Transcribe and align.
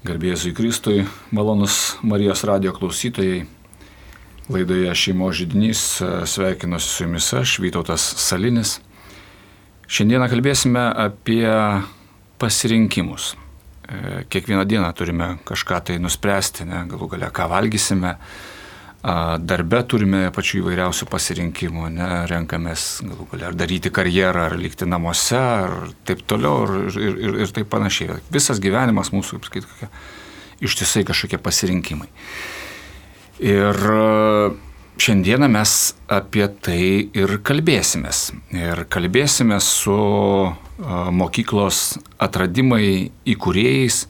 Garbėzui 0.00 0.54
Kristui, 0.56 1.02
malonus 1.28 1.98
Marijos 2.00 2.40
radio 2.48 2.70
klausytojai. 2.72 3.42
Laidoje 4.48 4.94
šeimo 4.96 5.26
žydinys 5.28 5.82
sveikinuosi 6.24 6.88
su 6.88 7.04
jumis 7.04 7.26
aš, 7.36 7.58
Vytautas 7.60 8.06
Salinis. 8.16 8.78
Šiandieną 9.92 10.30
kalbėsime 10.32 10.86
apie 11.04 11.44
pasirinkimus. 12.40 13.34
E, 13.84 14.24
kiekvieną 14.32 14.64
dieną 14.64 14.88
turime 14.96 15.28
kažką 15.44 15.82
tai 15.90 15.98
nuspręsti, 16.00 16.64
ne, 16.64 16.86
galų 16.88 17.10
gale 17.18 17.28
ką 17.28 17.50
valgysime. 17.52 18.14
Darbe 19.00 19.78
turime 19.88 20.26
pačių 20.34 20.58
įvairiausių 20.60 21.06
pasirinkimų, 21.08 21.86
ne, 21.94 22.08
renkamės 22.28 22.82
galų 23.00 23.30
gale 23.30 23.46
ar 23.48 23.54
daryti 23.56 23.88
karjerą, 23.96 24.50
ar 24.50 24.56
likti 24.60 24.84
namuose, 24.84 25.38
ar 25.40 25.94
taip 26.04 26.20
toliau 26.28 26.66
ir, 26.66 26.98
ir, 27.00 27.16
ir, 27.16 27.38
ir 27.46 27.54
taip 27.56 27.70
panašiai. 27.72 28.18
Visas 28.32 28.60
gyvenimas 28.60 29.08
mūsų, 29.14 29.40
kaip 29.40 29.64
sakyti, 29.64 29.88
ištisai 30.68 31.06
kažkokie 31.08 31.40
pasirinkimai. 31.40 32.10
Ir 33.40 33.80
šiandieną 35.00 35.48
mes 35.48 35.74
apie 36.12 36.44
tai 36.60 36.84
ir 37.16 37.38
kalbėsimės. 37.40 38.34
Ir 38.52 38.84
kalbėsime 38.92 39.62
su 39.64 39.96
mokyklos 41.16 41.96
atradimai 42.20 43.08
įkūrėjais 43.24 44.04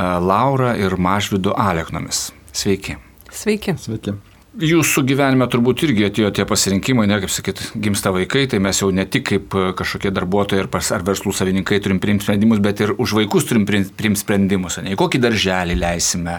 Laura 0.00 0.72
ir 0.80 0.96
Mažvidu 0.96 1.52
Aleknomis. 1.52 2.30
Sveiki. 2.56 2.96
Sveiki. 3.32 3.74
Sveiki. 3.80 4.18
Jūsų 4.52 5.06
gyvenime 5.08 5.46
turbūt 5.48 5.80
irgi 5.86 6.04
atėjo 6.10 6.28
tie 6.36 6.44
pasirinkimai, 6.44 7.06
ne 7.08 7.16
kaip 7.22 7.30
sakyt, 7.32 7.60
gimsta 7.80 8.10
vaikai, 8.12 8.42
tai 8.52 8.58
mes 8.60 8.76
jau 8.82 8.90
ne 8.92 9.06
tik 9.08 9.22
kaip 9.30 9.54
e, 9.56 9.62
kažkokie 9.78 10.10
darbuotojai 10.12 10.66
ar 10.66 11.06
verslų 11.06 11.32
savininkai 11.32 11.78
turim 11.80 11.96
priimti 12.02 12.26
sprendimus, 12.26 12.60
bet 12.60 12.82
ir 12.84 12.92
už 12.92 13.14
vaikus 13.16 13.48
turim 13.48 13.64
priimti 13.64 14.20
sprendimus. 14.20 14.76
Ne, 14.84 14.92
į 14.92 14.98
kokį 15.00 15.22
darželį 15.24 15.78
leisime, 15.80 16.34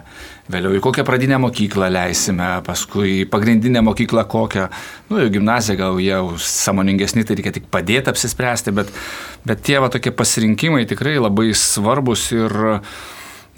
vėliau 0.53 0.77
į 0.77 0.83
kokią 0.85 1.07
pradinę 1.07 1.41
mokyklą 1.41 1.89
leisime, 1.89 2.51
paskui 2.67 3.23
į 3.23 3.25
pagrindinę 3.33 3.81
mokyklą 3.89 4.27
kokią, 4.29 4.67
nu 5.09 5.23
jau 5.23 5.33
gimnaziją 5.33 5.79
gal 5.81 5.97
jau 6.05 6.21
samoningesni, 6.37 7.25
tai 7.25 7.39
reikia 7.41 7.55
tik 7.57 7.65
padėti 7.73 8.13
apsispręsti, 8.13 8.77
bet, 8.77 8.93
bet 9.41 9.65
tie 9.65 9.81
va 9.81 9.89
tokie 9.89 10.13
pasirinkimai 10.13 10.85
tikrai 10.93 11.17
labai 11.17 11.49
svarbus 11.57 12.29
ir 12.37 12.61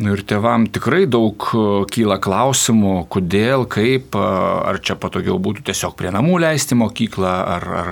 ir 0.02 0.22
tėvam 0.28 0.66
tikrai 0.68 1.06
daug 1.08 1.46
e, 1.56 1.60
kyla 1.92 2.18
klausimų, 2.24 2.96
kodėl, 3.12 3.64
kaip, 3.72 4.16
e, 4.18 4.32
ar 4.72 4.80
čia 4.84 4.98
patogiau 5.00 5.38
būtų 5.40 5.64
tiesiog 5.70 5.96
prie 6.00 6.12
namų 6.16 6.40
leisti 6.44 6.76
mokyklą, 6.76 7.32
ar, 7.56 7.68
ar 7.80 7.92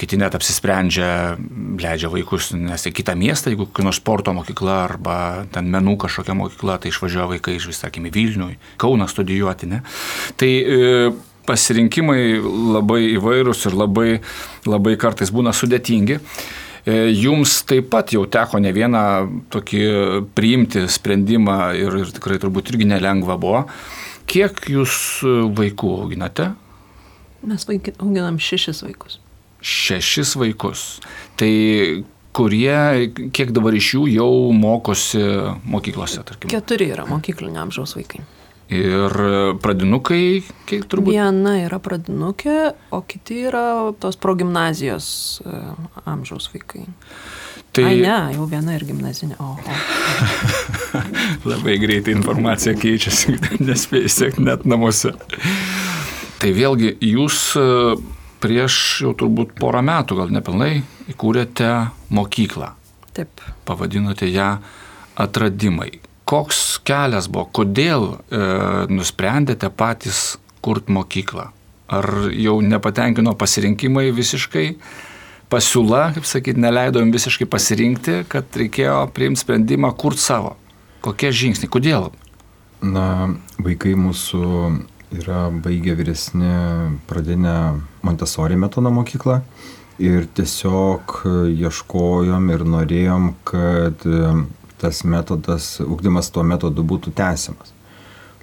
kiti 0.00 0.18
net 0.20 0.36
apsisprendžia, 0.36 1.38
leidžia 1.80 2.12
vaikus 2.12 2.52
nes 2.52 2.84
į 2.88 2.92
kitą 3.00 3.16
miestą, 3.18 3.54
jeigu 3.54 3.68
kokia 3.70 3.88
nors 3.88 4.02
sporto 4.02 4.34
mokykla 4.36 4.76
arba 4.84 5.16
ten 5.54 5.72
menų 5.72 5.96
kažkokia 6.04 6.36
mokykla, 6.38 6.78
tai 6.82 6.92
išvažiuoja 6.92 7.32
vaikai 7.32 7.56
iš 7.56 7.70
vis, 7.72 7.80
sakykime, 7.80 8.12
Vilniui, 8.12 8.60
Kauną 8.78 9.08
studijuoti. 9.08 9.72
Ne? 9.72 9.82
Tai 10.38 10.52
e, 10.52 11.10
pasirinkimai 11.48 12.22
labai 12.76 13.02
įvairūs 13.16 13.68
ir 13.70 13.76
labai, 13.78 14.08
labai 14.68 14.98
kartais 15.00 15.32
būna 15.32 15.56
sudėtingi. 15.56 16.20
E, 16.88 16.94
jums 17.12 17.58
taip 17.68 17.90
pat 17.92 18.14
jau 18.14 18.22
teko 18.30 18.60
ne 18.64 18.72
vieną 18.72 19.02
tokį 19.52 19.82
priimti 20.36 20.86
sprendimą 20.88 21.58
ir, 21.76 21.98
ir 22.00 22.12
tikrai 22.16 22.38
turbūt 22.40 22.72
irgi 22.72 22.88
nelengva 22.88 23.36
buvo. 23.40 23.66
Kiek 24.28 24.62
jūs 24.72 24.94
vaikų 25.56 25.92
auginate? 26.04 26.52
Mes 27.48 27.68
auginam 27.68 28.40
šešis 28.40 28.80
vaikus. 28.86 29.18
Šešis 29.60 30.34
vaikus. 30.40 30.86
Tai 31.40 31.52
kurie, 32.36 33.10
kiek 33.34 33.52
dabar 33.56 33.76
iš 33.76 33.92
jų 33.96 34.06
jau 34.14 34.32
mokosi 34.54 35.22
mokyklose, 35.68 36.22
tarkim? 36.24 36.50
Keturi 36.52 36.90
yra 36.94 37.06
mokyklinio 37.08 37.64
amžiaus 37.66 37.96
vaikai. 37.98 38.22
Ir 38.68 39.14
pradinukai, 39.64 40.42
kiek 40.68 40.82
turbūt? 40.92 41.14
Viena 41.16 41.54
yra 41.62 41.78
pradinukė, 41.80 42.74
o 42.92 43.00
kiti 43.08 43.46
yra 43.48 43.62
tos 43.96 44.18
progymnazijos 44.20 45.06
e, 45.40 45.60
amžiaus 46.04 46.50
vaikai. 46.52 46.82
Tai... 47.72 47.86
Ai, 47.88 48.02
ne, 48.02 48.34
jau 48.36 48.44
viena 48.50 48.74
ir 48.76 48.84
gimnazinė. 48.84 49.38
O, 49.40 49.54
o. 49.56 49.78
Labai 51.48 51.78
greitai 51.80 52.12
informacija 52.18 52.74
keičiasi, 52.76 53.38
nespėjai 53.70 54.12
sekti 54.12 54.44
net 54.44 54.66
namuose. 54.68 55.14
Tai 56.38 56.50
vėlgi, 56.52 56.90
jūs 57.14 57.38
e, 57.56 57.64
prieš 58.44 58.76
jau 59.06 59.14
turbūt 59.16 59.56
porą 59.56 59.80
metų, 59.86 60.18
gal 60.20 60.34
nepilnai, 60.36 60.74
įkūrėte 61.14 61.72
mokyklą. 62.12 62.74
Taip. 63.16 63.40
Pavadinote 63.64 64.28
ją 64.28 64.58
atradimai 65.18 65.94
koks 66.28 66.78
kelias 66.86 67.28
buvo, 67.32 67.46
kodėl 67.60 68.08
e, 68.12 68.40
nusprendėte 68.92 69.70
patys 69.72 70.36
kurti 70.64 70.92
mokyklą? 70.92 71.48
Ar 71.88 72.08
jau 72.36 72.58
nepatenkino 72.60 73.32
pasirinkimai 73.40 74.10
visiškai, 74.12 74.66
pasiūla, 75.48 76.02
kaip 76.18 76.28
sakyti, 76.28 76.60
neleido 76.60 77.00
jums 77.00 77.16
visiškai 77.16 77.48
pasirinkti, 77.48 78.18
kad 78.28 78.60
reikėjo 78.60 79.00
priimti 79.16 79.40
sprendimą 79.40 79.94
kurti 79.96 80.26
savo? 80.26 80.56
Kokie 81.04 81.32
žingsniai, 81.32 81.72
kodėl? 81.72 82.10
Na, 82.84 83.32
vaikai 83.62 83.94
mūsų 83.98 84.44
yra 85.16 85.48
baigę 85.64 85.96
vyresnį 85.96 86.52
pradinę 87.08 87.56
Montessori 88.04 88.58
metodo 88.60 88.92
mokyklą 88.92 89.40
ir 89.98 90.28
tiesiog 90.36 91.16
ieškojom 91.56 92.52
ir 92.52 92.64
norėjom, 92.76 93.32
kad 93.48 94.04
tas 94.80 95.02
metodas, 95.04 95.76
ugdymas 95.84 96.30
tuo 96.34 96.44
metodu 96.46 96.84
būtų 96.86 97.14
tęsiamas. 97.18 97.74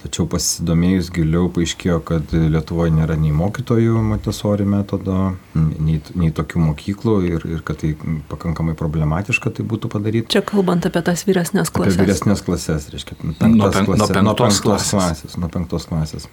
Tačiau 0.05 0.27
pasidomėjus 0.29 1.07
giliau 1.09 1.47
paaiškėjo, 1.49 1.95
kad 2.05 2.33
Lietuvoje 2.35 2.91
nėra 2.93 3.15
nei 3.17 3.31
mokytojų 3.33 4.03
Montessori 4.05 4.67
metodo, 4.69 5.31
nei, 5.55 5.95
nei 6.13 6.29
tokių 6.35 6.61
mokyklų 6.61 7.15
ir, 7.25 7.45
ir 7.55 7.63
kad 7.65 7.79
tai 7.81 7.95
pakankamai 8.29 8.75
problematiška 8.77 9.49
tai 9.57 9.65
būtų 9.65 9.89
padaryti. 9.95 10.29
Čia 10.35 10.43
kalbant 10.45 10.85
apie 10.85 11.01
tas 11.07 11.25
vyresnės 11.25 11.73
klasės. 11.73 11.97
Apie 11.97 12.05
vyresnės 12.05 12.45
klasės, 12.45 12.85
reiškia, 12.93 13.17
nuo, 13.23 13.33
pen, 13.39 13.57
klasė, 13.57 14.21
nuo 14.27 14.37
penktos 14.37 14.61
klasės. 14.67 14.93
klasės. 14.93 15.39
Nuo 15.41 15.49
penktos 15.57 15.89
klasės. 15.89 16.29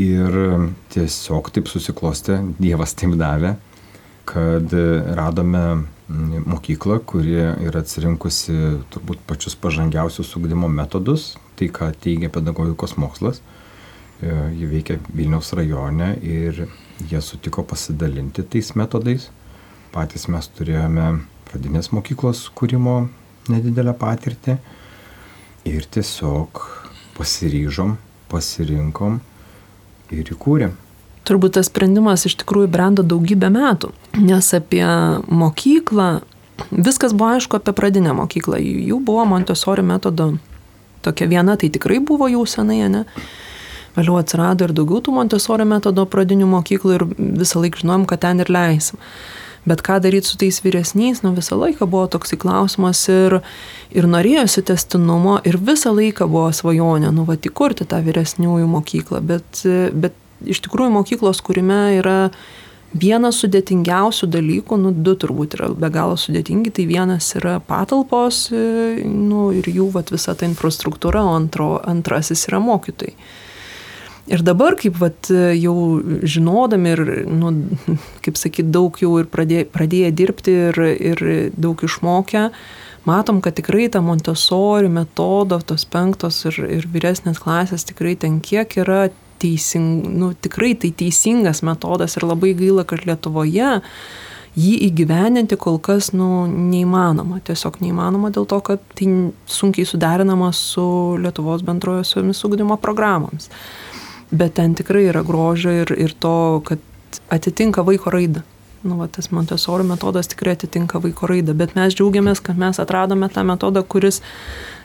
Ir 0.00 0.40
tiesiog 0.94 1.52
taip 1.52 1.68
susiklostė, 1.68 2.40
Dievas 2.56 2.96
taip 2.96 3.18
davė, 3.20 3.58
kad 4.32 4.72
radome 5.18 5.66
mokyklą, 6.08 6.98
kuri 7.04 7.36
yra 7.68 7.82
atsirinkusi 7.82 8.54
turbūt 8.92 9.20
pačius 9.28 9.56
pažangiausius 9.60 10.30
ugdymo 10.38 10.68
metodus, 10.72 11.34
tai 11.56 11.68
ką 11.68 11.90
teigia 12.00 12.30
pedagogikos 12.32 12.96
mokslas. 12.96 13.42
E, 14.22 14.32
ji 14.56 14.70
veikia 14.70 14.98
Vilniaus 15.12 15.52
rajone 15.52 16.14
ir 16.24 16.64
jie 17.10 17.20
sutiko 17.20 17.62
pasidalinti 17.62 18.42
tais 18.42 18.72
metodais. 18.74 19.28
Patys 19.92 20.26
mes 20.32 20.48
turėjome 20.56 21.20
pradinės 21.48 21.92
mokyklos 21.92 22.46
kūrimo 22.56 23.08
nedidelę 23.52 23.94
patirtį 23.96 24.58
ir 25.68 25.86
tiesiog 25.92 26.64
pasiryžom, 27.18 27.96
pasirinkom 28.32 29.20
ir 30.14 30.32
įkūrėm 30.32 30.76
turbūt 31.28 31.58
tas 31.58 31.68
sprendimas 31.68 32.26
iš 32.28 32.38
tikrųjų 32.42 32.70
brendo 32.72 33.04
daugybę 33.06 33.50
metų, 33.52 33.92
nes 34.18 34.50
apie 34.56 34.84
mokyklą, 35.28 36.10
viskas 36.70 37.14
buvo 37.14 37.36
aišku 37.36 37.60
apie 37.60 37.74
pradinę 37.76 38.14
mokyklą, 38.16 38.60
jų 38.60 39.00
buvo 39.04 39.26
Montessori 39.28 39.84
metodo 39.86 40.32
tokia 41.04 41.28
viena, 41.30 41.56
tai 41.56 41.70
tikrai 41.72 42.00
buvo 42.04 42.28
jau 42.30 42.44
senai, 42.48 42.82
ne? 42.90 43.04
Vėliau 43.96 44.18
atsirado 44.20 44.66
ir 44.66 44.74
daugiau 44.76 45.02
tų 45.02 45.14
Montessori 45.16 45.66
metodo 45.66 46.04
pradinių 46.06 46.46
mokyklų 46.50 46.96
ir 46.96 47.04
visą 47.40 47.62
laiką 47.62 47.82
žinom, 47.82 48.06
kad 48.08 48.22
ten 48.26 48.42
ir 48.44 48.50
leisim. 48.52 49.00
Bet 49.68 49.82
ką 49.84 49.98
daryti 50.00 50.30
su 50.30 50.38
tais 50.40 50.60
vyresniais, 50.64 51.20
nu 51.24 51.34
visą 51.36 51.58
laiką 51.58 51.88
buvo 51.90 52.06
toksai 52.08 52.38
klausimas 52.40 53.02
ir, 53.12 53.40
ir 53.92 54.06
norėjosi 54.08 54.62
testinumo 54.70 55.40
ir 55.48 55.58
visą 55.60 55.92
laiką 55.96 56.28
buvo 56.30 56.52
svajonė, 56.54 57.10
nu 57.12 57.26
va, 57.28 57.36
įkurti 57.36 57.88
tą 57.88 57.98
vyresniųjų 58.06 58.70
mokyklą, 58.70 59.20
bet, 59.32 59.64
bet 59.92 60.16
iš 60.46 60.62
tikrųjų 60.66 60.94
mokyklos 60.94 61.42
kūrime 61.44 61.98
yra 61.98 62.18
vienas 62.96 63.42
sudėtingiausių 63.42 64.30
dalykų, 64.32 64.78
nu, 64.80 64.92
du 64.92 65.12
turbūt 65.18 65.58
yra 65.58 65.68
be 65.76 65.90
galo 65.92 66.16
sudėtingi, 66.16 66.72
tai 66.72 66.86
vienas 66.88 67.28
yra 67.36 67.58
patalpos 67.60 68.46
e, 68.52 69.04
nu, 69.04 69.50
ir 69.56 69.68
jų 69.68 69.90
vat, 69.96 70.12
visa 70.14 70.34
ta 70.38 70.48
infrastruktūra, 70.48 71.24
o 71.26 71.36
antro, 71.36 71.74
antrasis 71.84 72.46
yra 72.48 72.62
mokytojai. 72.64 73.14
Ir 74.28 74.42
dabar, 74.44 74.74
kaip 74.76 74.98
vat, 75.00 75.30
jau 75.56 75.74
žinodami 76.20 76.90
ir, 76.92 77.02
nu, 77.32 77.52
kaip 78.24 78.36
sakyt, 78.40 78.68
daug 78.72 78.96
jau 79.00 79.14
ir 79.22 79.28
pradėję, 79.32 79.68
pradėję 79.72 80.10
dirbti 80.16 80.56
ir, 80.68 80.82
ir 81.12 81.24
daug 81.56 81.80
išmokę, 81.84 82.48
matom, 83.08 83.40
kad 83.44 83.56
tikrai 83.56 83.88
ta 83.92 84.02
Montessori 84.04 84.90
metodo, 84.92 85.60
tos 85.64 85.86
penktos 85.88 86.42
ir, 86.50 86.60
ir 86.80 86.88
vyresnės 86.92 87.40
klasės 87.40 87.88
tikrai 87.88 88.18
ten 88.20 88.42
kiek 88.44 88.76
yra 88.84 89.08
teising, 89.42 90.06
nu, 90.18 90.32
tikrai 90.34 90.74
tai 90.78 90.90
teisingas 90.94 91.62
metodas 91.66 92.16
ir 92.18 92.26
labai 92.28 92.54
gaila, 92.58 92.84
kad 92.88 93.06
Lietuvoje 93.08 93.78
jį 94.58 94.74
įgyveninti 94.88 95.58
kol 95.60 95.78
kas 95.82 96.10
nu, 96.16 96.46
neįmanoma. 96.50 97.40
Tiesiog 97.46 97.78
neįmanoma 97.84 98.32
dėl 98.34 98.48
to, 98.50 98.58
kad 98.64 98.82
tai 98.98 99.08
sunkiai 99.50 99.86
suderinama 99.88 100.50
su 100.56 100.84
Lietuvos 101.22 101.64
bendrojosiomis 101.66 102.42
ugdymo 102.48 102.78
programomis. 102.82 103.50
Bet 104.30 104.58
ten 104.58 104.74
tikrai 104.76 105.06
yra 105.08 105.22
grožio 105.24 105.72
ir, 105.84 105.94
ir 105.96 106.14
to, 106.20 106.60
kad 106.66 106.82
atitinka 107.32 107.84
vaiko 107.86 108.12
raidą. 108.12 108.44
Nu, 108.82 108.94
va, 108.94 109.08
tas 109.10 109.32
Montesori 109.34 109.82
metodas 109.86 110.28
tikrai 110.30 110.54
atitinka 110.54 111.00
vaiko 111.02 111.26
raidą, 111.26 111.54
bet 111.58 111.74
mes 111.74 111.96
džiaugiamės, 111.98 112.42
kad 112.44 112.58
mes 112.60 112.78
atradome 112.78 113.26
tą 113.32 113.42
metodą, 113.46 113.82
kuris 113.82 114.20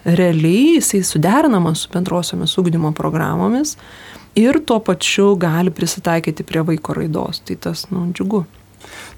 realiai 0.04 0.80
jisai 0.80 1.04
suderinamas 1.06 1.86
su 1.86 1.92
bendrosiomis 1.94 2.58
ugdymo 2.58 2.92
programomis 2.98 3.78
ir 4.36 4.60
tuo 4.66 4.80
pačiu 4.80 5.36
gali 5.40 5.72
prisitaikyti 5.72 6.44
prie 6.44 6.66
vaiko 6.66 6.98
raidos. 6.98 7.42
Tai 7.48 7.58
tas, 7.68 7.88
nu, 7.92 8.08
džiugu. 8.14 8.44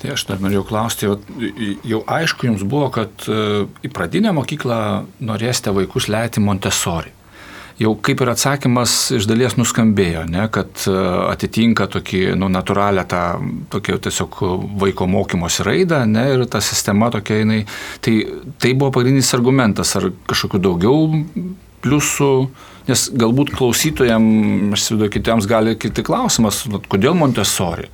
Tai 0.02 0.14
aš 0.14 0.28
dar 0.30 0.42
norėjau 0.44 0.64
klausti, 0.68 1.10
jau 1.88 2.02
aišku 2.18 2.50
jums 2.50 2.64
buvo, 2.68 2.92
kad 2.94 3.28
e, 3.28 3.66
į 3.86 3.92
pradinę 3.96 4.34
mokyklą 4.36 4.80
norėsite 5.26 5.74
vaikus 5.76 6.10
leiti 6.12 6.44
Montesori. 6.44 7.14
Jau 7.76 7.92
kaip 8.00 8.22
ir 8.24 8.30
atsakymas 8.32 8.92
iš 9.18 9.26
dalies 9.28 9.58
nuskambėjo, 9.60 10.22
ne, 10.32 10.46
kad 10.54 10.86
e, 10.88 10.94
atitinka 11.32 11.90
tokį, 11.92 12.22
nu, 12.40 12.48
natūralią 12.52 13.04
tą, 13.12 13.24
tokį 13.74 13.98
tiesiog 14.06 14.38
vaiko 14.84 15.10
mokymosi 15.12 15.66
raidą, 15.68 16.06
ne, 16.08 16.24
ir 16.36 16.46
ta 16.52 16.62
sistema 16.64 17.10
tokia, 17.12 17.42
jinai, 17.42 17.64
tai, 18.06 18.16
tai 18.64 18.72
buvo 18.78 18.94
pagrindinis 18.96 19.34
argumentas, 19.36 19.92
ar 20.00 20.08
kažkokiu 20.30 20.62
daugiau 20.70 21.10
pliusų, 21.84 22.32
nes 22.90 23.08
galbūt 23.24 23.54
klausytojams, 23.56 24.76
aš 24.76 24.86
įsivaizduoju, 24.86 25.14
kitiems 25.16 25.50
gali 25.50 25.76
kilti 25.80 26.06
klausimas, 26.06 26.64
kodėl 26.92 27.18
Montesori? 27.18 27.90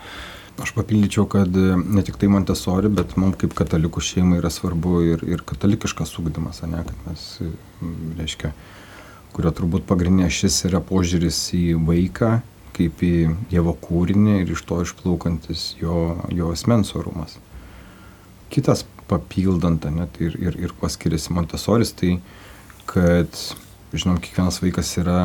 Aš 0.61 0.75
papildyčiau, 0.75 1.25
kad 1.31 1.55
e, 1.57 1.73
ne 1.79 2.03
tik 2.05 2.19
tai 2.21 2.29
Montesori, 2.29 2.91
bet 2.93 3.15
mums 3.17 3.39
kaip 3.41 3.55
katalikų 3.57 4.03
šeimai 4.03 4.41
yra 4.41 4.51
svarbu 4.53 4.99
ir, 5.07 5.25
ir 5.25 5.41
katalikiškas 5.47 6.13
ūkdymas, 6.21 6.61
ne, 6.69 6.83
kad 6.85 7.07
mes, 7.07 7.25
e, 7.41 7.49
reiškia, 8.19 8.53
kurio 9.33 9.53
turbūt 9.57 9.87
pagrindinė 9.89 10.29
šis 10.33 10.65
yra 10.69 10.83
požiūris 10.85 11.39
į 11.57 11.65
vaiką 11.87 12.41
kaip 12.75 13.03
į 13.03 13.15
Dievo 13.51 13.73
kūrinį 13.83 14.41
ir 14.41 14.53
iš 14.55 14.63
to 14.67 14.81
išplaukantis 14.85 15.71
jo, 15.81 16.17
jo 16.33 16.51
asmens 16.55 16.93
orumas. 16.97 17.37
Kitas 18.51 18.85
papildant, 19.11 19.85
ne, 19.91 20.07
tai 20.15 20.29
ir, 20.29 20.37
ir, 20.39 20.57
ir 20.67 20.73
kuo 20.79 20.89
skiriasi 20.91 21.33
Montesoris, 21.35 21.93
tai 21.97 22.17
kad 22.89 23.35
žinom, 23.93 24.19
kiekvienas 24.23 24.61
vaikas 24.63 24.91
yra 25.01 25.21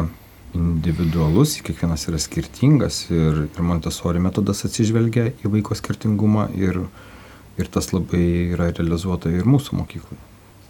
individualus, 0.57 1.57
kiekvienas 1.65 2.07
yra 2.11 2.21
skirtingas 2.23 3.05
ir, 3.11 3.47
ir 3.49 3.67
Montessori 3.67 4.23
metodas 4.23 4.65
atsižvelgia 4.67 5.33
į 5.45 5.53
vaiko 5.53 5.77
skirtingumą 5.77 6.49
ir, 6.59 6.81
ir 7.61 7.69
tas 7.73 7.93
labai 7.93 8.25
yra 8.55 8.71
realizuota 8.73 9.33
ir 9.33 9.47
mūsų 9.49 9.79
mokykloje. 9.83 10.23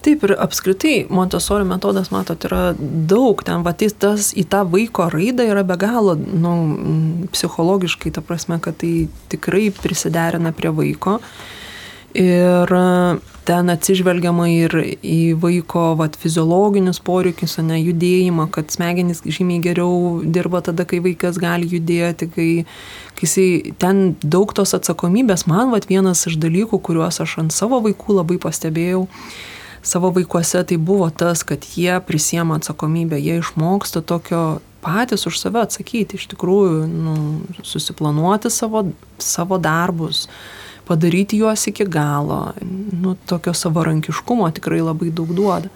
Taip 0.06 0.22
ir 0.22 0.36
apskritai 0.38 1.08
Montessori 1.10 1.66
metodas, 1.66 2.12
matot, 2.14 2.44
yra 2.46 2.76
daug 2.78 3.40
ten, 3.42 3.64
va, 3.66 3.72
tai 3.74 3.88
tas 3.90 4.28
į 4.38 4.44
tą 4.52 4.60
vaiko 4.70 5.08
raidą 5.10 5.48
yra 5.48 5.64
be 5.66 5.74
galo, 5.80 6.14
nu, 6.14 6.52
psichologiškai, 7.32 8.12
ta 8.14 8.22
prasme, 8.22 8.60
kad 8.62 8.78
tai 8.82 9.08
tikrai 9.32 9.70
prisiderina 9.74 10.52
prie 10.54 10.70
vaiko. 10.70 11.16
Ir 12.16 12.70
ten 13.46 13.70
atsižvelgiama 13.70 14.46
ir 14.48 14.74
į 15.04 15.36
vaiko 15.40 15.90
vat, 15.98 16.16
fiziologinius 16.18 16.98
poreikius, 17.04 17.58
o 17.60 17.64
ne 17.66 17.76
judėjimą, 17.78 18.48
kad 18.54 18.72
smegenys 18.72 19.20
žymiai 19.22 19.60
geriau 19.64 20.22
dirba 20.24 20.62
tada, 20.64 20.86
kai 20.88 21.02
vaikas 21.04 21.36
gali 21.42 21.68
judėti, 21.70 22.30
kai, 22.32 22.48
kai 23.18 23.28
jisai 23.28 23.74
ten 23.82 24.02
daug 24.24 24.54
tos 24.56 24.72
atsakomybės. 24.78 25.46
Man 25.50 25.74
vat, 25.74 25.90
vienas 25.92 26.24
iš 26.30 26.40
dalykų, 26.42 26.80
kuriuos 26.88 27.20
aš 27.22 27.38
ant 27.44 27.54
savo 27.54 27.82
vaikų 27.84 28.18
labai 28.22 28.40
pastebėjau, 28.42 29.04
savo 29.86 30.10
vaikuose 30.16 30.64
tai 30.66 30.80
buvo 30.80 31.12
tas, 31.12 31.44
kad 31.46 31.68
jie 31.76 32.00
prisiema 32.08 32.58
atsakomybę, 32.58 33.20
jie 33.20 33.42
išmoksta 33.44 34.02
tokio 34.02 34.62
patys 34.82 35.28
už 35.28 35.38
save 35.42 35.66
atsakyti, 35.66 36.16
iš 36.16 36.30
tikrųjų 36.32 36.86
nu, 36.88 37.16
susiplanuoti 37.66 38.50
savo, 38.54 38.88
savo 39.22 39.60
darbus 39.60 40.26
padaryti 40.86 41.40
juos 41.40 41.66
iki 41.66 41.84
galo, 41.90 42.52
nu, 42.92 43.16
tokio 43.26 43.54
savarankiškumo 43.54 44.48
tikrai 44.54 44.80
labai 44.86 45.10
daug 45.10 45.32
duoda. 45.34 45.70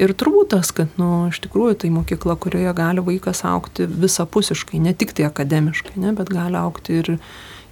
Ir 0.00 0.14
turbūt 0.16 0.54
tas, 0.54 0.70
kad, 0.72 0.88
nu, 0.96 1.28
iš 1.28 1.42
tikrųjų 1.44 1.76
tai 1.82 1.90
mokykla, 1.92 2.38
kurioje 2.40 2.72
gali 2.78 3.02
vaikas 3.04 3.42
aukti 3.44 3.84
visapusiškai, 3.84 4.80
ne 4.80 4.94
tik 4.96 5.12
tai 5.16 5.26
akademiškai, 5.28 5.98
ne, 6.00 6.14
bet 6.16 6.30
gali 6.32 6.56
aukti 6.56 7.02
ir, 7.02 7.10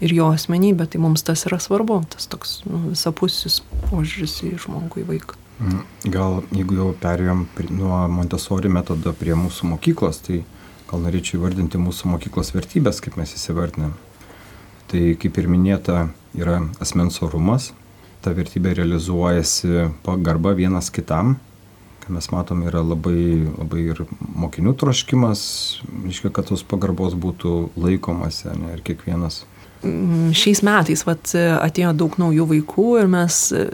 ir 0.04 0.12
jo 0.12 0.28
asmenybė, 0.34 0.90
tai 0.92 1.00
mums 1.00 1.24
tas 1.24 1.46
yra 1.48 1.56
svarbu, 1.62 2.02
tas 2.12 2.28
toks 2.28 2.58
nu, 2.68 2.90
visapusis 2.90 3.62
požiūris 3.88 4.42
į 4.50 4.52
žmogų, 4.66 5.06
į 5.06 5.08
vaiką. 5.14 5.38
Mm, 5.58 5.80
gal 6.14 6.42
jeigu 6.54 6.76
jau 6.76 6.90
perėjom 7.00 7.46
nuo 7.74 8.02
Montessori 8.12 8.70
metodo 8.70 9.14
prie 9.16 9.32
mūsų 9.38 9.72
mokyklos, 9.72 10.20
tai 10.26 10.42
gal 10.90 11.02
norėčiau 11.06 11.40
įvardinti 11.40 11.80
mūsų 11.80 12.12
mokyklos 12.12 12.52
vertybės, 12.54 13.00
kaip 13.04 13.16
mes 13.18 13.32
įsivardinam. 13.38 13.96
Tai 14.88 15.02
kaip 15.20 15.36
ir 15.36 15.50
minėta, 15.52 16.06
yra 16.38 16.62
asmens 16.80 17.18
orumas, 17.24 17.72
ta 18.24 18.32
vertybė 18.32 18.72
realizuojasi 18.78 19.90
pagarba 20.06 20.54
vienas 20.56 20.88
kitam, 20.94 21.36
kai 22.00 22.14
mes 22.16 22.30
matom 22.32 22.62
yra 22.64 22.80
labai, 22.80 23.50
labai 23.58 23.82
ir 23.92 24.00
mokinių 24.18 24.72
troškimas, 24.80 25.42
reiškia, 26.06 26.32
kad 26.32 26.48
tos 26.48 26.64
pagarbos 26.64 27.18
būtų 27.20 27.54
laikomasi 27.76 28.54
ne, 28.56 28.72
ir 28.78 28.84
kiekvienas 28.86 29.42
šiais 30.34 30.60
metais 30.66 31.04
vat, 31.06 31.30
atėjo 31.34 31.92
daug 31.96 32.16
naujų 32.18 32.46
vaikų 32.52 32.86
ir 33.00 33.10
mes 33.10 33.36
e, 33.54 33.64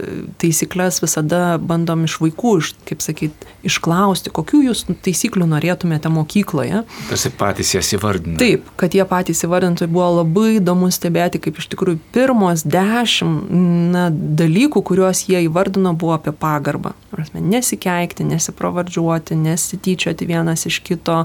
taisyklės 0.40 1.00
visada 1.02 1.56
bandom 1.58 2.04
iš 2.04 2.18
vaikų, 2.20 2.52
iš, 2.60 2.72
kaip 2.88 3.04
sakyt, 3.04 3.46
išklausti, 3.64 4.32
kokių 4.34 4.60
jūs 4.68 4.84
taisyklių 5.04 5.48
norėtumėte 5.54 6.10
mokykloje. 6.12 6.82
Tarsi 7.08 7.32
patys 7.38 7.74
jas 7.76 7.92
įvardinti. 7.96 8.36
Taip, 8.40 8.68
kad 8.80 8.96
jie 8.96 9.06
patys 9.08 9.44
įvardintų, 9.46 9.88
buvo 9.92 10.10
labai 10.20 10.58
įdomu 10.58 10.90
stebėti, 10.94 11.40
kaip 11.44 11.60
iš 11.60 11.70
tikrųjų 11.72 12.00
pirmos 12.14 12.66
dešimt 12.68 13.48
na, 13.94 14.08
dalykų, 14.12 14.84
kuriuos 14.84 15.24
jie 15.30 15.44
įvardino, 15.46 15.94
buvo 15.96 16.16
apie 16.18 16.34
pagarbą. 16.36 16.94
Prasme, 17.14 17.40
nesikeikti, 17.46 18.26
nesipravardžiuoti, 18.26 19.36
nesityčioti 19.38 20.26
vienas 20.26 20.66
iš 20.66 20.80
kito 20.84 21.20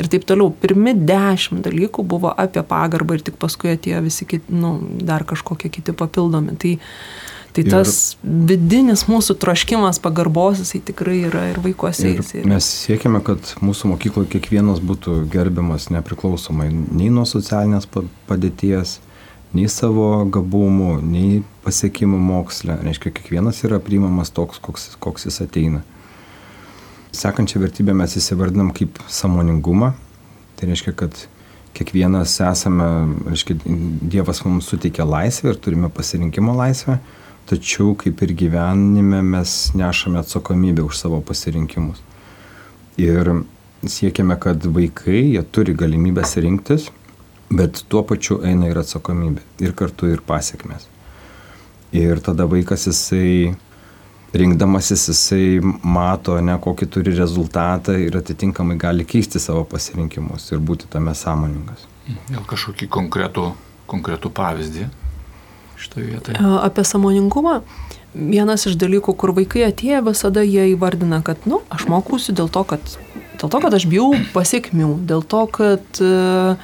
ir 0.00 0.08
taip 0.10 0.24
toliau. 0.28 0.48
Pirmi 0.62 0.96
dešimt 0.96 1.60
dalykų 1.66 2.06
buvo 2.08 2.32
apie 2.32 2.64
pagarbą 2.66 3.18
ir 3.18 3.26
tik 3.26 3.36
paskui 3.40 3.74
atėjo 3.74 4.00
visi 4.06 4.15
visi 4.16 4.24
kiti, 4.24 4.52
nu, 4.52 4.80
dar 5.00 5.24
kažkokie 5.24 5.68
kiti 5.68 5.92
papildomi. 5.92 6.56
Tai, 6.56 6.78
tai 7.52 7.64
ir, 7.64 7.70
tas 7.70 8.16
vidinis 8.22 9.06
mūsų 9.08 9.36
troškimas 9.40 10.00
pagarbos, 10.00 10.62
jisai 10.62 10.80
tikrai 10.84 11.18
yra 11.28 11.50
ir 11.52 11.60
vaikuose. 11.60 12.08
Ir 12.08 12.22
jisai. 12.22 12.44
Mes 12.48 12.68
siekime, 12.86 13.20
kad 13.24 13.56
mūsų 13.60 13.92
mokykloje 13.92 14.30
kiekvienas 14.36 14.80
būtų 14.80 15.26
gerbiamas 15.32 15.90
nepriklausomai 15.92 16.70
nei 16.72 17.10
nuo 17.12 17.26
socialinės 17.28 17.88
padėties, 18.28 19.00
nei 19.56 19.68
savo 19.72 20.24
gabumų, 20.32 20.96
nei 21.04 21.42
pasiekimų 21.64 22.18
moksle. 22.20 22.78
Reiškia, 22.84 23.12
kiekvienas 23.20 23.62
yra 23.68 23.80
priimamas 23.80 24.32
toks, 24.32 24.60
koks, 24.62 24.94
koks 25.00 25.28
jis 25.28 25.40
ateina. 25.44 25.84
Sekančią 27.16 27.62
vertybę 27.62 27.94
mes 27.96 28.18
įsivardinam 28.18 28.74
kaip 28.76 28.98
samoningumą. 29.08 29.94
Tai 30.56 30.68
reiškia, 30.68 30.92
kad 30.96 31.16
kiekvienas 31.76 32.38
esame, 32.40 32.86
reiškia, 33.28 33.58
Dievas 34.12 34.42
mums 34.46 34.70
suteikia 34.72 35.06
laisvę 35.08 35.52
ir 35.52 35.60
turime 35.62 35.90
pasirinkimo 35.92 36.54
laisvę, 36.56 36.98
tačiau 37.46 37.94
kaip 38.00 38.22
ir 38.24 38.32
gyvenime 38.40 39.22
mes 39.22 39.56
nešame 39.76 40.20
atsakomybę 40.22 40.84
už 40.86 40.98
savo 40.98 41.20
pasirinkimus. 41.20 42.00
Ir 42.96 43.30
siekiame, 43.86 44.38
kad 44.40 44.64
vaikai, 44.64 45.20
jie 45.36 45.42
turi 45.52 45.76
galimybės 45.76 46.36
rinktis, 46.42 46.88
bet 47.52 47.84
tuo 47.92 48.02
pačiu 48.08 48.40
eina 48.46 48.70
ir 48.70 48.80
atsakomybė, 48.80 49.44
ir 49.62 49.76
kartu 49.76 50.10
ir 50.10 50.24
pasiekmes. 50.26 50.88
Ir 51.94 52.18
tada 52.24 52.48
vaikas 52.50 52.88
jisai 52.88 53.54
rinkdamasis 54.40 55.08
jisai 55.10 55.60
mato, 55.82 56.36
ne 56.40 56.56
kokį 56.62 56.88
turi 56.92 57.14
rezultatą 57.16 57.96
ir 58.00 58.16
atitinkamai 58.18 58.78
gali 58.80 59.06
keisti 59.08 59.42
savo 59.42 59.64
pasirinkimus 59.68 60.50
ir 60.52 60.62
būti 60.62 60.90
tame 60.92 61.14
sąmoningas. 61.16 61.86
Gal 62.30 62.46
kažkokį 62.48 62.88
konkretų, 62.92 63.50
konkretų 63.90 64.30
pavyzdį 64.36 64.88
šitoje 65.80 66.08
vietoje? 66.12 66.40
Apie 66.62 66.86
sąmoningumą. 66.86 67.60
Vienas 68.16 68.64
iš 68.64 68.78
dalykų, 68.80 69.12
kur 69.20 69.34
vaikai 69.36 69.66
atėję 69.66 70.00
visada 70.06 70.40
jie 70.46 70.70
įvardina, 70.72 71.20
kad, 71.24 71.42
na, 71.44 71.58
nu, 71.58 71.62
aš 71.68 71.84
mokusiu 71.92 72.32
dėl 72.36 72.48
to, 72.48 72.62
kad, 72.64 72.94
dėl 73.36 73.50
to, 73.52 73.60
kad 73.60 73.74
aš 73.76 73.84
bijau 73.90 74.14
pasiekmių, 74.32 74.94
dėl 75.10 75.20
to, 75.28 75.42
kad 75.52 76.00
uh, 76.00 76.56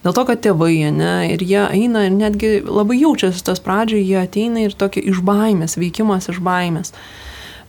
Dėl 0.00 0.14
to, 0.16 0.22
kad 0.24 0.40
tėvai, 0.40 0.74
ne, 0.96 1.14
ir 1.34 1.42
jie 1.44 1.60
eina 1.60 2.06
ir 2.06 2.14
netgi 2.14 2.52
labai 2.64 2.96
jaučiasi 3.02 3.44
tas 3.44 3.60
pradžioje, 3.60 4.06
jie 4.08 4.22
ateina 4.22 4.62
ir 4.64 4.72
tokia 4.72 5.02
iš 5.12 5.20
baimės, 5.26 5.76
veikimas 5.76 6.30
iš 6.32 6.40
baimės. 6.44 6.94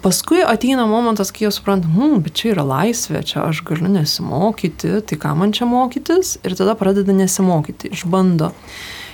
Paskui 0.02 0.40
ateina 0.42 0.88
momentas, 0.90 1.30
kai 1.30 1.46
jie 1.46 1.52
supranta, 1.54 1.92
hm, 1.92 2.24
bet 2.26 2.40
čia 2.40 2.54
yra 2.56 2.64
laisvė, 2.66 3.20
čia 3.28 3.44
aš 3.50 3.60
galiu 3.68 3.92
nesimokyti, 3.92 4.96
tai 5.06 5.20
ką 5.20 5.36
man 5.38 5.52
čia 5.54 5.68
mokytis, 5.70 6.38
ir 6.42 6.56
tada 6.58 6.74
pradeda 6.80 7.14
nesimokyti, 7.14 7.92
išbando. 7.94 8.54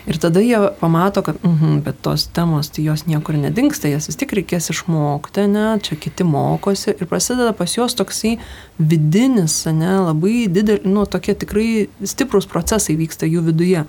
Ir 0.07 0.15
tada 0.23 0.39
jie 0.39 0.57
pamato, 0.79 1.21
kad, 1.21 1.35
mhm, 1.43 1.81
bet 1.83 1.99
tos 2.01 2.29
temos, 2.31 2.69
tai 2.71 2.85
jos 2.85 3.03
niekur 3.09 3.35
nedingsta, 3.35 3.89
jas 3.91 4.07
vis 4.07 4.15
tik 4.15 4.31
reikės 4.37 4.69
išmokti, 4.71 5.43
ne, 5.51 5.65
čia 5.83 5.97
kiti 5.99 6.23
mokosi 6.23 6.93
ir 6.93 7.09
prasideda 7.11 7.51
pas 7.51 7.75
juos 7.75 7.97
toksai 7.99 8.37
vidinis, 8.79 9.65
ne, 9.67 9.97
labai 10.07 10.47
didelis, 10.47 10.87
nu, 10.87 11.03
tokie 11.03 11.35
tikrai 11.35 11.67
stiprus 12.07 12.47
procesai 12.47 12.95
vyksta 12.95 13.27
jų 13.27 13.43
viduje. 13.49 13.83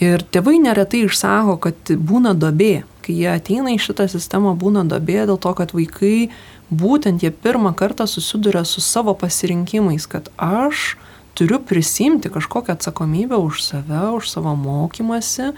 Ir 0.00 0.24
tėvai 0.32 0.56
neretai 0.60 1.04
išsako, 1.04 1.58
kad 1.68 1.92
būna 2.08 2.32
dobė, 2.36 2.86
kai 3.04 3.20
jie 3.20 3.28
ateina 3.32 3.76
į 3.76 3.80
šitą 3.80 4.08
sistemą, 4.12 4.56
būna 4.56 4.86
dobė 4.88 5.26
dėl 5.28 5.36
to, 5.36 5.52
kad 5.56 5.76
vaikai 5.76 6.30
būtent 6.72 7.24
jie 7.24 7.30
pirmą 7.30 7.74
kartą 7.76 8.08
susiduria 8.08 8.64
su 8.64 8.80
savo 8.80 9.12
pasirinkimais, 9.14 10.08
kad 10.08 10.32
aš 10.36 10.96
turiu 11.36 11.60
prisimti 11.60 12.32
kažkokią 12.32 12.76
atsakomybę 12.76 13.36
už 13.36 13.62
save, 13.62 14.02
už 14.16 14.30
savo 14.30 14.56
mokymasi, 14.56 15.52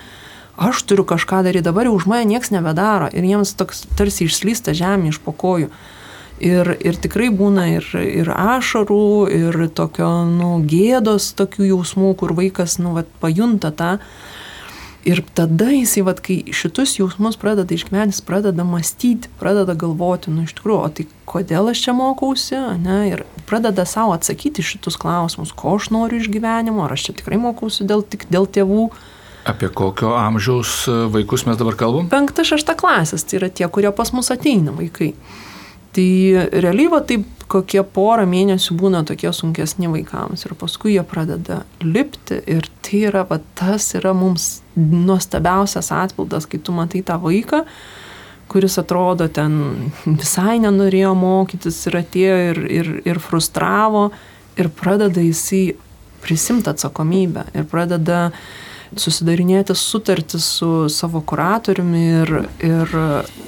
aš 0.58 0.82
turiu 0.82 1.06
kažką 1.06 1.44
daryti, 1.46 1.64
dabar 1.70 1.86
jau 1.86 1.94
už 1.94 2.08
mane 2.10 2.26
niekas 2.26 2.50
nebedaro 2.50 3.06
ir 3.14 3.22
jiems 3.22 3.54
toks 3.54 3.86
tarsi 3.94 4.26
išslysta 4.26 4.74
žemė 4.74 5.14
iš 5.14 5.22
pokojų. 5.22 5.70
Ir, 6.38 6.70
ir 6.86 6.94
tikrai 6.94 7.32
būna 7.34 7.64
ir, 7.72 7.86
ir 7.98 8.28
ašarų, 8.30 9.26
ir 9.34 9.56
tokio, 9.74 10.22
nu, 10.26 10.60
gėdos 10.62 11.32
tokių 11.34 11.72
jausmų, 11.72 12.12
kur 12.20 12.34
vaikas, 12.38 12.76
nu, 12.78 12.92
vat, 12.94 13.10
pajunta 13.18 13.72
tą, 13.74 13.96
Ir 15.08 15.22
tada 15.34 15.70
jisai, 15.72 16.02
vat, 16.04 16.18
kai 16.20 16.42
šitus 16.52 16.98
jausmus 16.98 17.38
pradeda 17.40 17.72
išgyventi, 17.72 18.20
pradeda 18.28 18.64
mąstyti, 18.68 19.30
pradeda 19.40 19.72
galvoti, 19.78 20.28
nu 20.34 20.44
iš 20.44 20.52
tikrųjų, 20.58 20.80
o 20.84 20.90
tai 20.92 21.06
kodėl 21.28 21.70
aš 21.72 21.80
čia 21.86 21.94
mokausi, 21.96 22.58
ne, 22.82 22.98
ir 23.14 23.22
pradeda 23.48 23.86
savo 23.88 24.12
atsakyti 24.12 24.64
šitus 24.64 24.98
klausimus, 25.00 25.54
ko 25.56 25.78
aš 25.78 25.88
noriu 25.96 26.20
iš 26.20 26.28
gyvenimo, 26.34 26.84
ar 26.84 26.92
aš 26.92 27.08
čia 27.08 27.16
tikrai 27.22 27.40
mokausi 27.40 27.88
dėl, 27.88 28.04
tik 28.04 28.28
dėl 28.28 28.50
tėvų. 28.52 28.90
Apie 29.48 29.70
kokio 29.72 30.12
amžiaus 30.18 30.74
e, 30.92 30.98
vaikus 31.14 31.46
mes 31.48 31.56
dabar 31.56 31.78
kalbam? 31.80 32.10
Penkta, 32.12 32.44
šešta 32.44 32.76
klasės, 32.76 33.24
tai 33.24 33.40
yra 33.40 33.48
tie, 33.48 33.64
kurie 33.72 33.94
pas 33.96 34.12
mus 34.12 34.28
ateina 34.34 34.76
vaikai. 34.76 35.14
Tai 35.98 36.46
realiai 36.62 36.90
va 36.92 37.00
taip 37.02 37.24
kokie 37.50 37.80
porą 37.82 38.22
mėnesių 38.28 38.76
būna 38.78 39.00
tokie 39.08 39.32
sunkesni 39.34 39.88
vaikams 39.90 40.44
ir 40.46 40.52
paskui 40.60 40.92
jie 40.94 41.02
pradeda 41.02 41.62
lipti 41.82 42.38
ir 42.46 42.68
tai 42.86 43.00
yra, 43.08 43.24
va, 43.26 43.40
tas 43.58 43.88
yra 43.98 44.12
mums 44.14 44.60
nuostabiausias 44.78 45.90
atpildas, 45.96 46.46
kai 46.46 46.60
tu 46.62 46.74
matai 46.76 47.02
tą 47.02 47.16
vaiką, 47.22 47.64
kuris 48.52 48.78
atrodo 48.78 49.26
ten 49.32 49.90
visai 50.06 50.60
nenorėjo 50.62 51.16
mokytis 51.18 51.80
ir 51.90 51.98
atėjo 52.04 52.38
ir, 52.52 52.62
ir, 52.78 52.94
ir 53.08 53.22
frustravo 53.24 54.12
ir 54.60 54.70
pradeda 54.78 55.24
jisai 55.24 55.72
prisimti 56.22 56.70
atsakomybę 56.70 57.48
ir 57.58 57.66
pradeda 57.66 58.28
uh, 58.28 58.67
susidarinėti 58.96 59.74
sutartis 59.76 60.46
su 60.58 60.88
savo 60.92 61.20
kuratoriumi 61.20 62.02
ir, 62.22 62.32
ir, 62.64 62.94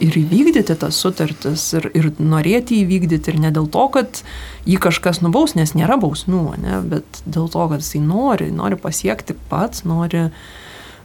ir 0.04 0.18
įvykdyti 0.22 0.76
tas 0.80 0.98
sutartis 1.00 1.64
ir, 1.78 1.90
ir 1.96 2.10
norėti 2.20 2.82
įvykdyti 2.84 3.32
ir 3.32 3.40
ne 3.46 3.52
dėl 3.54 3.70
to, 3.72 3.86
kad 3.94 4.22
jį 4.68 4.80
kažkas 4.82 5.22
nubaus, 5.24 5.56
nes 5.56 5.72
nėra 5.76 5.96
bausmių, 6.00 6.44
ne, 6.60 6.80
bet 6.92 7.22
dėl 7.24 7.48
to, 7.52 7.68
kad 7.72 7.84
jisai 7.84 8.02
nori, 8.04 8.50
nori 8.52 8.76
pasiekti 8.80 9.36
pats, 9.50 9.86
nori, 9.88 10.28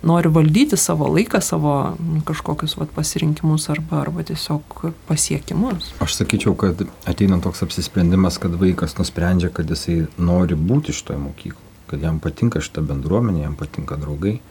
nori 0.05 0.31
valdyti 0.35 0.77
savo 0.79 1.07
laiką, 1.15 1.39
savo 1.41 1.75
kažkokius 2.27 2.75
vat, 2.81 2.91
pasirinkimus 2.95 3.69
arba, 3.71 4.03
arba 4.03 4.25
tiesiog 4.27 4.89
pasiekimus. 5.07 5.93
Aš 6.03 6.19
sakyčiau, 6.19 6.57
kad 6.59 6.83
ateina 7.07 7.39
toks 7.43 7.63
apsisprendimas, 7.65 8.41
kad 8.41 8.57
vaikas 8.59 8.97
nusprendžia, 8.99 9.53
kad 9.55 9.71
jisai 9.71 10.03
nori 10.19 10.59
būti 10.59 10.95
šitoje 10.95 11.23
mokykloje 11.23 11.64
kad 11.95 12.03
jam 12.03 12.19
patinka 12.19 12.59
šita 12.59 12.83
bendruomenė, 12.83 13.45
jam 13.45 13.55
patinka 13.55 13.95
draugai. 13.95 14.41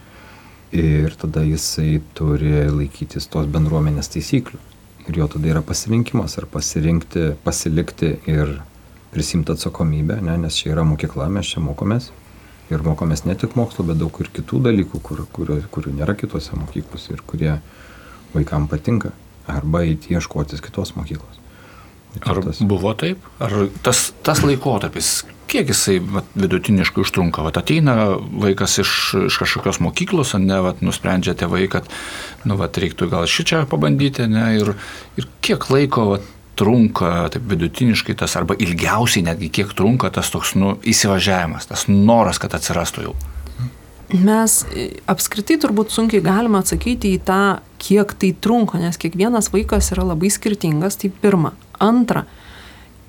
Ir 0.74 1.12
tada 1.20 1.42
jisai 1.44 2.00
turi 2.16 2.64
laikytis 2.72 3.28
tos 3.28 3.50
bendruomenės 3.52 4.08
taisyklių. 4.14 4.60
Ir 5.04 5.18
jo 5.20 5.26
tada 5.28 5.50
yra 5.52 5.60
pasirinkimas, 5.60 6.38
ar 6.40 6.48
pasirinkti, 6.48 7.34
pasilikti 7.44 8.14
ir 8.32 8.56
prisimti 9.12 9.52
atsakomybę, 9.52 10.16
ne, 10.24 10.38
nes 10.46 10.56
čia 10.56 10.72
yra 10.72 10.86
mokykla, 10.88 11.28
mes 11.36 11.52
čia 11.52 11.60
mokomės. 11.62 12.08
Ir 12.72 12.80
mokomės 12.82 13.26
ne 13.28 13.36
tik 13.36 13.58
mokslo, 13.60 13.84
bet 13.84 14.00
daug 14.00 14.16
ir 14.24 14.32
kitų 14.32 14.62
dalykų, 14.64 15.04
kur, 15.04 15.20
kurių, 15.36 15.60
kurių 15.70 15.92
nėra 16.00 16.16
kitose 16.16 16.56
mokyklose 16.56 17.12
ir 17.12 17.22
kurie 17.28 17.52
vaikam 18.32 18.70
patinka. 18.72 19.12
Arba 19.44 19.84
įti 19.84 20.16
ieškotis 20.16 20.64
kitos 20.64 20.96
mokyklos. 20.96 21.43
Ar 22.23 22.40
tas... 22.44 22.61
buvo 22.62 22.92
taip? 22.99 23.23
Ar 23.42 23.54
tas, 23.83 24.06
tas 24.26 24.42
laikotarpis, 24.47 25.25
kiek 25.50 25.71
jisai 25.73 25.99
vat, 25.99 26.28
vidutiniškai 26.38 27.02
užtrunka? 27.02 27.42
Vat, 27.47 27.59
ateina 27.61 27.97
vaikas 28.44 28.78
iš, 28.83 28.92
iš 29.26 29.40
kažkokios 29.42 29.80
mokyklos, 29.85 30.37
ne, 30.38 30.61
vat, 30.64 30.83
nusprendžia 30.85 31.35
tėvai, 31.38 31.66
kad 31.73 31.90
nu, 32.47 32.59
vat, 32.61 32.78
reiktų 32.78 33.11
gal 33.12 33.26
šį 33.30 33.49
čia 33.50 33.64
pabandyti, 33.71 34.28
ne, 34.30 34.47
ir, 34.61 34.75
ir 35.21 35.28
kiek 35.44 35.68
laiko 35.75 36.09
vat, 36.14 36.33
trunka 36.54 37.28
taip 37.35 37.49
vidutiniškai 37.50 38.14
tas, 38.21 38.37
arba 38.38 38.54
ilgiausiai 38.62 39.25
netgi 39.26 39.50
kiek 39.50 39.73
trunka 39.75 40.06
tas 40.14 40.30
toks 40.30 40.54
nu, 40.54 40.76
įsivažiavimas, 40.87 41.66
tas 41.66 41.88
noras, 41.90 42.38
kad 42.38 42.54
atsirastų 42.54 43.09
jau. 43.09 43.14
Mes 44.14 44.61
apskritai 45.11 45.56
turbūt 45.59 45.90
sunkiai 45.90 46.23
galime 46.23 46.61
atsakyti 46.61 47.14
į 47.16 47.21
tą, 47.26 47.40
kiek 47.83 48.12
tai 48.21 48.30
trunka, 48.47 48.78
nes 48.78 48.99
kiekvienas 49.00 49.50
vaikas 49.54 49.90
yra 49.94 50.04
labai 50.12 50.30
skirtingas. 50.30 50.99
Tai 51.00 51.11
pirma. 51.23 51.54
Antra, 51.85 52.25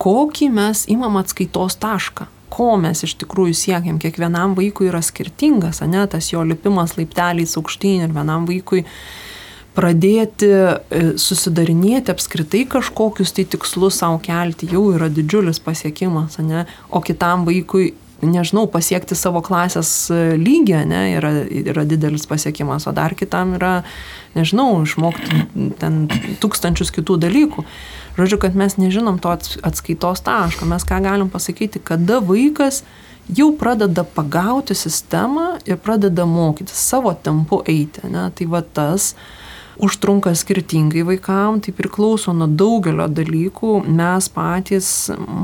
kokį 0.02 0.50
mes 0.54 0.86
imam 0.92 1.20
atskaitos 1.22 1.78
tašką, 1.82 2.28
ko 2.56 2.76
mes 2.80 3.04
iš 3.08 3.16
tikrųjų 3.22 3.56
siekiam. 3.58 4.00
Kiekvienam 4.02 4.56
vaikui 4.58 4.90
yra 4.92 5.02
skirtingas, 5.04 5.82
ne, 5.90 6.06
tas 6.12 6.32
jo 6.32 6.44
lipimas 6.48 6.96
laipteliais 7.00 7.56
aukštyn 7.60 8.06
ir 8.08 8.16
vienam 8.16 8.48
vaikui 8.50 8.86
pradėti 9.76 10.48
e, 10.48 10.72
susidarinėti 11.20 12.14
apskritai 12.14 12.64
kažkokius 12.72 13.36
tai 13.36 13.46
tikslus 13.52 14.00
savo 14.00 14.22
kelti 14.24 14.70
jau 14.72 14.88
yra 14.96 15.10
didžiulis 15.12 15.60
pasiekimas, 15.64 16.40
ne? 16.40 16.64
o 16.90 17.02
kitam 17.04 17.44
vaikui, 17.48 17.92
nežinau, 18.24 18.66
pasiekti 18.72 19.18
savo 19.20 19.42
klasės 19.46 19.92
e, 20.14 20.22
lygį 20.40 20.86
ne, 20.88 21.02
yra, 21.18 21.34
yra 21.44 21.84
didelis 21.88 22.24
pasiekimas, 22.30 22.88
o 22.88 22.96
dar 22.96 23.18
kitam 23.20 23.58
yra, 23.60 23.76
nežinau, 24.38 24.70
išmokti 24.86 25.74
ten 25.82 26.06
tūkstančius 26.44 26.96
kitų 26.96 27.20
dalykų. 27.28 27.68
Žodžiu, 28.16 28.40
kad 28.40 28.56
mes 28.56 28.78
nežinom 28.80 29.20
to 29.20 29.32
atskaitos 29.64 30.24
taško. 30.24 30.66
Mes 30.66 30.84
ką 30.88 31.02
galim 31.04 31.30
pasakyti, 31.30 31.82
kada 31.84 32.22
vaikas 32.24 32.84
jau 33.28 33.50
pradeda 33.58 34.04
pagauti 34.04 34.76
sistemą 34.76 35.58
ir 35.66 35.78
pradeda 35.78 36.26
mokytis 36.26 36.80
savo 36.80 37.14
tempu 37.14 37.64
eiti. 37.68 38.08
Ne? 38.08 38.30
Tai 38.32 38.48
va 38.48 38.62
tas 38.62 39.16
užtrunka 39.76 40.32
skirtingai 40.36 41.04
vaikam, 41.04 41.60
tai 41.60 41.74
priklauso 41.76 42.34
nuo 42.34 42.48
daugelio 42.48 43.10
dalykų. 43.12 43.82
Mes 43.92 44.30
patys 44.32 44.90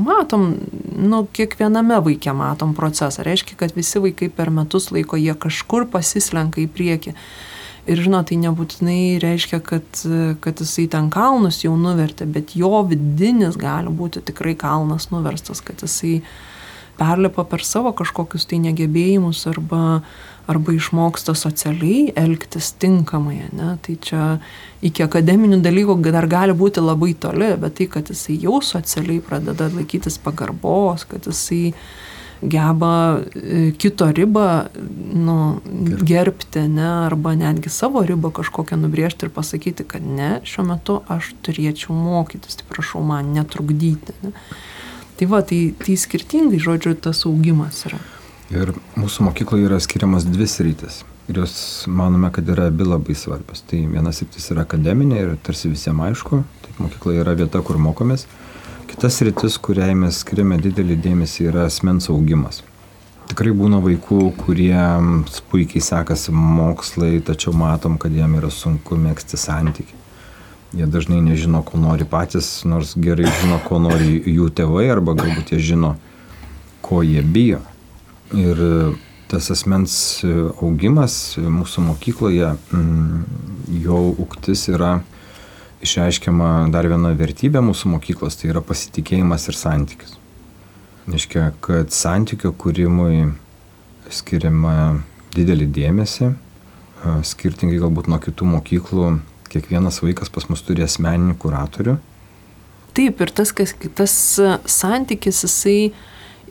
matom, 0.06 0.54
nu, 0.96 1.26
kiekviename 1.36 2.00
vaikė 2.06 2.32
matom 2.36 2.72
procesą. 2.78 3.26
Reiškia, 3.26 3.58
kad 3.60 3.76
visi 3.76 4.00
vaikai 4.00 4.30
per 4.32 4.50
metus 4.50 4.88
laiko 4.94 5.20
jie 5.20 5.34
kažkur 5.36 5.90
pasislenka 5.92 6.62
į 6.64 6.70
priekį. 6.72 7.16
Ir 7.82 7.98
žinot, 7.98 8.28
tai 8.30 8.36
nebūtinai 8.38 9.18
reiškia, 9.22 9.58
kad, 9.66 10.02
kad 10.44 10.60
jisai 10.62 10.84
ten 10.90 11.08
kalnus 11.10 11.64
jau 11.64 11.74
nuvertė, 11.74 12.28
bet 12.30 12.54
jo 12.54 12.84
vidinis 12.86 13.58
gali 13.58 13.90
būti 13.90 14.22
tikrai 14.22 14.54
kalnas 14.58 15.08
nuverstas, 15.10 15.58
kad 15.66 15.82
jisai 15.82 16.20
perlipa 16.98 17.42
per 17.48 17.64
savo 17.66 17.90
kažkokius 17.98 18.46
tai 18.46 18.60
negebėjimus 18.62 19.40
arba, 19.50 20.02
arba 20.46 20.76
išmoksta 20.76 21.34
socialiai 21.34 22.12
elgtis 22.22 22.70
tinkamai. 22.78 23.48
Ne? 23.50 23.74
Tai 23.82 23.96
čia 24.06 24.22
iki 24.84 25.02
akademinių 25.02 25.58
dalykų 25.64 25.98
dar 26.06 26.28
gali 26.30 26.54
būti 26.54 26.84
labai 26.84 27.16
toli, 27.18 27.50
bet 27.58 27.80
tai, 27.80 27.88
kad 27.90 28.14
jisai 28.14 28.38
jau 28.44 28.60
socialiai 28.62 29.24
pradeda 29.24 29.72
laikytis 29.74 30.20
pagarbos, 30.22 31.08
kad 31.10 31.26
jisai 31.26 31.72
geba 32.42 33.20
e, 33.34 33.70
kito 33.78 34.12
ribą 34.12 34.64
nu, 35.14 35.60
gerbti, 36.02 36.66
ne, 36.68 36.88
arba 37.06 37.34
netgi 37.38 37.70
savo 37.70 38.02
ribą 38.06 38.32
kažkokią 38.34 38.76
nubriežti 38.82 39.26
ir 39.26 39.32
pasakyti, 39.34 39.86
kad 39.88 40.02
ne, 40.02 40.40
šiuo 40.44 40.66
metu 40.66 40.98
aš 41.12 41.32
turėčiau 41.46 41.94
mokytis, 41.94 42.58
tai 42.58 42.66
prašau 42.70 43.04
man 43.06 43.32
netrukdyti. 43.36 44.16
Ne. 44.24 44.34
Tai 45.18 45.30
va, 45.30 45.42
tai, 45.46 45.60
tai 45.78 45.94
skirtingai, 46.00 46.58
žodžiu, 46.62 46.96
tas 46.98 47.22
augimas 47.28 47.84
yra. 47.86 48.00
Ir 48.52 48.74
mūsų 48.98 49.28
mokykloje 49.28 49.68
yra 49.68 49.78
skiriamas 49.80 50.26
dvi 50.26 50.48
sritis. 50.50 51.02
Ir 51.30 51.38
jos 51.44 51.54
manome, 51.86 52.32
kad 52.34 52.48
yra 52.50 52.66
abi 52.72 52.84
labai 52.84 53.14
svarbios. 53.16 53.62
Tai 53.70 53.78
vienas 53.92 54.18
sritis 54.18 54.50
yra 54.52 54.66
akademinė 54.66 55.20
ir 55.22 55.36
tarsi 55.46 55.70
visiems 55.70 56.08
aišku, 56.08 56.42
tai 56.64 56.74
mokykla 56.80 57.20
yra 57.22 57.36
vieta, 57.38 57.62
kur 57.62 57.78
mokomės. 57.80 58.26
Kitas 58.92 59.22
rytis, 59.24 59.54
kuriai 59.56 59.94
mes 59.96 60.18
skiriame 60.20 60.58
didelį 60.60 60.98
dėmesį, 61.00 61.46
yra 61.48 61.62
asmens 61.64 62.10
augimas. 62.12 62.58
Tikrai 63.30 63.54
būna 63.56 63.78
vaikų, 63.80 64.18
kuriems 64.36 65.38
puikiai 65.48 65.80
sekasi 65.80 66.34
mokslai, 66.36 67.22
tačiau 67.24 67.54
matom, 67.56 67.94
kad 67.96 68.12
jiem 68.12 68.34
yra 68.36 68.50
sunku 68.52 68.98
mėgsti 69.00 69.40
santykių. 69.40 69.96
Jie 70.76 70.88
dažnai 70.92 71.22
nežino, 71.24 71.62
ko 71.64 71.80
nori 71.80 72.04
patys, 72.04 72.50
nors 72.68 72.92
gerai 73.06 73.30
žino, 73.40 73.62
ko 73.64 73.80
nori 73.80 74.18
jų 74.28 74.50
tėvai, 74.60 74.84
arba 74.92 75.16
galbūt 75.16 75.54
jie 75.54 75.62
žino, 75.72 75.94
ko 76.84 77.00
jie 77.00 77.24
bijo. 77.24 77.62
Ir 78.36 78.60
tas 79.32 79.48
asmens 79.56 79.96
augimas 80.60 81.16
mūsų 81.40 81.86
mokykloje, 81.88 82.52
jo 83.88 84.04
ūktis 84.26 84.68
yra 84.76 84.98
išreiškiama 85.82 86.68
dar 86.72 86.86
viena 86.90 87.12
vertybė 87.18 87.62
mūsų 87.64 87.96
mokyklos, 87.96 88.38
tai 88.38 88.52
yra 88.52 88.62
pasitikėjimas 88.64 89.48
ir 89.50 89.58
santykis. 89.58 90.16
Reiškia, 91.10 91.48
kad 91.64 91.90
santykio 91.94 92.52
kūrimui 92.54 93.32
skiriama 94.12 95.02
didelį 95.34 95.66
dėmesį, 95.74 96.30
skirtingai 97.26 97.80
galbūt 97.82 98.10
nuo 98.12 98.20
kitų 98.22 98.46
mokyklų, 98.52 99.08
kiekvienas 99.52 100.00
vaikas 100.04 100.30
pas 100.32 100.46
mus 100.50 100.62
turi 100.64 100.84
asmeninį 100.86 101.36
kuratorių. 101.42 101.96
Taip, 102.92 103.22
ir 103.24 103.32
tas, 103.32 103.50
kas, 103.56 103.72
tas 103.96 104.14
santykis, 104.68 105.42
jisai 105.46 105.92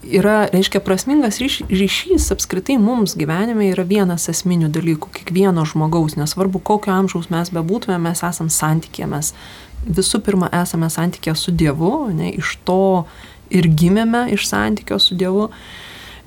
yra, 0.03 0.45
reiškia, 0.53 0.81
prasmingas 0.83 1.39
ryš, 1.41 1.61
ryšys 1.69 2.31
apskritai 2.33 2.77
mums 2.81 3.15
gyvenime 3.19 3.69
yra 3.71 3.85
vienas 3.87 4.29
esminių 4.31 4.71
dalykų, 4.73 5.11
kiekvieno 5.19 5.65
žmogaus, 5.67 6.17
nesvarbu 6.19 6.61
kokio 6.63 6.93
amžiaus 6.95 7.29
mes 7.33 7.53
bebūtume, 7.53 7.99
mes 8.01 8.23
esam 8.25 8.49
santykė, 8.51 9.07
mes 9.11 9.33
visų 9.85 10.21
pirma 10.25 10.49
esame 10.61 10.89
santykė 10.93 11.35
su 11.37 11.53
Dievu, 11.53 12.09
ne, 12.15 12.31
iš 12.37 12.57
to 12.67 13.05
ir 13.51 13.67
gimėme 13.67 14.27
iš 14.35 14.47
santykio 14.49 14.99
su 15.01 15.17
Dievu. 15.17 15.49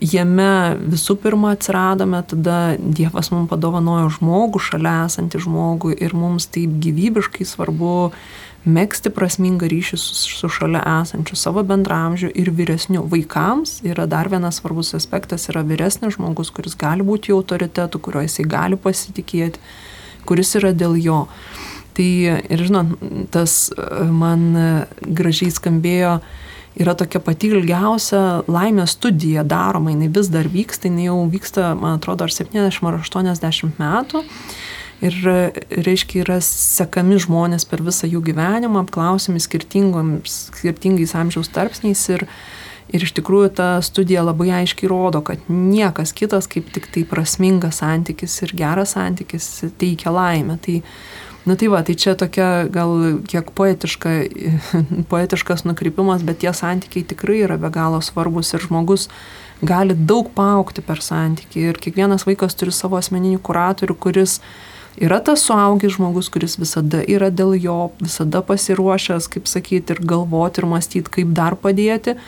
Jame 0.04 0.74
visų 0.90 1.14
pirma 1.22 1.54
atsiradome, 1.54 2.18
tada 2.28 2.74
Dievas 2.78 3.30
mums 3.32 3.48
padovanojo 3.48 4.10
žmogų, 4.18 4.60
šalia 4.60 5.04
esantį 5.06 5.40
žmogų 5.46 5.94
ir 5.94 6.16
mums 6.18 6.48
taip 6.50 6.74
gyvybiškai 6.82 7.46
svarbu 7.48 8.10
mėgsti 8.64 9.12
prasmingą 9.12 9.68
ryšį 9.68 9.98
su, 10.00 10.14
su 10.16 10.48
šalia 10.52 10.80
esančiu 11.02 11.36
savo 11.36 11.64
bendramžiu 11.66 12.30
ir 12.32 12.50
vyresniu. 12.56 13.04
Vaikams 13.10 13.78
yra 13.84 14.06
dar 14.10 14.30
vienas 14.32 14.60
svarbus 14.60 14.94
aspektas, 14.96 15.48
yra 15.52 15.64
vyresnis 15.66 16.16
žmogus, 16.16 16.52
kuris 16.54 16.76
gali 16.80 17.04
būti 17.04 17.34
autoritetu, 17.36 18.00
kuriuo 18.00 18.24
jisai 18.24 18.46
gali 18.48 18.80
pasitikėti, 18.80 19.60
kuris 20.28 20.54
yra 20.60 20.72
dėl 20.72 20.96
jo. 21.00 21.24
Tai 21.94 22.08
ir 22.50 22.64
žinot, 22.66 22.96
tas 23.30 23.68
man 24.10 24.48
gražiai 25.04 25.52
skambėjo, 25.54 26.16
yra 26.80 26.94
tokia 26.98 27.20
pati 27.22 27.52
ilgiausia 27.54 28.42
laimės 28.50 28.96
studija 28.96 29.44
daroma, 29.46 29.92
jinai 29.92 30.08
vis 30.16 30.30
dar 30.32 30.48
vyksta, 30.50 30.88
jinai 30.90 31.06
jau 31.06 31.20
vyksta, 31.30 31.70
man 31.78 32.00
atrodo, 32.00 32.26
ar 32.26 32.34
70 32.34 32.88
ar 32.90 32.98
80 32.98 33.78
metų. 33.78 34.24
Ir, 35.04 35.16
reiškia, 35.84 36.22
yra 36.24 36.38
sekami 36.44 37.18
žmonės 37.20 37.66
per 37.68 37.82
visą 37.84 38.08
jų 38.08 38.22
gyvenimą, 38.30 38.84
apklausiami 38.86 39.42
skirtingais 39.42 41.12
amžiaus 41.18 41.50
tarpsniais 41.52 42.04
ir, 42.14 42.24
ir 42.88 43.04
iš 43.04 43.12
tikrųjų 43.18 43.50
ta 43.58 43.68
studija 43.84 44.24
labai 44.24 44.48
aiškiai 44.62 44.88
rodo, 44.88 45.20
kad 45.26 45.44
niekas 45.50 46.14
kitas 46.16 46.48
kaip 46.48 46.72
tik 46.72 46.88
tai 46.94 47.04
prasmingas 47.10 47.82
santykis 47.82 48.38
ir 48.46 48.56
geras 48.56 48.96
santykis 48.96 49.50
teikia 49.80 50.14
laimę. 50.14 50.58
Tai, 50.64 50.80
Na 51.44 51.58
tai 51.60 51.68
va, 51.68 51.82
tai 51.84 51.92
čia 51.92 52.14
tokia 52.16 52.64
gal 52.72 53.20
kiek 53.28 53.50
poetiška, 53.52 54.12
poetiškas 55.12 55.66
nukrypimas, 55.68 56.24
bet 56.24 56.40
tie 56.40 56.54
santykiai 56.56 57.04
tikrai 57.04 57.42
yra 57.44 57.58
be 57.60 57.68
galo 57.68 58.00
svarbus 58.00 58.54
ir 58.56 58.64
žmogus 58.64 59.10
gali 59.60 59.92
daug 59.92 60.30
paaukti 60.32 60.80
per 60.80 61.04
santykį 61.04 61.66
ir 61.68 61.80
kiekvienas 61.84 62.24
vaikas 62.24 62.56
turi 62.56 62.72
savo 62.72 62.96
asmeninį 62.96 63.42
kuratorių, 63.44 63.96
kuris 64.00 64.38
yra 65.02 65.20
tas 65.24 65.42
suaugęs 65.46 65.96
žmogus, 65.96 66.30
kuris 66.32 66.58
visada 66.60 67.02
yra 67.10 67.30
dėl 67.34 67.54
jo, 67.58 67.78
visada 68.02 68.42
pasiruošęs, 68.46 69.28
kaip 69.32 69.48
sakyti, 69.50 69.96
ir 69.96 70.02
galvoti, 70.06 70.62
ir 70.62 70.68
mąstyti, 70.70 71.14
kaip 71.18 71.32
dar 71.36 71.58
padėti 71.58 72.18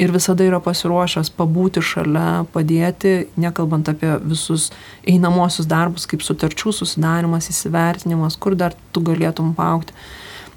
ir 0.00 0.12
visada 0.14 0.46
yra 0.46 0.60
pasiruošęs 0.64 1.28
pabūti 1.36 1.82
šalia, 1.84 2.44
padėti, 2.54 3.26
nekalbant 3.40 3.90
apie 3.92 4.14
visus 4.24 4.70
einamosius 5.08 5.68
darbus, 5.68 6.06
kaip 6.08 6.24
sutarčių 6.24 6.72
susidarimas, 6.72 7.50
įsivertinimas, 7.52 8.38
kur 8.40 8.56
dar 8.56 8.76
tu 8.94 9.04
galėtum 9.04 9.52
paukti. 9.58 9.96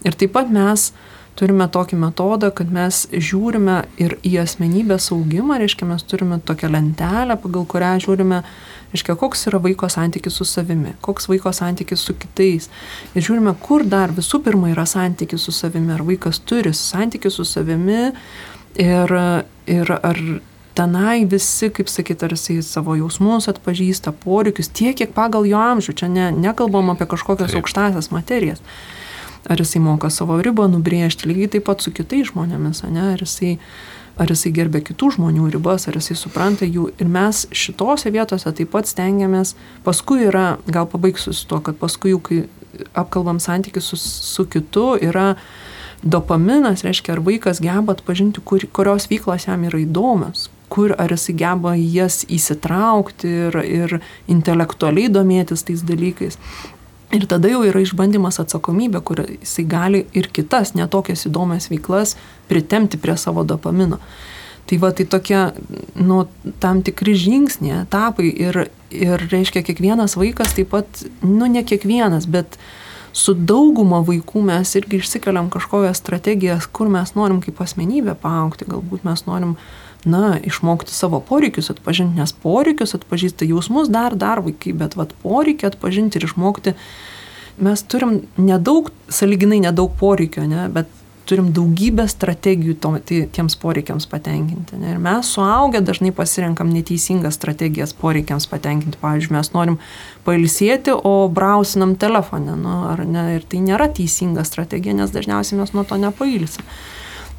Ir 0.08 0.15
taip 0.20 0.32
pat 0.36 0.51
mes 0.51 0.91
turime 1.39 1.67
tokį 1.71 1.97
metodą, 2.01 2.51
kad 2.55 2.69
mes 2.73 3.03
žiūrime 3.11 3.81
ir 4.01 4.17
į 4.25 4.37
asmenybės 4.43 5.11
augimą, 5.15 5.57
reiškia, 5.61 5.87
mes 5.89 6.05
turime 6.05 6.39
tokią 6.45 6.69
lentelę, 6.73 7.37
pagal 7.41 7.67
kurią 7.69 7.91
žiūrime, 8.05 8.43
reiškia, 8.93 9.17
koks 9.19 9.48
yra 9.50 9.61
vaiko 9.63 9.89
santykis 9.89 10.39
su 10.39 10.48
savimi, 10.48 10.96
koks 11.01 11.29
vaiko 11.31 11.53
santykis 11.53 12.05
su 12.05 12.15
kitais. 12.17 12.69
Ir 13.13 13.25
žiūrime, 13.25 13.55
kur 13.63 13.85
dar 13.89 14.13
visų 14.13 14.43
pirma 14.46 14.72
yra 14.75 14.85
santykis 14.89 15.50
su 15.50 15.55
savimi, 15.55 15.93
ar 15.96 16.05
vaikas 16.05 16.43
turi 16.46 16.74
santykis 16.77 17.41
su 17.41 17.48
savimi, 17.50 18.11
Ir, 18.74 19.11
ir 19.69 19.91
ar 19.93 20.19
tenai 20.74 21.25
visi, 21.29 21.69
kaip 21.69 21.89
sakyti, 21.91 22.25
ar 22.25 22.33
jisai 22.33 22.57
savo 22.65 22.96
jausmus 22.98 23.46
atpažįsta, 23.51 24.15
poreikius, 24.24 24.72
tiek, 24.74 24.96
kiek 24.98 25.13
pagal 25.13 25.46
jo 25.46 25.59
amžių, 25.61 25.93
čia 26.00 26.09
ne, 26.09 26.31
nekalbam 26.33 26.89
apie 26.93 27.05
kažkokias 27.11 27.53
Taip. 27.53 27.61
aukštasias 27.61 28.09
materijas. 28.13 28.63
Ar 29.50 29.60
jisai 29.60 29.82
moka 29.84 30.10
savo 30.14 30.38
ribą 30.40 30.70
nubrėžti, 30.72 31.27
lygiai 31.27 31.51
taip 31.58 31.68
pat 31.68 31.84
su 31.84 31.92
kitais 31.92 32.29
žmonėmis, 32.32 32.84
ne? 32.88 33.10
ar 33.18 33.24
jisai, 33.25 33.58
ar 34.16 34.32
jisai 34.32 34.53
gerbė 34.56 34.84
kitų 34.88 35.14
žmonių 35.18 35.50
ribas, 35.58 35.90
ar 35.90 36.00
jisai 36.00 36.16
supranta 36.16 36.68
jų. 36.68 36.90
Ir 37.03 37.12
mes 37.12 37.44
šitose 37.51 38.14
vietose 38.16 38.53
taip 38.56 38.72
pat 38.72 38.88
stengiamės, 38.88 39.56
paskui 39.84 40.24
yra, 40.29 40.58
gal 40.68 40.88
pabaigsiu 40.88 41.36
su 41.36 41.48
tuo, 41.50 41.60
kad 41.66 41.79
paskui, 41.82 42.16
kai 42.24 42.46
apkalbam 42.98 43.40
santykius 43.44 43.92
su, 43.92 44.00
su 44.00 44.46
kitu, 44.50 44.94
yra 45.01 45.34
dopaminas 46.03 46.84
reiškia, 46.84 47.18
ar 47.18 47.24
vaikas 47.24 47.62
geba 47.64 47.96
atpažinti, 47.96 48.42
kur, 48.46 48.64
kurios 48.72 49.08
veiklos 49.12 49.48
jam 49.48 49.64
yra 49.68 49.79
įdomios, 49.84 50.50
kur 50.74 50.96
ar 51.00 51.14
jisai 51.14 51.36
geba 51.40 51.75
jas 51.79 52.24
įsitraukti 52.32 53.34
ir, 53.48 53.60
ir 53.64 54.00
intelektualiai 54.32 55.12
domėtis 55.14 55.68
tais 55.68 55.84
dalykais. 55.86 56.40
Ir 57.13 57.27
tada 57.29 57.51
jau 57.51 57.61
yra 57.67 57.83
išbandymas 57.83 58.39
atsakomybė, 58.41 59.01
kur 59.05 59.21
jisai 59.27 59.65
gali 59.69 60.05
ir 60.17 60.31
kitas 60.33 60.73
netokias 60.73 61.27
įdomias 61.29 61.69
veiklas 61.69 62.15
pritemti 62.49 62.97
prie 62.97 63.17
savo 63.21 63.43
dopamino. 63.45 63.99
Tai 64.65 64.79
va, 64.79 64.93
tai 64.95 65.05
tokie, 65.05 65.41
nu, 65.99 66.23
tam 66.63 66.79
tikri 66.81 67.13
žingsniai, 67.19 67.83
etapai 67.83 68.29
ir, 68.31 68.63
ir 68.95 69.27
reiškia, 69.29 69.61
kiekvienas 69.67 70.15
vaikas 70.17 70.55
taip 70.55 70.71
pat, 70.71 71.03
nu, 71.21 71.49
ne 71.51 71.65
kiekvienas, 71.67 72.29
bet 72.31 72.55
uh, 72.55 72.71
su 73.13 73.35
dauguma 73.37 74.01
vaikų 74.05 74.41
mes 74.47 74.73
irgi 74.79 74.99
išsikeliam 75.01 75.49
kažkokias 75.53 76.01
strategijas, 76.01 76.65
kur 76.65 76.89
mes 76.91 77.13
norim 77.17 77.39
kaip 77.45 77.61
asmenybė 77.63 78.17
paaukti, 78.19 78.67
galbūt 78.69 79.05
mes 79.07 79.25
norim, 79.29 79.55
na, 80.09 80.37
išmokti 80.44 80.94
savo 80.94 81.20
poreikius 81.24 81.72
atpažinti, 81.74 82.20
nes 82.20 82.33
poreikius 82.44 82.96
atpažįsta 82.98 83.48
jausmus 83.50 83.92
dar, 83.94 84.16
dar 84.20 84.44
vaikai, 84.46 84.74
bet 84.77 84.98
vad 85.00 85.16
poreikį 85.24 85.70
atpažinti 85.72 86.20
ir 86.20 86.27
išmokti. 86.29 86.75
Mes 87.63 87.85
turim 87.85 88.24
nedaug, 88.37 88.89
saliginai 89.13 89.61
nedaug 89.61 89.94
poreikio, 90.00 90.48
ne, 90.50 90.66
bet 90.74 90.89
turim 91.29 91.51
daugybę 91.55 92.05
strategijų 92.11 92.75
to, 92.83 92.92
tai, 93.07 93.20
tiems 93.31 93.55
poreikiams 93.59 94.07
patenkinti. 94.11 94.77
Ne? 94.79 94.96
Ir 94.96 95.03
mes 95.03 95.29
suaugę 95.35 95.79
dažnai 95.85 96.11
pasirenkam 96.16 96.72
neteisingas 96.74 97.37
strategijas 97.39 97.96
poreikiams 97.96 98.48
patenkinti. 98.51 99.00
Pavyzdžiui, 99.01 99.35
mes 99.37 99.51
norim 99.55 99.77
pailsėti, 100.27 100.96
o 100.96 101.29
brausinam 101.31 101.96
telefoną. 102.00 102.57
Nu, 102.59 102.75
ne? 103.07 103.27
Ir 103.37 103.48
tai 103.48 103.63
nėra 103.63 103.87
teisinga 103.96 104.44
strategija, 104.48 104.96
nes 104.98 105.16
dažniausiai 105.16 105.61
mes 105.61 105.74
nuo 105.75 105.85
to 105.87 106.00
nepailsim. 106.01 106.68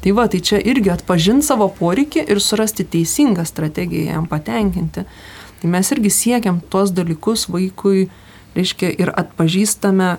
Tai 0.03 0.13
va, 0.13 0.27
tai 0.29 0.41
čia 0.45 0.59
irgi 0.61 0.91
atpažinti 0.93 1.47
savo 1.47 1.67
poreikį 1.79 2.27
ir 2.29 2.41
surasti 2.43 2.85
teisingą 2.85 3.45
strategiją 3.47 4.13
jam 4.13 4.27
patenkinti. 4.29 5.05
Tai 5.61 5.71
mes 5.73 5.91
irgi 5.95 6.11
siekiam 6.13 6.59
tuos 6.69 6.91
dalykus 6.93 7.47
vaikui, 7.49 8.07
reiškia, 8.55 8.91
ir 9.01 9.11
atpažįstame, 9.17 10.15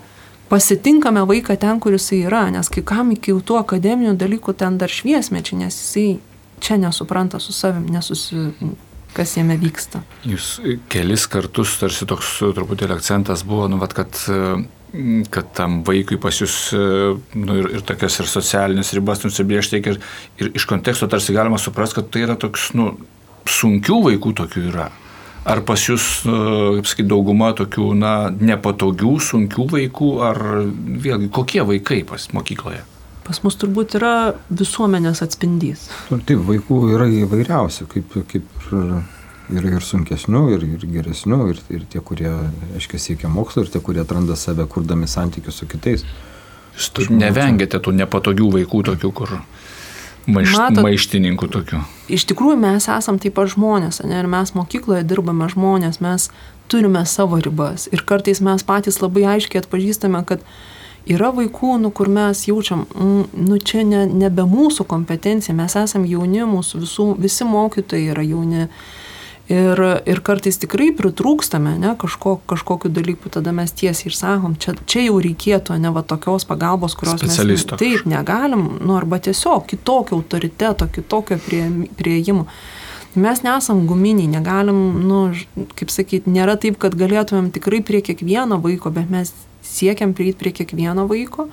pasitinkame 0.50 1.22
vaiką 1.28 1.58
ten, 1.60 1.80
kur 1.82 1.94
jisai 1.96 2.24
yra, 2.26 2.46
nes 2.54 2.70
kai 2.72 2.82
kam 2.86 3.12
iki 3.14 3.34
tų 3.46 3.60
akademinių 3.62 4.16
dalykų 4.18 4.56
ten 4.58 4.78
dar 4.80 4.92
šviesmečiai, 4.92 5.60
nes 5.64 5.78
jisai 5.78 6.08
čia 6.62 6.78
nesupranta 6.80 7.40
su 7.42 7.54
savim, 7.54 7.86
nesusi, 7.92 8.48
kas 9.16 9.36
jame 9.36 9.56
vyksta. 9.60 10.02
Jūs 10.26 10.56
kelis 10.92 11.26
kartus, 11.30 11.76
tarsi 11.80 12.08
toks 12.08 12.38
truputėlį 12.56 12.96
akcentas 12.96 13.44
buvo, 13.46 13.68
nu, 13.70 13.80
vat, 13.82 13.94
kad 13.96 14.18
kad 15.32 15.50
tam 15.56 15.80
vaikui 15.86 16.18
pas 16.22 16.36
jūs 16.40 16.56
nu, 16.72 17.56
ir, 17.58 17.70
ir 17.78 17.82
tokias 17.86 18.20
ir 18.22 18.30
socialinės 18.30 18.94
ribas 18.96 19.24
nusibriežti 19.24 19.82
ir, 19.82 19.98
ir 20.40 20.52
iš 20.56 20.66
konteksto 20.70 21.08
tarsi 21.10 21.34
galima 21.36 21.58
suprasti, 21.60 22.00
kad 22.00 22.12
tai 22.14 22.24
yra 22.24 22.36
toks, 22.40 22.70
nu, 22.78 22.92
sunkių 23.46 24.00
vaikų 24.10 24.32
tokių 24.42 24.64
yra. 24.70 24.90
Ar 25.46 25.62
pas 25.62 25.78
jūs, 25.78 26.24
e, 26.26 26.36
kaip 26.78 26.88
sakyti, 26.90 27.08
dauguma 27.12 27.52
tokių, 27.54 27.92
na, 27.94 28.14
nepatogių, 28.34 29.12
sunkių 29.22 29.68
vaikų, 29.76 30.10
ar 30.26 30.40
vėlgi 31.04 31.30
kokie 31.34 31.62
vaikai 31.66 32.00
pas 32.08 32.26
mokykloje? 32.34 32.82
Pas 33.26 33.38
mus 33.42 33.58
turbūt 33.58 33.94
yra 33.98 34.34
visuomenės 34.50 35.22
atspindys. 35.22 35.86
Nu, 36.10 36.18
taip, 36.18 36.42
vaikų 36.46 36.80
yra 36.94 37.06
įvairiausių, 37.22 37.86
kaip, 37.94 38.18
kaip 38.32 38.66
yra 38.70 39.04
ir 39.52 39.82
sunkesnių, 39.82 40.42
ir, 40.56 40.64
ir 40.76 40.86
geresnių, 40.96 41.40
ir, 41.52 41.60
ir 41.70 41.84
tie, 41.90 42.00
kurie, 42.00 42.32
aiškiai, 42.78 43.02
siekia 43.02 43.30
mokslo, 43.32 43.64
ir 43.64 43.70
tie, 43.70 43.80
kurie 43.80 44.02
atranda 44.02 44.36
save, 44.36 44.66
kurdami 44.70 45.08
santykius 45.10 45.62
su 45.62 45.68
kitais. 45.70 46.06
Jūs 46.76 47.08
nevengiate 47.08 47.80
tų 47.80 47.94
nepatogių 47.96 48.50
vaikų, 48.58 48.82
tokių, 48.90 49.12
kur 49.16 49.38
Maiš, 50.26 50.56
Matot, 50.58 50.82
maištininkų 50.82 51.46
tokių. 51.54 51.80
Iš 52.10 52.24
tikrųjų 52.26 52.58
mes 52.58 52.88
esam 52.90 53.20
taip 53.22 53.36
pat 53.36 53.52
žmonės, 53.52 54.00
ne? 54.02 54.18
ir 54.18 54.26
mes 54.30 54.50
mokykloje 54.58 55.04
dirbame 55.06 55.46
žmonės, 55.52 56.00
mes 56.02 56.30
turime 56.66 57.04
savo 57.06 57.38
ribas. 57.38 57.86
Ir 57.94 58.02
kartais 58.02 58.42
mes 58.42 58.64
patys 58.66 58.98
labai 58.98 59.22
aiškiai 59.36 59.62
atpažįstame, 59.62 60.24
kad 60.26 60.42
yra 61.06 61.30
vaikų, 61.34 61.76
nu, 61.84 61.92
kur 61.94 62.10
mes 62.10 62.42
jaučiam, 62.48 62.82
mm, 62.90 63.44
nu 63.46 63.60
čia 63.62 63.84
ne, 63.86 64.02
nebe 64.10 64.42
mūsų 64.50 64.88
kompetencija, 64.90 65.54
mes 65.54 65.78
esame 65.78 66.10
jauni, 66.10 66.42
mūsų 66.50 66.82
visų, 66.82 67.08
visi 67.22 67.46
mokytojai 67.46 68.10
yra 68.16 68.26
jauni. 68.26 68.66
Ir, 69.46 69.78
ir 70.10 70.18
kartais 70.26 70.56
tikrai 70.58 70.88
pritrūkstame 70.98 71.76
ne, 71.78 71.92
kažko, 72.00 72.40
kažkokiu 72.50 72.90
dalyku, 72.90 73.30
tada 73.30 73.52
mes 73.54 73.70
tiesiai 73.70 74.10
ir 74.10 74.16
sakom, 74.18 74.56
čia, 74.58 74.74
čia 74.90 75.04
jau 75.04 75.20
reikėtų 75.22 75.76
ne 75.78 75.92
va 75.94 76.02
tokios 76.02 76.42
pagalbos, 76.48 76.96
kurios 76.98 77.22
mes 77.22 77.62
taip 77.70 78.08
negalim, 78.10 78.64
nu, 78.82 78.96
arba 78.98 79.20
tiesiog 79.22 79.68
kitokio 79.70 80.18
autoriteto, 80.18 80.88
kitokio 80.90 81.38
prie, 81.46 81.62
prieimimo. 81.94 82.48
Mes 83.14 83.44
nesam 83.46 83.86
guminiai, 83.86 84.26
negalim, 84.34 84.80
nu, 85.06 85.20
kaip 85.78 85.94
sakyti, 85.94 86.32
nėra 86.34 86.58
taip, 86.58 86.80
kad 86.82 86.98
galėtumėm 86.98 87.52
tikrai 87.54 87.84
prie 87.86 88.02
kiekvieno 88.02 88.58
vaiko, 88.64 88.90
bet 88.90 89.14
mes 89.14 89.30
siekiam 89.62 90.10
prieiti 90.16 90.42
prie 90.42 90.56
kiekvieno 90.58 91.06
vaiko. 91.06 91.46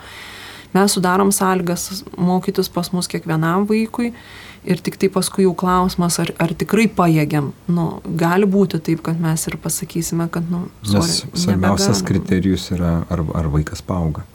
Mes 0.73 0.97
sudarom 0.97 1.29
sąlygas 1.29 2.01
mokytis 2.17 2.73
pas 2.73 2.89
mus 2.89 3.05
kiekvienam 3.05 3.69
vaikui 3.69 4.15
ir 4.63 4.81
tik 4.83 4.97
tai 4.99 5.09
paskui 5.13 5.45
jau 5.47 5.53
klausimas, 5.57 6.19
ar, 6.23 6.33
ar 6.41 6.53
tikrai 6.57 6.87
pajėgiam. 6.91 7.51
Nu, 7.71 7.87
gali 8.19 8.47
būti 8.49 8.79
taip, 8.83 9.03
kad 9.05 9.19
mes 9.21 9.47
ir 9.49 9.57
pasakysime, 9.61 10.29
kad, 10.33 10.47
nu, 10.51 10.65
sorry, 10.81 11.07
Nes 11.07 11.43
svarbiausias 11.45 12.03
kriterijus 12.07 12.69
yra, 12.75 13.01
ar, 13.11 13.25
ar 13.35 13.51
vaikas 13.53 13.83
paauga. 13.85 14.25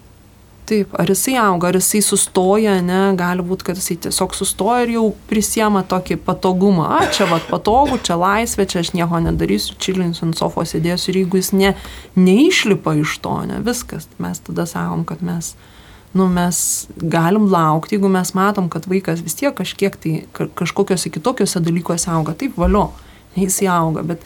Taip, 0.69 0.91
ar 1.01 1.09
jisai 1.09 1.39
auga, 1.41 1.71
ar 1.71 1.79
jisai 1.79 2.03
sustoja, 2.05 2.75
ne, 2.85 2.99
gali 3.17 3.41
būti, 3.41 3.65
kad 3.71 3.79
jisai 3.81 3.95
tiesiog 4.05 4.35
sustoja 4.37 4.85
ir 4.85 4.91
jau 4.99 5.05
prisiema 5.31 5.81
tokį 5.89 6.19
patogumą. 6.27 6.91
A, 6.99 7.07
čia 7.15 7.25
vad 7.31 7.47
patogu, 7.49 7.97
čia 8.05 8.19
laisvė, 8.21 8.67
čia 8.69 8.83
aš 8.85 8.93
nieko 8.93 9.23
nedarysiu, 9.25 9.79
čilinsiu 9.81 10.27
ant 10.27 10.37
sofos 10.37 10.75
sėdėsiu 10.75 11.15
ir 11.15 11.23
jeigu 11.23 11.41
jis 11.41 11.55
ne, 11.57 11.73
neišlipa 12.21 12.99
iš 13.01 13.17
to, 13.25 13.33
ne, 13.49 13.63
viskas, 13.65 14.11
mes 14.21 14.45
tada 14.45 14.69
sakom, 14.69 15.09
kad 15.09 15.25
mes, 15.25 15.55
nu, 16.17 16.29
mes 16.33 16.61
galim 16.97 17.51
laukti, 17.53 17.97
jeigu 17.97 18.11
mes 18.13 18.33
matom, 18.37 18.71
kad 18.73 18.89
vaikas 18.89 19.21
vis 19.25 19.37
tiek 19.39 19.55
kažkiek 19.57 19.97
tai 20.01 20.15
kažkokiuose 20.33 21.13
kitokiuose 21.13 21.61
dalykuose 21.65 22.11
auga, 22.15 22.37
taip 22.39 22.57
valio, 22.59 22.89
jisai 23.37 23.69
auga, 23.73 24.05
bet 24.07 24.25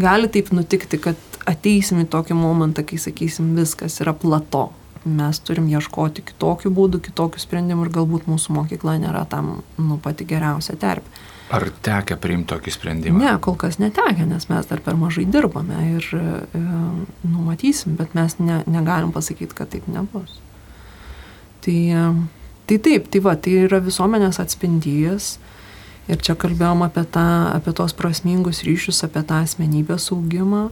gali 0.00 0.30
taip 0.30 0.52
nutikti, 0.54 1.00
kad 1.02 1.18
ateisim 1.50 2.04
į 2.04 2.10
tokį 2.12 2.36
momentą, 2.38 2.84
kai 2.86 3.00
sakysim, 3.00 3.54
viskas 3.58 3.98
yra 4.04 4.14
plato 4.14 4.68
mes 5.04 5.40
turim 5.40 5.68
ieškoti 5.70 6.24
kitokių 6.28 6.70
būdų, 6.76 7.00
kitokių 7.08 7.40
sprendimų 7.40 7.86
ir 7.86 7.92
galbūt 7.94 8.28
mūsų 8.28 8.56
mokykla 8.58 8.98
nėra 9.00 9.24
tam 9.30 9.60
nu, 9.78 9.96
pati 10.02 10.26
geriausia 10.28 10.76
terpė. 10.80 11.08
Ar 11.50 11.64
tekia 11.82 12.14
priimti 12.20 12.52
tokį 12.52 12.72
sprendimą? 12.74 13.22
Ne, 13.24 13.32
kol 13.42 13.56
kas 13.58 13.80
netekia, 13.82 14.26
nes 14.28 14.46
mes 14.52 14.68
dar 14.70 14.82
per 14.84 14.94
mažai 15.00 15.24
dirbame 15.26 15.80
ir 15.96 16.06
e, 16.14 16.60
numatysim, 17.26 17.96
bet 17.98 18.14
mes 18.14 18.36
ne, 18.38 18.60
negalim 18.70 19.10
pasakyti, 19.10 19.56
kad 19.58 19.72
taip 19.72 19.88
nebus. 19.90 20.36
Tai, 21.64 21.78
tai 22.66 22.78
taip, 22.78 23.08
tai 23.12 23.22
va, 23.24 23.36
tai 23.36 23.56
yra 23.66 23.80
visuomenės 23.84 24.40
atspindys. 24.42 25.38
Ir 26.10 26.18
čia 26.24 26.34
kalbėjom 26.34 26.82
apie, 26.86 27.04
tą, 27.06 27.24
apie 27.54 27.74
tos 27.76 27.94
prasmingus 27.94 28.64
ryšius, 28.66 29.04
apie 29.06 29.22
tą 29.26 29.42
asmenybės 29.44 30.10
augimą. 30.14 30.70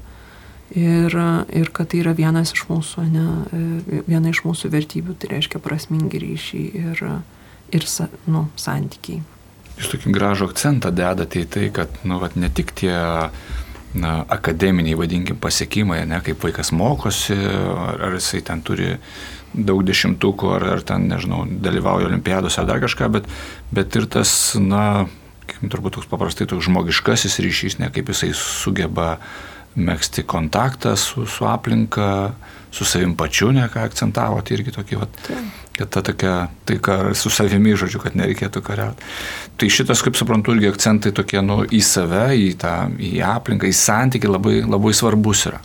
Ir, 0.76 1.14
ir 1.54 1.70
kad 1.72 1.88
tai 1.88 2.02
yra 2.02 2.12
vienas 2.12 2.52
iš 2.52 2.66
mūsų, 2.68 3.04
ne, 3.08 3.26
viena 4.04 4.28
iš 4.34 4.42
mūsų 4.44 4.68
vertybių, 4.74 5.14
tai 5.16 5.30
reiškia 5.36 5.62
prasmingi 5.64 6.20
ryšiai 6.20 6.82
ir, 6.82 7.00
ir 7.72 7.86
nu, 8.28 8.44
santykiai. 8.60 9.22
Jūs 9.78 9.92
tokį 9.94 10.12
gražų 10.12 10.50
akcentą 10.50 10.90
dedate 10.92 11.44
į 11.44 11.48
tai, 11.54 11.70
kad 11.72 12.02
nu, 12.04 12.18
vat, 12.20 12.36
ne 12.36 12.50
tik 12.52 12.74
tie 12.76 12.92
na, 13.94 14.12
akademiniai, 14.28 14.98
vadinkim, 14.98 15.38
pasiekimai, 15.40 16.02
ne, 16.08 16.20
kaip 16.26 16.42
vaikas 16.44 16.72
mokosi, 16.76 17.38
ar, 17.38 18.02
ar 18.10 18.18
jisai 18.18 18.42
ten 18.44 18.60
turi 18.60 18.96
daug 19.54 19.82
dešimtukų, 19.86 20.50
ar, 20.56 20.66
ar 20.76 20.84
ten, 20.86 21.08
nežinau, 21.10 21.44
dalyvauja 21.64 22.08
olimpiadose 22.10 22.60
ar 22.62 22.68
dar 22.68 22.82
kažką, 22.84 23.10
bet, 23.18 23.28
bet 23.74 23.96
ir 23.98 24.08
tas, 24.10 24.30
na, 24.60 25.06
kaip 25.48 25.68
turbūt 25.72 25.98
toks 25.98 26.10
paprastai 26.10 26.48
toks 26.50 26.68
žmogiškasis 26.68 27.38
ryšys, 27.44 27.78
ne, 27.82 27.90
kaip 27.94 28.12
jisai 28.12 28.32
sugeba 28.36 29.16
mėgsti 29.78 30.24
kontaktą 30.26 30.96
su, 30.98 31.24
su 31.28 31.46
aplinka, 31.46 32.32
su 32.74 32.86
savim 32.88 33.14
pačiu, 33.16 33.52
ne 33.54 33.68
ką 33.70 33.84
akcentavo, 33.86 34.40
tai 34.42 34.58
irgi 34.58 34.74
tokį, 34.74 34.98
vat, 35.00 35.20
kad 35.78 35.92
ta 35.94 36.02
tokia, 36.04 36.34
tai 36.66 36.78
ką 36.82 36.98
su 37.16 37.30
savimi, 37.32 37.76
žodžiu, 37.78 38.02
kad 38.02 38.18
nereikėtų 38.18 38.62
kariauti. 38.66 39.08
Tai 39.60 39.70
šitas, 39.72 40.02
kaip 40.04 40.18
suprantu, 40.18 40.56
irgi 40.56 40.72
akcentai 40.72 41.14
tokie, 41.14 41.40
nu, 41.44 41.62
į 41.64 41.82
save, 41.84 42.26
į 42.34 42.52
tą, 42.60 42.74
į 42.98 43.18
aplinką, 43.28 43.70
į 43.70 43.78
santykį 43.78 44.34
labai, 44.34 44.60
labai 44.66 44.94
svarbus 44.96 45.46
yra. 45.50 45.62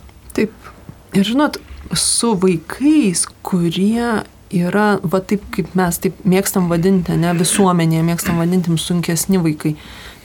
Ir 1.14 1.26
žinot, 1.26 1.60
su 1.94 2.32
vaikais, 2.42 3.26
kurie 3.46 4.24
yra, 4.54 4.86
va 5.02 5.20
taip 5.22 5.44
kaip 5.54 5.74
mes 5.78 5.98
taip 6.02 6.18
mėgstam 6.28 6.66
vadinti, 6.70 7.14
ne 7.18 7.34
visuomenėje 7.38 8.06
mėgstam 8.06 8.40
vadinti 8.42 8.74
sunkesni 8.80 9.38
vaikai. 9.42 9.74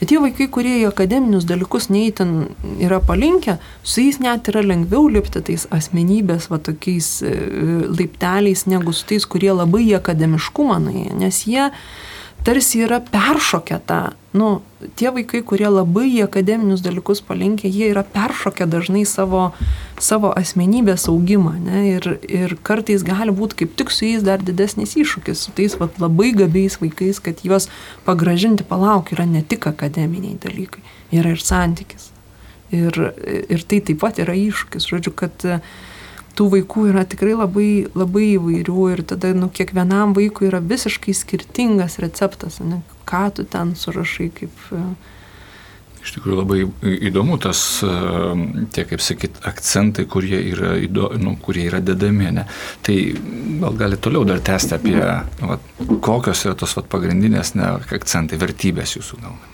Bet 0.00 0.08
tie 0.08 0.18
vaikai, 0.22 0.46
kurie 0.48 0.78
į 0.80 0.86
akademinius 0.88 1.44
dalykus 1.48 1.90
neįtin 1.92 2.30
yra 2.80 3.02
palinkę, 3.04 3.58
su 3.84 4.00
jais 4.00 4.16
net 4.22 4.48
yra 4.48 4.62
lengviau 4.64 5.10
lipti 5.12 5.42
tais 5.44 5.66
asmenybės, 5.76 6.48
va 6.50 6.58
tokiais 6.58 7.10
e, 7.20 7.34
laipteliais, 7.84 8.64
negu 8.70 8.94
su 8.96 9.04
tais, 9.10 9.26
kurie 9.28 9.52
labai 9.52 9.84
į 9.90 9.98
akademiškumą 9.98 10.78
nuėję, 10.86 11.18
nes 11.20 11.42
jie 11.44 11.68
tarsi 12.44 12.80
yra 12.84 13.00
peršokę 13.00 13.80
tą, 13.86 14.00
nu, 14.32 14.60
tie 14.96 15.10
vaikai, 15.12 15.42
kurie 15.44 15.68
labai 15.68 16.06
į 16.08 16.22
akademinius 16.24 16.82
dalykus 16.84 17.20
palinkę, 17.26 17.68
jie 17.68 17.90
yra 17.92 18.04
peršokę 18.06 18.66
dažnai 18.70 19.04
savo, 19.08 19.50
savo 20.00 20.30
asmenybės 20.38 21.08
augimą, 21.12 21.56
ne, 21.66 21.82
ir, 21.96 22.08
ir 22.28 22.56
kartais 22.66 23.04
gali 23.06 23.34
būti 23.36 23.62
kaip 23.62 23.74
tik 23.80 23.92
su 23.92 24.08
jais 24.08 24.24
dar 24.26 24.42
didesnis 24.42 24.96
iššūkis, 24.96 25.44
su 25.46 25.54
tais 25.56 25.76
vat, 25.80 26.00
labai 26.00 26.30
gabiais 26.36 26.80
vaikais, 26.80 27.20
kad 27.20 27.44
juos 27.44 27.68
pagražinti 28.08 28.64
palauk 28.64 29.12
yra 29.16 29.28
ne 29.28 29.44
tik 29.44 29.68
akademiniai 29.70 30.38
dalykai, 30.40 30.84
yra 31.12 31.36
ir 31.36 31.44
santykis. 31.44 32.10
Ir, 32.70 32.94
ir 33.50 33.62
tai 33.66 33.80
taip 33.82 33.98
pat 33.98 34.20
yra 34.22 34.36
iššūkis, 34.38 34.84
žodžiu, 34.86 35.12
kad 35.18 35.48
uh, 35.48 35.58
tų 36.38 36.48
vaikų 36.56 36.88
yra 36.92 37.04
tikrai 37.08 37.36
labai, 37.36 37.70
labai 37.94 38.26
įvairių 38.34 38.88
ir 38.94 39.04
tada 39.12 39.32
nu, 39.36 39.50
kiekvienam 39.52 40.14
vaikui 40.16 40.48
yra 40.50 40.60
visiškai 40.64 41.14
skirtingas 41.16 41.98
receptas, 42.02 42.60
ne, 42.64 42.82
ką 43.08 43.28
tu 43.36 43.48
ten 43.48 43.74
surašai 43.78 44.30
kaip... 44.40 44.68
E, 44.74 44.84
Iš 46.00 46.14
tikrųjų 46.14 46.36
labai 46.38 46.62
įdomu 47.10 47.36
tas, 47.44 47.58
e, 47.84 47.90
tie, 48.72 48.86
kaip 48.88 49.02
sakyt, 49.04 49.42
akcentai, 49.44 50.06
kurie 50.08 50.38
yra, 50.48 50.72
įdo, 50.80 51.10
nu, 51.20 51.34
kurie 51.44 51.66
yra 51.68 51.82
dedami. 51.84 52.30
Ne? 52.38 52.46
Tai 52.86 52.96
gal 53.60 53.76
gali 53.82 54.00
toliau 54.00 54.24
dar 54.24 54.40
tęsti 54.40 54.78
apie, 54.78 54.96
nu, 55.42 55.50
va, 55.52 55.58
kokios 56.00 56.46
yra 56.48 56.56
tos 56.56 56.78
va, 56.78 56.86
pagrindinės 56.96 57.52
ne, 57.60 57.74
akcentai, 58.00 58.40
vertybės 58.40 58.96
jūsų 58.96 59.20
galva. 59.20 59.49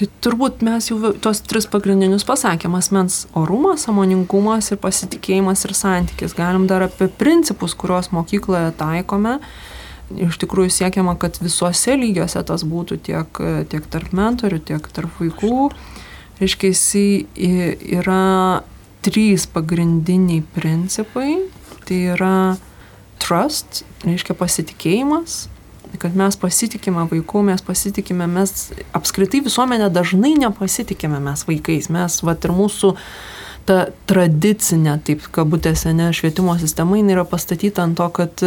Tai 0.00 0.06
turbūt 0.24 0.62
mes 0.64 0.86
jau 0.88 1.10
tos 1.20 1.42
tris 1.44 1.66
pagrindinius 1.68 2.24
pasakėm- 2.24 2.72
asmens 2.78 3.26
orumas, 3.36 3.82
samoningumas 3.84 4.70
ir 4.72 4.78
pasitikėjimas 4.80 5.64
ir 5.66 5.74
santykis. 5.76 6.32
Galim 6.34 6.66
dar 6.66 6.80
apie 6.86 7.08
principus, 7.08 7.74
kuriuos 7.74 8.08
mokykloje 8.08 8.72
taikome. 8.78 9.40
Iš 10.16 10.38
tikrųjų 10.40 10.72
siekiama, 10.72 11.18
kad 11.18 11.36
visuose 11.38 11.98
lygiuose 12.00 12.42
tas 12.46 12.64
būtų 12.64 12.98
tiek, 13.02 13.28
tiek 13.68 13.90
tarp 13.90 14.10
mentorių, 14.16 14.64
tiek 14.64 14.88
tarp 14.88 15.10
vaikų. 15.20 15.70
Reiškia, 16.40 16.72
yra 18.00 18.62
trys 19.02 19.46
pagrindiniai 19.46 20.42
principai. 20.56 21.44
Tai 21.84 21.96
yra 22.16 22.56
trust, 23.18 23.84
reiškia 24.02 24.34
pasitikėjimas, 24.34 25.48
kad 25.98 26.14
mes 26.16 26.36
pasitikime 26.40 27.06
vaikų, 27.10 27.42
mes 27.48 27.64
pasitikime, 27.64 28.28
mes 28.30 28.70
apskritai 28.96 29.42
visuomenė 29.46 29.90
dažnai 29.92 30.36
nepasitikime 30.38 31.20
mes 31.24 31.44
vaikais, 31.48 31.90
mes, 31.92 32.20
va 32.26 32.36
ir 32.38 32.54
mūsų 32.54 32.94
ta 33.68 33.80
tradicinė, 34.10 34.96
taip 35.06 35.26
kabutėse, 35.34 35.92
ne, 35.96 36.10
švietimo 36.16 36.56
sistema, 36.60 36.98
jinai 36.98 37.18
yra 37.18 37.26
pastatyta 37.28 37.84
ant 37.86 37.98
to, 37.98 38.08
kad 38.16 38.44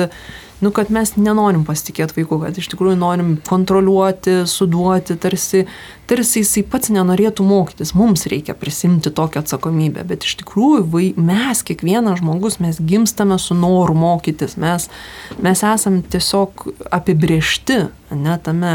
nu, 0.63 0.71
kad 0.71 0.91
mes 0.93 1.11
nenorim 1.19 1.65
pasitikėti 1.67 2.15
vaiku, 2.21 2.39
kad 2.41 2.57
iš 2.57 2.69
tikrųjų 2.71 2.95
norim 2.99 3.33
kontroliuoti, 3.47 4.43
suduoti, 4.49 5.17
tarsi, 5.19 5.65
tarsi 6.09 6.43
jisai 6.43 6.63
pats 6.71 6.91
nenorėtų 6.93 7.43
mokytis, 7.47 7.91
mums 7.97 8.23
reikia 8.31 8.55
prisimti 8.57 9.11
tokią 9.13 9.43
atsakomybę, 9.43 10.05
bet 10.07 10.23
iš 10.27 10.37
tikrųjų 10.39 10.85
vai, 10.93 11.09
mes, 11.19 11.63
kiekvienas 11.67 12.21
žmogus, 12.21 12.61
mes 12.63 12.79
gimstame 12.79 13.37
su 13.41 13.57
noru 13.59 13.97
mokytis, 13.97 14.55
mes, 14.61 14.87
mes 15.43 15.65
esam 15.67 15.99
tiesiog 16.15 16.67
apibriešti, 16.95 17.83
ne 18.13 18.35
tame. 18.45 18.73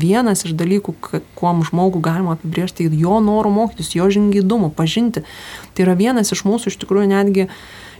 Vienas 0.00 0.44
iš 0.44 0.52
dalykų, 0.58 0.94
kuom 1.38 1.64
žmogų 1.66 2.02
galima 2.04 2.36
apibriežti, 2.36 2.90
tai 2.90 3.00
jo 3.02 3.20
norų 3.24 3.54
mokytis, 3.56 3.94
jo 3.96 4.08
žingydumų, 4.12 4.70
pažinti. 4.76 5.24
Tai 5.74 5.86
yra 5.86 5.96
vienas 5.98 6.30
iš 6.34 6.44
mūsų 6.46 6.70
iš 6.70 6.76
tikrųjų 6.82 7.08
netgi 7.14 7.48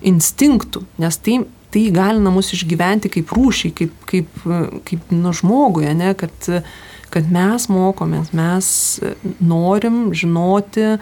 instinktų, 0.07 0.85
nes 1.01 1.19
tai 1.21 1.41
tai 1.71 1.87
įgalina 1.89 2.33
mus 2.35 2.53
išgyventi 2.57 3.11
kaip 3.13 3.35
rūšiai, 3.37 3.75
kaip, 3.77 3.97
kaip, 4.11 4.47
kaip 4.89 5.13
nu 5.15 5.35
žmogui, 5.37 5.89
ne, 5.97 6.15
kad, 6.19 6.51
kad 7.15 7.33
mes 7.33 7.69
mokomės, 7.73 8.33
mes 8.37 8.71
norim 9.39 10.09
žinoti, 10.17 10.97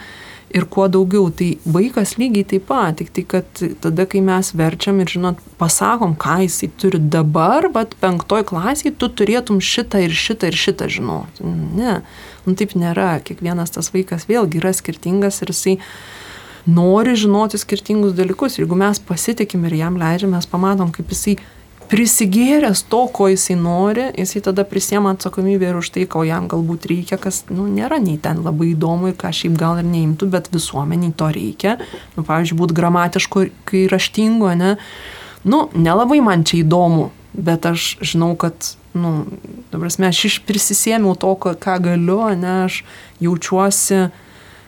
ir 0.54 0.64
kuo 0.70 0.88
daugiau. 0.88 1.28
Tai 1.34 1.48
vaikas 1.68 2.16
lygiai 2.20 2.46
taip 2.48 2.66
pat, 2.68 2.98
tik 3.00 3.12
tai, 3.14 3.24
kad 3.28 3.62
tada, 3.82 4.06
kai 4.08 4.22
mes 4.24 4.52
verčiam 4.56 5.00
ir, 5.02 5.10
žinot, 5.10 5.40
pasakom, 5.60 6.16
ką 6.18 6.40
jisai 6.46 6.70
turi 6.80 7.00
dabar, 7.00 7.68
bet 7.74 7.96
penktoj 8.02 8.46
klasiai 8.48 8.94
tu 8.94 9.10
turėtum 9.10 9.60
šitą 9.64 10.02
ir 10.06 10.16
šitą 10.16 10.52
ir 10.52 10.58
šitą 10.58 10.88
žinoti. 10.92 11.48
Ne, 11.78 12.00
nu 12.46 12.56
taip 12.58 12.76
nėra. 12.78 13.18
Kiekvienas 13.24 13.74
tas 13.76 13.92
vaikas 13.94 14.28
vėlgi 14.30 14.62
yra 14.62 14.72
skirtingas 14.76 15.42
ir 15.44 15.52
jisai 15.54 15.78
nori 16.68 17.16
žinoti 17.16 17.58
skirtingus 17.58 18.12
dalykus. 18.16 18.58
Jeigu 18.60 18.76
mes 18.76 19.00
pasitikim 19.00 19.64
ir 19.64 19.78
jam 19.80 19.96
leidžiam, 20.00 20.34
mes 20.36 20.46
pamatom, 20.48 20.92
kaip 20.92 21.08
jisai 21.14 21.38
prisigėręs 21.88 22.82
to, 22.92 23.00
ko 23.12 23.30
jisai 23.32 23.56
nori, 23.56 24.10
jisai 24.18 24.42
tada 24.44 24.64
prisėma 24.68 25.14
atsakomybę 25.16 25.70
ir 25.70 25.78
už 25.80 25.90
tai, 25.94 26.04
ko 26.10 26.24
jam 26.28 26.48
galbūt 26.50 26.88
reikia, 26.90 27.16
kas 27.20 27.46
nu, 27.48 27.64
nėra 27.72 27.96
nei 28.02 28.18
ten 28.20 28.42
labai 28.44 28.74
įdomu 28.74 29.08
ir 29.08 29.16
ką 29.18 29.32
šiaip 29.32 29.56
gal 29.58 29.80
ir 29.80 29.88
neimtų, 29.88 30.28
bet 30.34 30.50
visuomeniai 30.52 31.14
to 31.16 31.30
reikia. 31.32 31.78
Nu, 32.16 32.26
pavyzdžiui, 32.28 32.58
būti 32.60 32.76
gramatišku, 32.76 33.46
kai 33.68 33.86
raštingu, 33.88 34.52
ne? 34.60 34.74
Nu, 35.48 35.64
nelabai 35.72 36.20
man 36.24 36.44
čia 36.44 36.60
įdomu, 36.60 37.08
bet 37.32 37.64
aš 37.70 37.94
žinau, 38.04 38.34
kad, 38.36 38.74
nu, 38.92 39.24
dabar 39.72 39.88
mes, 39.88 40.12
aš 40.12 40.24
iš 40.28 40.40
prisisėmiau 40.48 41.16
to, 41.16 41.32
ką 41.40 41.80
galiu, 41.88 42.20
ne, 42.36 42.54
aš 42.68 42.82
jaučiuosi, 43.24 44.08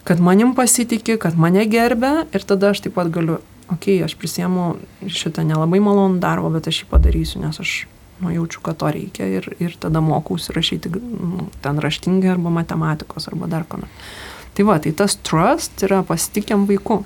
kad 0.08 0.20
manim 0.24 0.54
pasitikė, 0.56 1.18
kad 1.20 1.36
mane 1.38 1.64
gerbė 1.68 2.26
ir 2.34 2.44
tada 2.46 2.72
aš 2.74 2.84
taip 2.86 2.96
pat 2.98 3.10
galiu 3.12 3.38
okei, 3.70 4.00
okay, 4.00 4.04
aš 4.04 4.16
prisiemu 4.18 4.74
šitą 5.06 5.44
nelabai 5.46 5.80
malonų 5.82 6.20
darbą, 6.22 6.50
bet 6.56 6.68
aš 6.70 6.82
jį 6.82 6.90
padarysiu, 6.90 7.40
nes 7.44 7.60
aš 7.62 7.74
nu, 8.20 8.32
jaučiu, 8.34 8.60
kad 8.64 8.76
to 8.80 8.90
reikia 8.92 9.28
ir, 9.38 9.48
ir 9.62 9.76
tada 9.80 10.02
mokausi 10.04 10.52
rašyti 10.52 10.92
nu, 10.92 11.48
ten 11.62 11.80
raštingai 11.80 12.34
arba 12.34 12.52
matematikos 12.52 13.30
arba 13.30 13.48
dar 13.50 13.64
ko 13.68 13.80
nors. 13.80 14.12
Tai 14.54 14.66
va, 14.66 14.78
tai 14.82 14.92
tas 14.96 15.14
trust 15.24 15.84
yra 15.86 16.02
pasitikim 16.04 16.66
vaiku, 16.68 17.00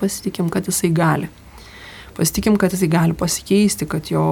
pasitikim, 0.00 0.48
kad 0.50 0.66
jisai 0.66 0.90
gali. 0.96 1.28
Pasitikim, 2.16 2.56
kad 2.58 2.72
jisai 2.72 2.88
gali 2.88 3.14
pasikeisti, 3.18 3.86
kad 3.90 4.08
jo 4.10 4.24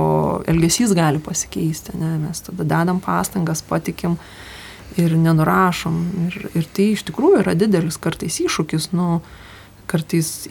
elgesys 0.48 0.94
gali 0.96 1.20
pasikeisti, 1.22 1.96
ne? 2.00 2.14
mes 2.22 2.40
tada 2.46 2.64
dedam 2.64 3.02
pastangas, 3.04 3.62
patikim 3.68 4.16
ir 5.00 5.14
nenurašom. 5.18 5.98
Ir, 6.28 6.38
ir 6.58 6.68
tai 6.74 6.92
iš 6.96 7.06
tikrųjų 7.08 7.42
yra 7.44 7.54
didelis 7.58 7.98
kartais 8.00 8.40
iššūkis, 8.42 8.90
nu, 8.96 9.20
kartais 9.90 10.48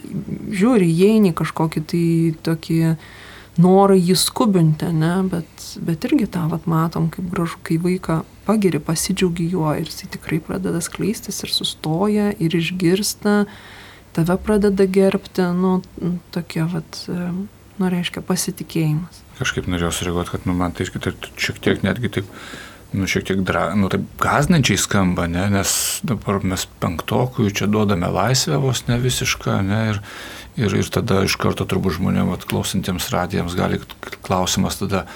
žiūri, 0.52 0.88
įeini 0.88 1.32
kažkokį 1.36 1.84
tai 1.90 2.06
tokį 2.46 2.80
norą 3.60 3.96
jį 3.98 4.16
skubinti, 4.16 4.88
ne, 4.96 5.14
bet, 5.28 5.66
bet 5.84 6.06
irgi 6.08 6.28
tą 6.32 6.46
vat, 6.52 6.66
matom, 6.70 7.10
kaip 7.12 7.28
gražu, 7.32 7.60
kai 7.66 7.76
vaiką 7.82 8.22
pagiri, 8.46 8.80
pasidžiaugi 8.82 9.50
juo 9.52 9.74
ir 9.76 9.90
jis 9.90 10.08
tikrai 10.14 10.40
pradeda 10.44 10.80
skleistis 10.84 11.42
ir 11.44 11.52
sustoja 11.52 12.30
ir 12.32 12.56
išgirsta, 12.56 13.42
tave 14.16 14.38
pradeda 14.40 14.86
gerbti, 14.88 15.50
nu, 15.56 15.80
tokie, 16.32 16.64
vat, 16.72 17.04
nu, 17.08 17.92
reiškia 17.92 18.24
pasitikėjimas. 18.24 19.22
Kažkaip 19.40 19.68
norėjau 19.68 19.92
sureaguoti, 19.96 20.36
kad, 20.36 20.48
nu, 20.48 20.56
man 20.56 20.74
tai 20.76 20.88
šiek 20.88 21.60
tiek 21.64 21.84
netgi 21.84 22.12
taip 22.18 22.36
nu, 22.92 23.08
šiek 23.08 23.26
tiek 23.28 23.42
dra, 23.46 23.70
nu, 23.78 23.88
taip 23.92 24.04
gaznančiai 24.20 24.80
skamba, 24.80 25.26
ne, 25.30 25.46
nes 25.52 25.74
dabar 26.06 26.42
mes 26.44 26.66
penktokui 26.82 27.52
čia 27.56 27.68
duodame 27.70 28.10
laisvę 28.12 28.60
vos 28.62 28.84
ne 28.88 28.98
visišką, 29.02 29.58
ne, 29.66 29.82
ir, 29.92 30.00
ir, 30.60 30.78
ir 30.82 30.90
tada 30.92 31.22
iš 31.26 31.38
karto 31.40 31.66
turbūt 31.68 31.98
žmonėms 31.98 32.48
klausantiems 32.50 33.10
radijams 33.14 33.56
gali 33.58 33.80
klausimas 34.24 34.80
tada, 34.80 35.06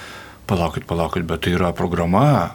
palaukit, 0.47 0.87
palaukit, 0.89 1.27
bet 1.29 1.45
tai 1.45 1.57
yra 1.59 1.73
programa, 1.77 2.55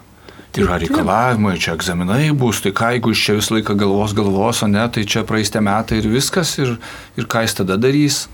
yra 0.58 0.80
reikalavimai, 0.82 1.56
čia 1.62 1.76
egzaminai 1.78 2.32
bus, 2.36 2.60
tai 2.64 2.74
ką 2.76 2.92
jeigu 2.96 3.14
iš 3.14 3.24
čia 3.28 3.38
visą 3.38 3.56
laiką 3.56 3.78
galvos 3.80 4.16
galvos, 4.18 4.64
o 4.66 4.68
ne, 4.72 4.84
tai 4.92 5.06
čia 5.08 5.24
praeistė 5.28 5.64
metai 5.64 6.02
ir 6.02 6.10
viskas, 6.12 6.58
ir, 6.60 6.76
ir 7.20 7.30
ką 7.32 7.46
jis 7.46 7.62
tada 7.62 7.80
darys 7.80 8.26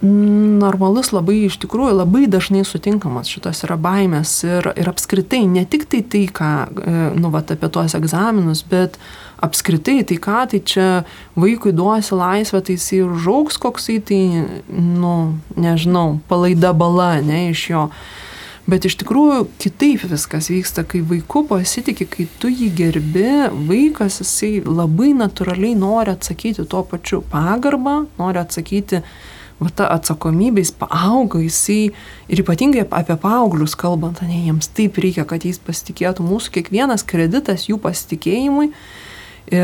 normalus 0.00 1.10
labai 1.12 1.42
iš 1.44 1.58
tikrųjų 1.60 1.98
labai 1.98 2.24
dažnai 2.30 2.62
sutinkamas 2.64 3.28
šitos 3.28 3.60
yra 3.66 3.76
baimės 3.80 4.32
ir, 4.48 4.70
ir 4.80 4.88
apskritai 4.88 5.42
ne 5.44 5.66
tik 5.68 5.84
tai 5.92 6.00
tai, 6.00 6.22
ką, 6.32 6.52
e, 6.72 6.94
nu, 7.20 7.28
vat, 7.34 7.52
apie 7.52 7.68
tuos 7.68 7.92
egzaminus, 7.98 8.62
bet 8.64 8.96
apskritai 9.44 10.00
tai 10.08 10.16
ką, 10.16 10.38
tai 10.52 10.62
čia 10.64 10.86
vaikui 11.36 11.74
duosi 11.76 12.16
laisvę, 12.16 12.62
tai 12.64 12.78
jisai 12.78 13.02
užauks 13.04 13.60
koksai, 13.60 13.98
tai, 14.00 14.22
nu, 14.72 15.14
nežinau, 15.60 16.20
palaida 16.32 16.72
bala, 16.72 17.18
ne, 17.24 17.50
iš 17.52 17.68
jo. 17.74 17.86
Bet 18.70 18.86
iš 18.86 18.94
tikrųjų 19.00 19.48
kitaip 19.60 20.04
viskas 20.08 20.48
vyksta, 20.52 20.84
kai 20.88 21.00
vaiku 21.04 21.42
pasitikė, 21.48 22.06
kai 22.08 22.26
tu 22.40 22.48
jį 22.52 22.68
gerbi, 22.78 23.26
vaikas 23.68 24.20
jisai 24.22 24.60
labai 24.64 25.10
natūraliai 25.18 25.76
nori 25.76 26.12
atsakyti 26.14 26.64
tuo 26.70 26.84
pačiu 26.88 27.20
pagarbą, 27.32 28.04
nori 28.20 28.40
atsakyti 28.40 29.02
va 29.60 29.70
ta 29.76 29.88
atsakomybė, 29.94 30.64
jis 30.64 30.72
paauga, 30.80 31.40
jisai 31.44 31.90
ir 32.32 32.42
ypatingai 32.42 32.86
apie 32.86 33.16
paauglius 33.20 33.76
kalbant, 33.78 34.22
ne, 34.24 34.42
jiems 34.46 34.70
taip 34.76 34.98
reikia, 35.02 35.26
kad 35.28 35.44
jais 35.46 35.60
pasitikėtų. 35.62 36.24
Mūsų 36.26 36.56
kiekvienas 36.56 37.04
kreditas 37.06 37.68
jų 37.68 37.76
pasitikėjimui 37.82 38.70
e, 38.70 39.60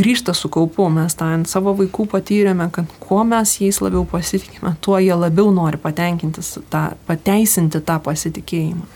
grįžta 0.00 0.34
su 0.36 0.50
kaupu. 0.52 0.90
Mes 0.92 1.16
tą 1.18 1.32
ant 1.38 1.48
savo 1.50 1.74
vaikų 1.78 2.08
patyrėme, 2.12 2.68
kad 2.74 2.90
kuo 3.00 3.22
mes 3.28 3.56
jais 3.62 3.80
labiau 3.84 4.04
pasitikime, 4.08 4.76
tuo 4.84 5.00
jie 5.00 5.14
labiau 5.16 5.52
nori 5.54 5.80
tą, 5.80 6.84
pateisinti 7.08 7.80
tą 7.80 7.98
pasitikėjimą. 8.04 8.94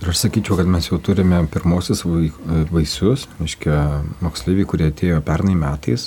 Ir 0.00 0.08
aš 0.08 0.22
sakyčiau, 0.22 0.56
kad 0.56 0.68
mes 0.70 0.86
jau 0.88 0.96
turime 1.04 1.42
pirmosius 1.52 2.06
vaisius, 2.72 3.26
aiškiai, 3.44 4.00
moksleiviai, 4.24 4.64
kurie 4.64 4.86
atėjo 4.88 5.18
pernai 5.26 5.52
metais, 5.60 6.06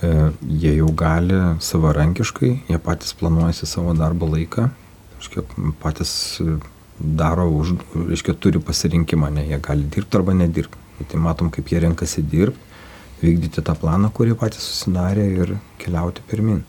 jie 0.00 0.74
jau 0.78 0.90
gali 0.96 1.38
savarankiškai, 1.60 2.50
jie 2.68 2.78
patys 2.80 3.12
planuojasi 3.20 3.68
savo 3.68 3.94
darbo 3.96 4.28
laiką, 4.30 4.68
reiškia, 5.18 5.44
patys 5.82 6.12
e, 6.40 6.56
daro, 6.98 7.48
už, 7.60 7.74
reiškia, 8.08 8.36
turi 8.40 8.62
pasirinkimą, 8.64 9.30
ne, 9.36 9.44
jie 9.50 9.60
gali 9.60 9.84
dirbti 9.84 10.20
arba 10.20 10.36
nedirbti. 10.36 10.86
Tai 11.10 11.20
matom, 11.24 11.48
kaip 11.52 11.68
jie 11.72 11.80
renkasi 11.80 12.24
dirbti, 12.28 12.70
vykdyti 13.20 13.64
tą 13.64 13.74
planą, 13.76 14.10
kurį 14.16 14.36
patys 14.40 14.64
susidarė 14.68 15.26
ir 15.44 15.54
keliauti 15.80 16.24
pirmin. 16.28 16.62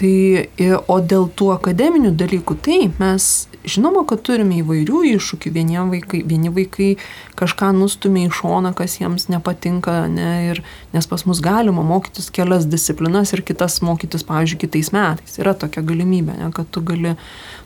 Tai, 0.00 0.48
o 0.88 0.96
dėl 1.04 1.26
tų 1.36 1.50
akademinių 1.58 2.14
dalykų, 2.16 2.54
tai 2.64 2.78
mes 2.96 3.24
žinoma, 3.68 4.02
kad 4.08 4.22
turime 4.24 4.60
įvairių 4.62 5.02
iššūkių. 5.16 5.52
Vaikai, 5.90 6.22
vieni 6.26 6.50
vaikai 6.52 6.94
kažką 7.38 7.70
nustumia 7.76 8.28
į 8.28 8.32
šoną, 8.38 8.72
kas 8.76 8.96
jiems 9.00 9.28
nepatinka, 9.32 10.06
ne, 10.08 10.30
ir, 10.50 10.62
nes 10.94 11.08
pas 11.10 11.24
mus 11.28 11.42
galima 11.44 11.82
mokytis 11.84 12.30
kelias 12.32 12.64
disciplinas 12.70 13.34
ir 13.34 13.42
kitas 13.44 13.80
mokytis, 13.84 14.24
pavyzdžiui, 14.28 14.60
kitais 14.64 14.92
metais. 14.96 15.36
Yra 15.40 15.54
tokia 15.58 15.84
galimybė, 15.84 16.38
ne, 16.40 16.50
kad 16.56 16.70
tu 16.72 16.80
gali 16.80 17.16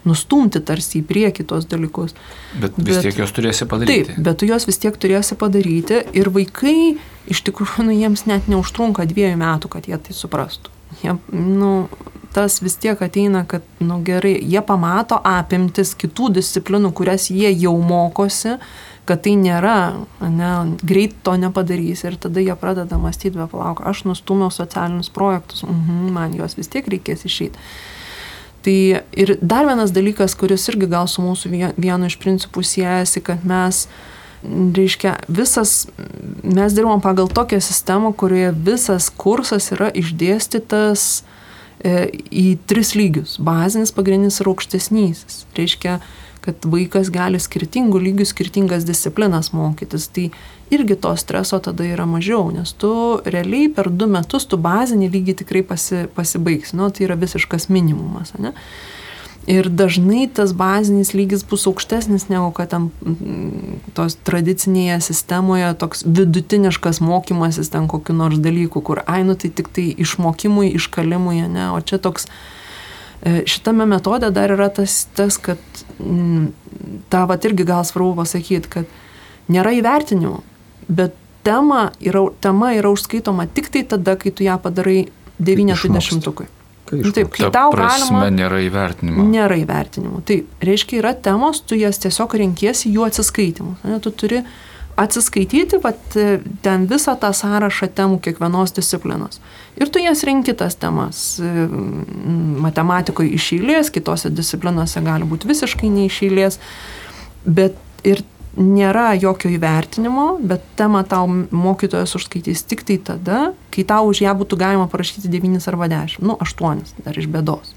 nustumti 0.05 0.63
tarsi 0.65 1.01
į 1.03 1.07
priekį 1.09 1.47
tos 1.53 1.69
dalykus. 1.71 2.17
Bet 2.59 2.75
vis 2.79 2.99
bet, 2.99 3.07
tiek 3.07 3.23
juos 3.23 3.35
turėsi 3.37 3.69
padaryti. 3.71 4.11
Taip, 4.11 4.25
bet 4.27 4.41
tu 4.41 4.51
juos 4.51 4.67
vis 4.67 4.81
tiek 4.83 4.99
turėsi 4.99 5.39
padaryti 5.39 6.03
ir 6.17 6.33
vaikai 6.35 6.97
iš 7.31 7.45
tikrųjų 7.47 7.87
nu, 7.87 7.95
jiems 7.95 8.27
net 8.29 8.51
neužtrunka 8.51 9.07
dviejų 9.09 9.39
metų, 9.41 9.71
kad 9.73 9.87
jie 9.89 9.97
tai 10.03 10.17
suprastų. 10.17 10.75
Jie, 11.03 11.17
nu, 11.33 11.87
tas 12.35 12.59
vis 12.63 12.75
tiek 12.83 12.99
ateina, 13.03 13.45
kad, 13.47 13.63
na 13.79 13.95
nu, 13.95 14.01
gerai, 14.05 14.35
jie 14.43 14.61
pamato 14.67 15.21
apimtis 15.25 15.95
kitų 15.99 16.33
disciplinų, 16.41 16.91
kurias 16.97 17.29
jie 17.31 17.53
jau 17.53 17.77
mokosi, 17.79 18.57
kad 19.07 19.21
tai 19.25 19.35
nėra, 19.39 19.77
ne, 20.23 20.53
greit 20.83 21.15
to 21.27 21.37
nepadarys 21.39 22.05
ir 22.07 22.17
tada 22.21 22.43
jie 22.43 22.55
pradeda 22.59 22.99
mąstyti, 22.99 23.37
be 23.37 23.47
palauk, 23.53 23.85
aš 23.87 24.07
nustumiau 24.09 24.51
socialinius 24.53 25.13
projektus, 25.15 25.63
mhm, 25.67 26.09
man 26.17 26.35
juos 26.37 26.57
vis 26.59 26.73
tiek 26.73 26.89
reikės 26.89 27.27
išeiti. 27.29 27.61
Tai 28.65 28.77
ir 29.13 29.35
dar 29.45 29.69
vienas 29.69 29.93
dalykas, 29.93 30.33
kuris 30.41 30.65
irgi 30.73 30.89
gal 30.89 31.05
su 31.11 31.23
mūsų 31.23 31.53
vienu 31.77 32.09
iš 32.09 32.17
principų 32.17 32.65
siejasi, 32.65 33.21
kad 33.21 33.45
mes, 33.45 33.85
reiškia, 34.43 35.19
visas, 35.29 35.85
mes 36.43 36.73
dirbam 36.73 37.05
pagal 37.05 37.29
tokią 37.29 37.61
sistemą, 37.61 38.15
kurioje 38.17 38.55
visas 38.57 39.11
kursas 39.13 39.69
yra 39.77 39.91
išdėstytas 39.93 41.27
į 41.85 42.59
tris 42.67 42.95
lygius- 42.97 43.39
bazinis, 43.49 43.93
pagrindinis 43.93 44.41
ir 44.41 44.49
aukštesnysis. 44.49 45.45
Reiškia, 45.57 46.01
kad 46.45 46.65
vaikas 46.65 47.11
gali 47.13 47.39
skirtingų 47.41 48.01
lygių 48.01 48.27
skirtingas 48.29 48.85
disciplinas 48.85 49.53
mokytis. 49.53 50.09
Tai 50.13 50.31
irgi 50.71 50.97
to 51.01 51.15
streso 51.17 51.61
tada 51.61 51.85
yra 51.85 52.05
mažiau, 52.09 52.53
nes 52.53 52.73
tu 52.73 53.21
realiai 53.25 53.69
per 53.75 53.89
du 53.91 54.07
metus 54.07 54.47
tu 54.47 54.57
bazinį 54.57 55.11
lygį 55.13 55.37
tikrai 55.41 55.63
pasi, 55.63 56.07
pasibaigsi. 56.15 56.77
Nu, 56.77 56.91
tai 56.91 57.07
yra 57.09 57.17
visiškas 57.17 57.69
minimumas. 57.69 58.35
Ne? 58.39 58.53
Ir 59.51 59.69
dažnai 59.69 60.25
tas 60.33 60.55
bazinis 60.57 61.13
lygis 61.13 61.43
bus 61.45 61.67
aukštesnis 61.69 62.31
negu 62.31 62.49
kad 62.57 62.71
tam 62.73 62.89
mm, 63.05 63.93
tos 63.97 64.17
tradicinėje 64.25 65.03
sistemoje 65.05 65.75
toks 65.81 66.05
vidutiniškas 66.07 67.03
mokymasis 67.05 67.69
ten 67.75 67.89
kokiu 67.93 68.17
nors 68.17 68.41
dalyku, 68.41 68.81
kur 68.81 69.03
ai, 69.05 69.21
nu 69.29 69.37
tai 69.37 69.53
tik 69.53 69.69
tai 69.69 69.91
išmokimui, 70.01 70.71
iškalimui, 70.81 71.43
ne, 71.53 71.71
o 71.77 71.81
čia 71.85 72.01
toks 72.01 72.31
E, 73.25 73.43
šitame 73.47 73.87
metode 73.87 74.29
dar 74.31 74.53
yra 74.53 74.69
tas, 74.69 75.07
tas 75.17 75.39
kad 75.41 75.61
m, 75.97 76.51
tą 77.09 77.23
va 77.31 77.39
irgi 77.41 77.65
gal 77.65 77.85
svarbu 77.89 78.19
pasakyti, 78.19 78.69
kad 78.69 78.91
nėra 79.49 79.73
įvertinimų, 79.79 80.43
bet 80.93 81.17
tema 81.47 81.87
yra, 82.05 82.27
tema 82.45 82.75
yra 82.77 82.93
užskaitoma 82.93 83.47
tik 83.57 83.71
tai 83.73 83.85
tada, 83.89 84.19
kai 84.21 84.29
tu 84.29 84.45
ją 84.45 84.59
padarai 84.61 85.07
90-ukui. 85.41 86.51
Nu, 86.93 87.11
taip, 87.17 87.31
kai 87.33 87.47
Ta 87.47 87.51
tau 87.51 87.73
galima. 87.73 88.27
nėra 88.31 88.61
įvertinimo. 88.67 89.25
Nėra 89.31 89.57
įvertinimų. 89.63 90.21
Tai 90.29 90.37
reiškia, 90.61 91.01
yra 91.01 91.15
temos, 91.17 91.63
tu 91.65 91.79
jas 91.81 91.99
tiesiog 92.03 92.35
renkiesi 92.37 92.93
jų 92.93 93.07
atsiskaitimus. 93.09 93.81
Ne, 93.89 94.01
tu 94.05 94.13
turi 94.13 94.43
atsiskaityti 95.01 95.81
vat, 95.83 96.17
ten 96.63 96.85
visą 96.87 97.17
tą 97.19 97.33
sąrašą 97.35 97.89
temų 97.97 98.21
kiekvienos 98.23 98.77
disciplinos. 98.77 99.41
Ir 99.81 99.89
tu 99.91 99.99
jas 99.99 100.23
renki 100.29 100.55
tas 100.55 100.77
temas. 100.79 101.41
Matematikoje 102.65 103.33
iš 103.35 103.49
eilės, 103.57 103.91
kitose 103.91 104.31
disciplinose 104.31 105.03
gali 105.03 105.27
būti 105.27 105.51
visiškai 105.51 105.91
neišėlės. 105.91 106.61
Bet 107.45 107.81
ir 108.07 108.23
nėra 108.57 109.13
jokio 109.19 109.51
įvertinimo, 109.53 110.27
bet 110.45 110.65
temą 110.79 111.03
tau 111.09 111.29
mokytojas 111.29 112.15
užskaitys 112.19 112.65
tik 112.71 112.85
tai 112.87 112.99
tada, 113.03 113.41
kai 113.75 113.87
tau 113.89 114.11
už 114.11 114.25
ją 114.25 114.35
būtų 114.39 114.59
galima 114.61 114.87
parašyti 114.91 115.31
9 115.33 115.69
arba 115.73 115.89
10, 115.93 116.23
nu 116.25 116.37
8 116.41 116.85
dar 117.07 117.19
iš 117.19 117.31
bėdos. 117.31 117.75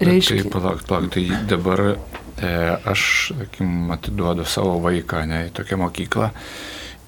Reiškia. 0.00 0.44
Tai 0.44 0.52
palauk, 0.54 0.84
palauk, 0.88 1.10
tai 1.12 1.26
dabar 1.48 1.82
e, 1.92 1.96
aš, 2.88 3.02
sakykim, 3.32 3.90
atiduodu 3.92 4.46
savo 4.48 4.78
vaiką 4.84 5.26
ne, 5.28 5.46
į 5.50 5.52
tokią 5.58 5.78
mokyklą 5.82 6.30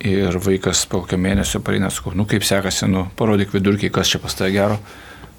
ir 0.04 0.36
vaikas 0.42 0.84
po 0.90 1.00
kokio 1.04 1.18
mėnesio 1.20 1.62
pareina, 1.64 1.88
sakau, 1.94 2.12
nu 2.18 2.26
kaip 2.28 2.44
sekasi, 2.44 2.88
nu 2.92 3.06
parodyk 3.16 3.54
vidurkį, 3.54 3.88
kas 3.94 4.12
čia 4.12 4.20
pas 4.20 4.36
tave 4.36 4.52
gero. 4.52 4.78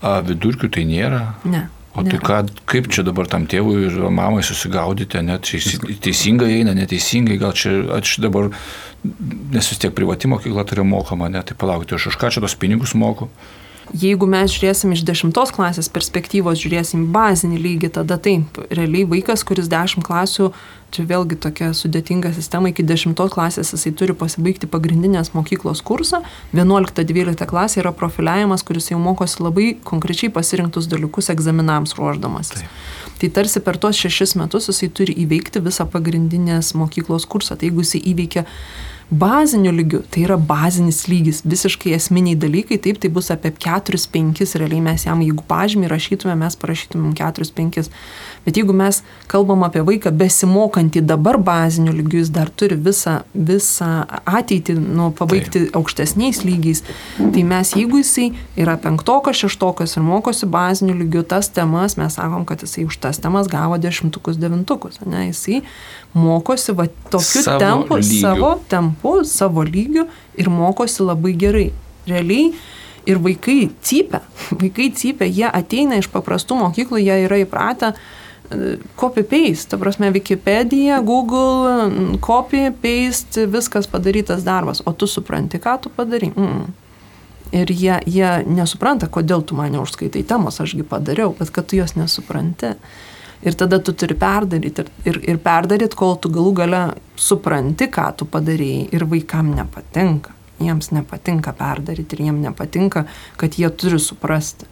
A, 0.06 0.20
vidurkių 0.26 0.70
tai 0.74 0.84
nėra. 0.90 1.22
Ne. 1.50 1.68
O 1.96 2.04
tai 2.04 2.18
nėra. 2.18 2.28
ką, 2.28 2.40
kaip 2.68 2.90
čia 2.92 3.06
dabar 3.08 3.30
tam 3.32 3.46
tėvui 3.48 3.88
ir 3.88 3.98
mamai 4.12 4.44
susigaudyti, 4.44 5.22
net 5.24 5.48
teisingai 6.04 6.50
eina, 6.58 6.76
neteisingai, 6.76 7.38
gal 7.40 7.56
čia 7.56 7.78
aš 7.96 8.18
dabar, 8.24 8.52
nes 9.56 9.70
vis 9.72 9.80
tiek 9.80 9.96
privati 9.96 10.28
mokykla 10.32 10.66
turi 10.68 10.84
mokama, 10.84 11.32
ne, 11.32 11.44
tai 11.48 11.56
palaukti, 11.56 11.96
aš 11.96 12.12
už 12.12 12.20
ką 12.20 12.34
čia 12.36 12.44
tos 12.44 12.58
pinigus 12.60 12.96
moku. 13.00 13.30
Jeigu 13.94 14.26
mes 14.26 14.50
žiūrėsim 14.50 14.96
iš 14.96 15.04
dešimtos 15.06 15.52
klasės 15.54 15.92
perspektyvos, 15.94 16.58
žiūrėsim 16.58 17.06
bazinį 17.14 17.60
lygį, 17.62 17.92
tada 18.00 18.18
taip, 18.18 18.58
realiai 18.74 19.06
vaikas, 19.06 19.44
kuris 19.46 19.70
dešimt 19.70 20.08
klasių, 20.08 20.50
čia 20.96 21.06
vėlgi 21.06 21.38
tokia 21.44 21.70
sudėtinga 21.78 22.32
sistema, 22.34 22.72
iki 22.72 22.86
dešimtos 22.88 23.30
klasės 23.36 23.74
jisai 23.76 23.94
turi 23.94 24.16
pasibaigti 24.18 24.70
pagrindinės 24.72 25.36
mokyklos 25.36 25.84
kursą, 25.86 26.24
11-12 26.56 27.46
klasė 27.52 27.84
yra 27.84 27.94
profiliavimas, 27.94 28.66
kuris 28.66 28.90
jau 28.90 29.00
mokosi 29.02 29.44
labai 29.44 29.68
konkrečiai 29.86 30.34
pasirinktus 30.34 30.90
dalykus 30.90 31.30
egzaminams 31.36 31.94
ruoždamas. 32.00 32.56
Tai 33.22 33.30
tarsi 33.38 33.62
per 33.64 33.78
tuos 33.80 34.02
šešis 34.02 34.36
metus 34.42 34.72
jisai 34.72 34.90
turi 34.92 35.14
įveikti 35.24 35.62
visą 35.64 35.86
pagrindinės 35.88 36.74
mokyklos 36.76 37.30
kursą. 37.30 37.56
Tai 37.56 37.70
jeigu 37.70 37.86
jisai 37.86 38.02
įveikia 38.12 38.44
baziniu 39.10 39.72
lygiu, 39.72 40.02
tai 40.10 40.24
yra 40.26 40.38
bazinis 40.38 41.06
lygis, 41.08 41.44
visiškai 41.46 41.94
esminiai 41.94 42.38
dalykai, 42.40 42.78
taip, 42.82 42.98
tai 43.02 43.10
bus 43.14 43.30
apie 43.34 43.52
4-5, 43.54 44.42
realiai 44.58 44.82
mes 44.82 45.06
jam, 45.06 45.22
jeigu 45.22 45.46
pažymį 45.46 45.90
rašytume, 45.92 46.34
mes 46.40 46.58
parašytumėm 46.58 47.14
4-5. 47.18 47.92
Bet 48.46 48.58
jeigu 48.58 48.74
mes 48.78 49.02
kalbam 49.30 49.66
apie 49.66 49.84
vaiką 49.86 50.12
besimokantį 50.14 51.04
dabar 51.06 51.38
baziniu 51.42 51.94
lygiu, 51.94 52.20
jis 52.24 52.32
dar 52.34 52.50
turi 52.50 52.78
visą, 52.78 53.20
visą 53.34 53.92
ateitį, 54.26 54.78
nu, 54.82 55.12
pabaigti 55.18 55.68
taip. 55.68 55.78
aukštesniais 55.82 56.42
lygiais, 56.46 56.82
tai 57.18 57.46
mes, 57.46 57.76
jeigu 57.78 58.02
jisai 58.02 58.32
yra 58.58 58.78
penktokas, 58.82 59.38
šeštokas 59.44 59.98
ir 59.98 60.06
mokosi 60.06 60.50
baziniu 60.50 60.98
lygiu 60.98 61.26
tas 61.26 61.50
temas, 61.54 61.98
mes 62.02 62.18
sakom, 62.18 62.46
kad 62.46 62.66
jisai 62.66 62.88
už 62.90 62.98
tas 63.06 63.22
temas 63.22 63.50
gavo 63.50 63.78
dešimtukus, 63.82 64.42
devintukus, 64.42 65.02
ne, 65.06 65.28
jisai 65.30 65.62
mokosi 66.16 66.74
va 66.76 66.88
tokiu 67.12 67.44
Savo 67.44 67.60
tempu, 67.60 68.00
lygiu. 68.00 68.22
savo 68.22 68.52
tempu, 68.72 69.16
savo 69.28 69.64
lygiu 69.68 70.08
ir 70.40 70.50
mokosi 70.50 71.04
labai 71.04 71.36
gerai. 71.36 71.70
Realiai 72.08 72.54
ir 73.06 73.20
vaikai 73.22 73.70
cypia, 73.82 74.22
vaikai 74.62 74.92
cypia, 74.96 75.28
jie 75.30 75.48
ateina 75.50 76.00
iš 76.00 76.10
paprastų 76.14 76.58
mokyklų, 76.62 77.02
jie 77.04 77.18
yra 77.26 77.40
įpratę 77.44 77.92
e, 77.94 78.78
copy-paste, 79.00 79.72
ta 79.74 79.80
prasme 79.82 80.12
Wikipedia, 80.16 81.02
Google, 81.06 81.90
mm, 81.90 82.18
copy-paste, 82.26 83.48
viskas 83.52 83.90
padarytas 83.92 84.46
darbas, 84.46 84.82
o 84.86 84.94
tu 84.94 85.10
supranti, 85.10 85.62
ką 85.62 85.78
tu 85.84 85.94
padarai. 85.94 86.32
Mm. 86.36 86.66
Ir 87.56 87.72
jie, 87.72 88.00
jie 88.10 88.30
nesupranta, 88.50 89.08
kodėl 89.08 89.44
tu 89.46 89.56
mane 89.56 89.78
užskaitai 89.80 90.24
temos, 90.28 90.58
ašgi 90.60 90.84
padariau, 90.90 91.36
bet 91.38 91.54
kad 91.54 91.68
tu 91.70 91.78
jos 91.78 91.94
nesupranti. 91.96 92.74
Ir 93.46 93.54
tada 93.54 93.80
tu 93.80 93.94
turi 93.94 94.18
perdaryti 94.18 94.82
ir, 94.82 94.92
ir, 95.06 95.20
ir 95.36 95.42
perdaryti, 95.42 95.98
kol 95.98 96.16
tu 96.18 96.32
galų 96.34 96.54
gale 96.64 96.84
supranti, 97.16 97.88
ką 97.94 98.08
tu 98.18 98.28
padarėjai 98.30 98.88
ir 98.96 99.06
vaikam 99.12 99.54
nepatinka. 99.54 100.34
Jiems 100.64 100.90
nepatinka 100.96 101.54
perdaryti 101.54 102.18
ir 102.18 102.26
jiems 102.30 102.46
nepatinka, 102.48 103.06
kad 103.38 103.58
jie 103.60 103.70
turi 103.70 104.00
suprasti. 104.02 104.66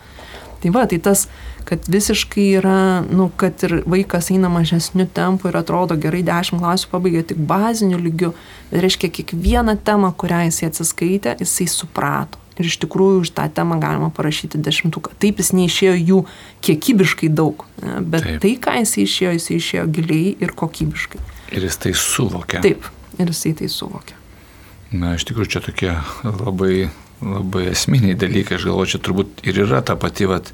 Tai 0.63 0.71
va, 0.71 0.86
tai 0.88 0.97
tas, 1.03 1.25
kad 1.67 1.88
visiškai 1.91 2.45
yra, 2.59 2.77
nu, 3.12 3.27
kad 3.38 3.65
ir 3.67 3.81
vaikas 3.89 4.31
eina 4.31 4.49
mažesniu 4.51 5.05
tempu 5.12 5.49
ir 5.51 5.57
atrodo 5.59 5.97
gerai 5.99 6.23
10 6.23 6.62
klasių 6.63 6.91
pabaigė 6.91 7.25
tik 7.33 7.41
baziniu 7.49 7.99
lygiu, 7.99 8.31
bet 8.71 8.86
reiškia 8.86 9.12
kiekvieną 9.19 9.75
temą, 9.83 10.13
kurią 10.15 10.45
jisai 10.47 10.71
atsiskaitė, 10.71 11.36
jisai 11.43 11.67
suprato. 11.71 12.42
Ir 12.59 12.69
iš 12.69 12.77
tikrųjų 12.83 13.23
už 13.23 13.31
tą 13.33 13.47
temą 13.49 13.79
galima 13.81 14.11
parašyti 14.13 14.61
dešimtuką. 14.61 15.15
Taip 15.21 15.39
jis 15.41 15.53
neišėjo 15.57 15.93
jų 15.97 16.19
kiekybiškai 16.65 17.29
daug, 17.33 17.65
ne, 17.81 18.01
bet 18.01 18.27
Taip. 18.27 18.41
Tai, 18.43 18.51
ką 18.67 18.75
jis 18.83 18.97
išėjo, 19.05 19.31
jis 19.39 19.47
išėjo 19.57 19.85
giliai 19.95 20.35
ir 20.37 20.53
kokybiškai. 20.57 21.21
Ir 21.53 21.65
jis 21.65 21.79
tai 21.81 21.95
suvokia. 21.97 22.61
Taip, 22.65 22.85
ir 23.17 23.33
jisai 23.33 23.55
tai 23.57 23.71
suvokia. 23.73 24.19
Na, 24.93 25.15
iš 25.17 25.25
tikrųjų, 25.25 25.49
čia 25.55 25.63
tokie 25.65 25.91
labai, 26.29 26.91
labai 27.25 27.65
esminiai 27.71 28.17
dalykai. 28.19 28.59
Aš 28.59 28.69
galvoju, 28.69 28.93
čia 28.93 29.01
turbūt 29.01 29.41
ir 29.49 29.63
yra 29.65 29.81
ta 29.85 29.97
pati, 29.97 30.29
vat, 30.29 30.53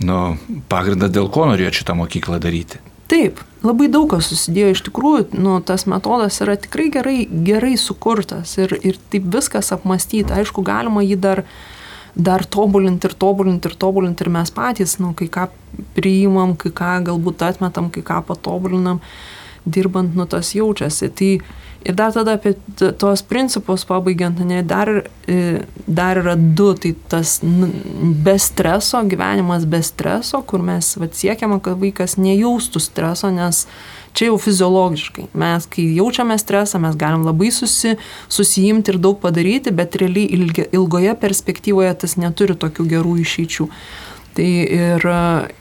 nu, 0.00 0.38
pagrindas, 0.72 1.12
dėl 1.12 1.28
ko 1.32 1.44
norėjo 1.50 1.74
šitą 1.82 1.96
mokyklą 2.00 2.40
daryti. 2.40 2.80
Taip, 3.10 3.40
labai 3.64 3.90
daug 3.92 4.08
kas 4.14 4.30
susidėjo 4.30 4.72
iš 4.72 4.82
tikrųjų, 4.86 5.26
nu, 5.36 5.58
tas 5.66 5.84
metodas 5.90 6.40
yra 6.40 6.56
tikrai 6.60 6.88
gerai, 6.92 7.16
gerai 7.46 7.74
sukurtas 7.80 8.56
ir, 8.56 8.72
ir 8.80 8.96
taip 9.12 9.26
viskas 9.34 9.72
apmastyta. 9.76 10.38
Aišku, 10.40 10.64
galima 10.64 11.04
jį 11.04 11.18
dar, 11.20 11.42
dar 12.16 12.46
tobulinti 12.48 13.10
ir 13.10 13.16
tobulinti 13.20 13.68
ir 13.68 13.76
tobulinti 13.76 14.24
ir 14.24 14.32
mes 14.32 14.52
patys, 14.54 14.96
nu, 15.02 15.12
kai 15.18 15.28
ką 15.28 15.50
priimam, 15.98 16.56
kai 16.56 16.72
ką 16.72 16.94
galbūt 17.10 17.44
atmetam, 17.44 17.90
kai 17.92 18.04
ką 18.06 18.22
patobulinam, 18.30 19.02
dirbant, 19.68 20.16
nu, 20.16 20.24
tas 20.30 20.54
jaučiasi. 20.56 21.12
Tai 21.12 21.30
ir 21.84 21.94
dar 21.94 22.12
tada 22.12 22.36
apie 22.38 22.54
tuos 22.98 23.22
principus 23.22 23.84
pabaigiant, 23.84 24.40
ne, 24.44 24.62
dar, 24.62 24.88
e, 25.28 25.62
dar 25.84 26.16
yra 26.22 26.34
du, 26.36 26.72
tai 26.72 26.94
tas 27.08 27.38
be 28.24 28.36
streso, 28.40 29.02
gyvenimas 29.08 29.66
be 29.68 29.82
streso, 29.84 30.40
kur 30.48 30.64
mes 30.64 30.94
vat, 31.00 31.16
siekiama, 31.18 31.60
kad 31.64 31.78
vaikas 31.80 32.16
nejaustų 32.20 32.82
streso, 32.82 33.30
nes 33.34 33.66
čia 34.14 34.30
jau 34.30 34.38
fiziologiškai. 34.38 35.26
Mes, 35.34 35.66
kai 35.70 35.84
jaučiame 35.98 36.38
stresą, 36.38 36.80
mes 36.82 36.96
galim 36.96 37.26
labai 37.26 37.50
susi, 37.52 37.96
susijimti 38.32 38.94
ir 38.94 39.00
daug 39.02 39.18
padaryti, 39.20 39.74
bet 39.74 39.98
realiai 40.00 40.30
ilgi, 40.38 40.68
ilgoje 40.72 41.16
perspektyvoje 41.20 41.92
tas 42.04 42.16
neturi 42.20 42.56
tokių 42.56 42.88
gerų 42.94 43.18
išeičių. 43.24 43.68
Tai 44.34 44.46
ir, 44.66 45.04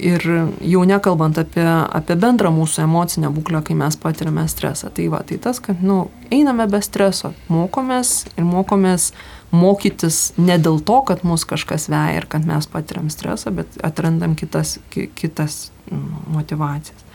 ir 0.01 0.23
jau 0.65 0.81
nekalbant 0.89 1.37
apie, 1.37 1.65
apie 1.93 2.15
bendrą 2.17 2.49
mūsų 2.55 2.87
emocinę 2.87 3.29
būklę, 3.33 3.61
kai 3.67 3.75
mes 3.77 3.97
patiriame 4.01 4.47
stresą. 4.49 4.89
Tai 4.89 5.05
va, 5.13 5.19
tai 5.29 5.37
tas, 5.41 5.59
kad, 5.61 5.83
nu, 5.85 6.07
einame 6.33 6.65
be 6.71 6.81
streso, 6.81 7.35
mokomės 7.53 8.23
ir 8.33 8.47
mokomės 8.49 9.11
mokytis 9.53 10.31
ne 10.41 10.57
dėl 10.57 10.81
to, 10.81 10.97
kad 11.05 11.21
mus 11.27 11.45
kažkas 11.45 11.85
veja 11.93 12.17
ir 12.17 12.25
kad 12.29 12.49
mes 12.49 12.65
patiriam 12.65 13.13
stresą, 13.13 13.53
bet 13.53 13.77
atrandam 13.85 14.33
kitas, 14.39 14.79
ki, 14.89 15.05
kitas 15.13 15.67
mm, 15.91 16.33
motivacijas. 16.33 17.05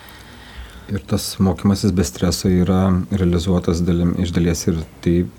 Ir 0.89 1.03
tas 1.05 1.25
mokymasis 1.43 1.93
be 1.93 2.07
streso 2.07 2.49
yra 2.49 2.87
realizuotas 3.11 3.83
dalim, 3.85 4.15
iš 4.23 4.31
dalies 4.33 4.63
ir 4.71 4.79
taip, 5.05 5.35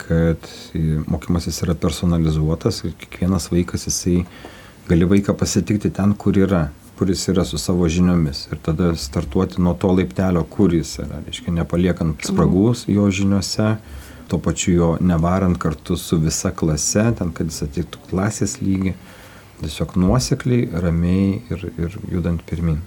kad 0.00 0.46
mokymasis 1.10 1.58
yra 1.66 1.74
personalizuotas 1.76 2.84
ir 2.86 2.94
kiekvienas 3.02 3.50
vaikas 3.52 3.88
jisai 3.90 4.22
gali 4.88 5.08
vaiką 5.08 5.34
pasitikti 5.34 5.90
ten, 5.90 6.14
kur 6.14 6.36
yra, 6.38 6.68
kur 6.98 7.10
jis 7.10 7.28
yra 7.32 7.44
su 7.44 7.58
savo 7.58 7.88
žiniomis. 7.88 8.46
Ir 8.52 8.60
tada 8.62 8.92
startuoti 8.96 9.62
nuo 9.62 9.74
to 9.74 9.92
laiptelio, 9.92 10.44
kur 10.50 10.74
jis 10.74 10.98
yra. 11.04 11.20
Reiškia, 11.26 11.54
nepaliekant 11.60 12.26
spragus 12.28 12.84
jo 12.88 13.08
žiniuose, 13.10 13.74
tuo 14.28 14.38
pačiu 14.38 14.74
jo 14.74 14.90
nevarant 15.00 15.58
kartu 15.60 15.96
su 15.96 16.18
visa 16.20 16.50
klase, 16.50 17.06
ten, 17.18 17.32
kad 17.32 17.52
jis 17.52 17.64
atitiktų 17.68 18.08
klasės 18.10 18.58
lygį. 18.62 18.94
Tiesiog 19.64 19.94
nuosekliai, 19.96 20.66
ramiai 20.82 21.38
ir, 21.54 21.68
ir 21.78 21.94
judant 22.10 22.42
pirmin. 22.44 22.82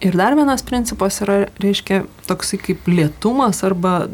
Ir 0.00 0.14
dar 0.16 0.36
vienas 0.36 0.62
principas 0.64 1.18
yra, 1.20 1.42
reiškia, 1.60 2.04
toksai 2.28 2.60
kaip 2.62 2.86
lietumas 2.88 3.64
arba 3.66 4.06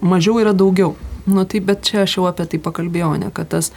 mažiau 0.00 0.40
yra 0.42 0.54
daugiau. 0.56 0.96
Nu 1.28 1.44
tai 1.44 1.60
bet 1.62 1.84
čia 1.86 2.02
aš 2.06 2.16
jau 2.16 2.24
apie 2.30 2.46
tai 2.48 2.58
pakalbėjau, 2.62 3.12
ne, 3.20 3.28
kad 3.34 3.50
tas 3.52 3.68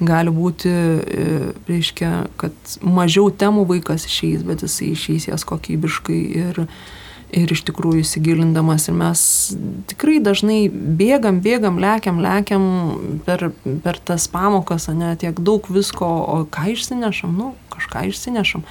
gali 0.00 0.32
būti, 0.32 0.68
e, 0.68 1.26
reiškia, 1.68 2.10
kad 2.40 2.52
mažiau 2.82 3.30
temų 3.30 3.66
vaikas 3.70 4.06
išeis, 4.08 4.44
bet 4.46 4.64
jisai 4.66 4.92
išeis 4.92 5.28
jas 5.30 5.44
kokybiškai 5.48 6.18
ir, 6.42 6.60
ir 7.32 7.54
iš 7.54 7.64
tikrųjų 7.68 8.04
įsigilindamas. 8.04 8.88
Ir 8.90 8.98
mes 8.98 9.22
tikrai 9.88 10.18
dažnai 10.24 10.66
bėgam, 10.70 11.40
bėgam, 11.44 11.80
lekiam, 11.82 12.20
lekiam 12.24 12.68
per, 13.26 13.48
per 13.64 14.00
tas 14.04 14.28
pamokas, 14.28 14.90
ne 14.92 15.14
tiek 15.16 15.40
daug 15.40 15.66
visko, 15.72 16.06
o 16.06 16.44
ką 16.44 16.68
išsinešam, 16.76 17.32
nu, 17.36 17.54
kažką 17.72 18.06
išsinešam. 18.12 18.66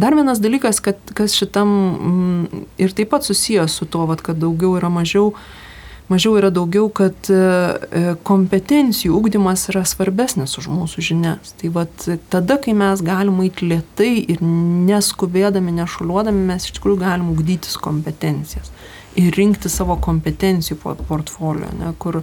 Dar 0.00 0.14
vienas 0.16 0.38
dalykas, 0.40 0.78
kad, 0.80 0.98
kas 1.14 1.34
šitam 1.36 1.70
mm, 1.70 2.66
ir 2.80 2.94
taip 2.96 3.10
pat 3.12 3.26
susijęs 3.26 3.74
su 3.80 3.86
to, 3.90 4.06
vat, 4.08 4.22
kad 4.24 4.38
daugiau 4.40 4.78
yra 4.78 4.88
mažiau, 4.90 5.34
mažiau 6.10 6.36
yra 6.40 6.50
daugiau, 6.54 6.88
kad 6.92 7.30
e, 7.30 7.38
e, 7.38 8.02
kompetencijų 8.26 9.14
ūkdymas 9.16 9.68
yra 9.72 9.84
svarbesnis 9.88 10.56
už 10.60 10.68
mūsų 10.72 11.04
žinias. 11.10 11.54
Tai 11.60 11.72
vat, 11.78 12.06
tada, 12.32 12.58
kai 12.62 12.74
mes 12.76 13.02
galim 13.06 13.40
eiti 13.44 13.70
lietai 13.70 14.12
ir 14.34 14.42
neskubėdami, 14.42 15.76
nešuliuodami, 15.80 16.46
mes 16.50 16.68
iš 16.68 16.76
tikrųjų 16.78 17.00
galim 17.04 17.32
ūkdytis 17.34 17.78
kompetencijas 17.80 18.72
ir 19.18 19.34
rinkti 19.34 19.70
savo 19.70 19.96
kompetencijų 20.02 20.78
portfolio, 21.08 21.70
ne, 21.78 21.90
kur, 21.98 22.20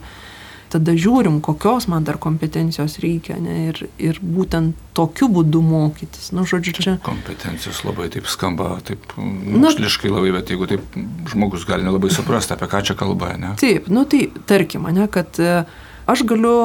tada 0.71 0.93
žiūrim, 0.97 1.39
kokios 1.43 1.87
man 1.91 2.05
dar 2.07 2.19
kompetencijos 2.21 2.97
reikia 3.03 3.37
ne, 3.41 3.57
ir, 3.69 3.81
ir 4.01 4.19
būtent 4.21 4.75
tokiu 4.97 5.29
būdu 5.31 5.61
mokytis. 5.63 6.31
Nu, 6.35 6.45
žodžiu, 6.49 6.73
čia. 6.77 6.95
Kompetencijos 7.05 7.83
labai 7.87 8.09
taip 8.13 8.29
skamba, 8.31 8.75
taip 8.87 9.15
moksliškai 9.17 10.11
labai, 10.11 10.33
bet 10.35 10.53
jeigu 10.53 10.69
taip 10.69 10.97
žmogus 11.31 11.67
gali 11.69 11.87
nelabai 11.87 12.11
suprasti, 12.13 12.55
apie 12.55 12.69
ką 12.71 12.83
čia 12.89 12.97
kalba, 12.99 13.35
ne? 13.39 13.53
Taip, 13.61 13.91
nu 13.93 14.05
tai 14.09 14.27
tarkim, 14.49 14.89
ne, 14.95 15.07
kad 15.11 15.39
e, 15.39 15.61
aš 16.09 16.25
galiu 16.27 16.57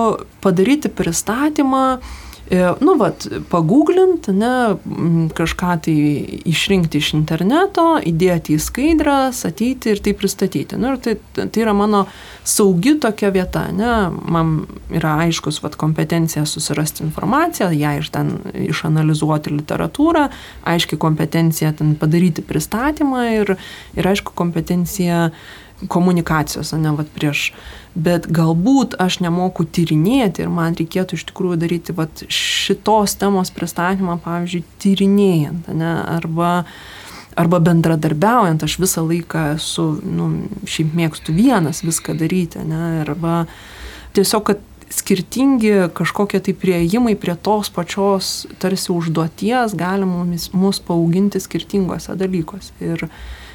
padaryti 0.45 0.91
pristatymą, 0.93 1.85
nu, 2.81 2.95
vat, 3.01 3.25
pagooglint, 3.49 4.27
ne, 4.29 4.77
kažką 5.33 5.77
tai 5.87 5.95
išrinkti 6.49 7.01
iš 7.01 7.13
interneto, 7.17 7.97
įdėti 8.05 8.59
į 8.59 8.61
skaidras, 8.61 9.41
ateiti 9.49 9.95
ir 9.95 10.03
tai 10.05 10.13
pristatyti. 10.19 10.77
Nu, 10.77 10.93
ir 10.93 11.01
tai, 11.01 11.17
tai 11.39 11.63
yra 11.65 11.73
mano 11.77 12.05
saugi 12.45 12.99
tokia 13.01 13.33
vieta, 13.33 13.65
ne, 13.73 13.95
man 14.29 14.53
yra 14.93 15.17
aiškus 15.25 15.63
vat, 15.65 15.79
kompetencija 15.81 16.45
susirasti 16.49 17.07
informaciją, 17.07 17.71
ją 17.73 17.97
iš 18.03 18.13
ten 18.13 18.35
išanalizuoti 18.69 19.57
literatūrą, 19.57 20.29
aiškiai 20.69 21.01
kompetencija 21.01 21.73
ten 21.79 21.97
padaryti 21.97 22.45
pristatymą 22.45 23.27
ir, 23.39 23.57
ir 23.97 24.13
aišku 24.13 24.37
kompetencija 24.37 25.31
komunikacijos, 25.89 26.77
ne, 26.79 26.93
vat 27.01 27.09
prieš, 27.17 27.53
bet 27.95 28.27
galbūt 28.33 28.97
aš 29.03 29.21
nemoku 29.25 29.67
tyrinėti 29.69 30.45
ir 30.45 30.51
man 30.53 30.77
reikėtų 30.79 31.19
iš 31.19 31.27
tikrųjų 31.29 31.59
daryti 31.61 31.95
vat 31.97 32.25
šitos 32.33 33.17
temos 33.21 33.53
pristatymą, 33.53 34.19
pavyzdžiui, 34.25 34.65
tyrinėjant, 34.83 35.69
ne, 35.77 35.93
arba, 36.15 36.65
arba 37.37 37.61
bendradarbiaujant, 37.69 38.65
aš 38.65 38.79
visą 38.81 39.05
laiką 39.05 39.53
esu, 39.59 39.89
nu, 40.09 40.31
šiaip 40.65 40.97
mėgstu 40.97 41.37
vienas 41.37 41.85
viską 41.85 42.17
daryti, 42.21 42.65
ne, 42.65 43.03
arba 43.05 43.45
tiesiog, 44.17 44.49
kad 44.49 44.65
skirtingi 44.93 45.89
kažkokie 45.97 46.41
tai 46.45 46.53
prieimai 46.57 47.15
prie 47.17 47.37
tos 47.41 47.71
pačios 47.73 48.43
tarsi 48.61 48.91
užduoties 48.93 49.77
gali 49.77 50.09
mus, 50.09 50.51
mus 50.53 50.83
paauginti 50.85 51.41
skirtingose 51.41 52.17
dalykuose. 52.21 52.75
Ir, 52.81 53.09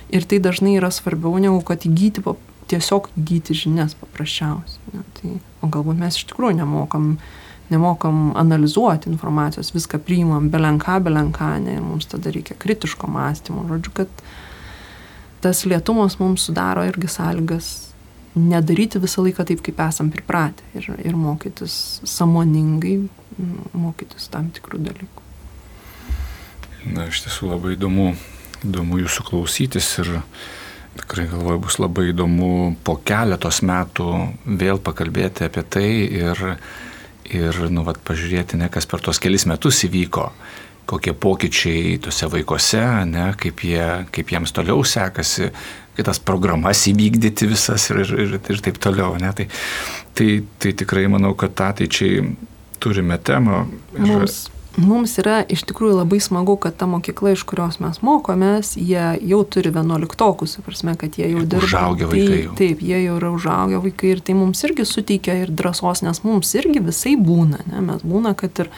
Ir 0.08 0.24
tai 0.24 0.40
dažnai 0.40 0.78
yra 0.80 0.88
svarbiau 0.88 1.36
negu 1.36 1.60
kad 1.68 1.84
įgyti, 1.84 2.24
tiesiog 2.72 3.10
įgyti 3.18 3.56
žinias 3.58 3.96
paprasčiausiai. 4.00 4.94
Ne? 4.94 5.04
Tai, 5.18 5.34
o 5.64 5.70
galbūt 5.74 6.00
mes 6.00 6.20
iš 6.20 6.28
tikrųjų 6.32 6.60
nemokam, 6.60 7.10
nemokam 7.72 8.32
analizuoti 8.40 9.12
informacijos, 9.12 9.74
viską 9.76 10.00
priimam 10.04 10.52
belenką, 10.54 11.00
belenką, 11.04 11.54
ne, 11.64 11.78
ir 11.80 11.84
mums 11.86 12.10
tada 12.12 12.34
reikia 12.34 12.58
kritiško 12.60 13.10
mąstymo. 13.12 13.66
Žodžiu, 13.72 13.96
kad 14.02 14.24
tas 15.44 15.66
lietumas 15.70 16.20
mums 16.22 16.48
sudaro 16.48 16.86
irgi 16.88 17.10
sąlygas 17.12 17.74
nedaryti 18.38 19.02
visą 19.02 19.24
laiką 19.26 19.48
taip, 19.50 19.62
kaip 19.66 19.80
esam 19.88 20.12
pripratę 20.14 20.66
ir, 20.78 20.92
ir 21.02 21.16
mokytis 21.18 22.02
samoningai, 22.06 23.00
mokytis 23.74 24.30
tam 24.34 24.52
tikrų 24.54 24.84
dalykų. 24.92 25.26
Na, 26.94 27.08
iš 27.10 27.26
tiesų 27.26 27.50
labai 27.50 27.74
įdomu 27.76 28.12
įdomu 28.66 29.02
jūsų 29.04 29.26
klausytis 29.28 29.90
ir 30.02 30.20
tikrai 31.02 31.28
galvoju 31.32 31.64
bus 31.64 31.80
labai 31.82 32.10
įdomu 32.12 32.52
po 32.86 32.98
keletos 33.08 33.62
metų 33.66 34.08
vėl 34.60 34.82
pakalbėti 34.84 35.48
apie 35.48 35.64
tai 35.64 35.90
ir, 36.22 36.44
ir 37.32 37.60
nu, 37.74 37.84
vat, 37.88 38.00
pažiūrėti, 38.08 38.60
ne 38.62 38.70
kas 38.74 38.90
per 38.90 39.04
tuos 39.06 39.22
kelis 39.24 39.48
metus 39.50 39.84
įvyko, 39.88 40.30
kokie 40.88 41.14
pokyčiai 41.14 41.98
tuose 42.04 42.30
vaikuose, 42.32 42.84
ne, 43.10 43.30
kaip, 43.40 43.64
jie, 43.68 43.88
kaip 44.16 44.34
jiems 44.36 44.56
toliau 44.56 44.84
sekasi, 44.88 45.52
kitas 45.98 46.22
programas 46.24 46.86
įvykdyti 46.88 47.50
visas 47.50 47.90
ir, 47.92 48.04
ir, 48.06 48.38
ir 48.38 48.62
taip 48.64 48.78
toliau. 48.82 49.16
Ne, 49.22 49.34
tai, 49.36 49.50
tai, 50.16 50.30
tai 50.62 50.76
tikrai 50.84 51.08
manau, 51.12 51.34
kad 51.40 51.58
ateičiai 51.72 52.22
turime 52.80 53.18
temą. 53.18 53.66
Ir, 53.98 54.06
Mums 54.06 54.46
mums 54.78 55.16
yra 55.22 55.40
iš 55.50 55.64
tikrųjų 55.68 55.98
labai 56.02 56.20
smagu, 56.24 56.58
kad 56.62 56.78
ta 56.78 56.88
mokykla, 56.90 57.34
iš 57.34 57.44
kurios 57.50 57.80
mes 57.82 58.00
mokomės, 58.06 58.76
jie 58.78 59.18
jau 59.26 59.42
turi 59.50 59.72
vienuoliktokus, 59.74 60.58
prasme, 60.66 60.94
kad 61.00 61.18
jie 61.18 61.32
jau 61.34 61.44
dirba. 61.44 61.66
Užaugę 61.66 62.10
vaikai. 62.12 62.44
Tai, 62.46 62.58
taip, 62.62 62.84
jie 62.86 63.02
jau 63.08 63.18
yra 63.18 63.34
užaugę 63.34 63.82
vaikai 63.88 64.14
ir 64.14 64.24
tai 64.26 64.38
mums 64.38 64.62
irgi 64.68 64.86
suteikia 64.88 65.40
ir 65.42 65.52
drąsos, 65.52 66.04
nes 66.06 66.22
mums 66.26 66.54
irgi 66.60 66.84
visai 66.86 67.18
būna, 67.18 67.64
ne? 67.72 67.84
mes 67.88 68.04
būna, 68.06 68.36
kad 68.38 68.62
ir, 68.62 68.70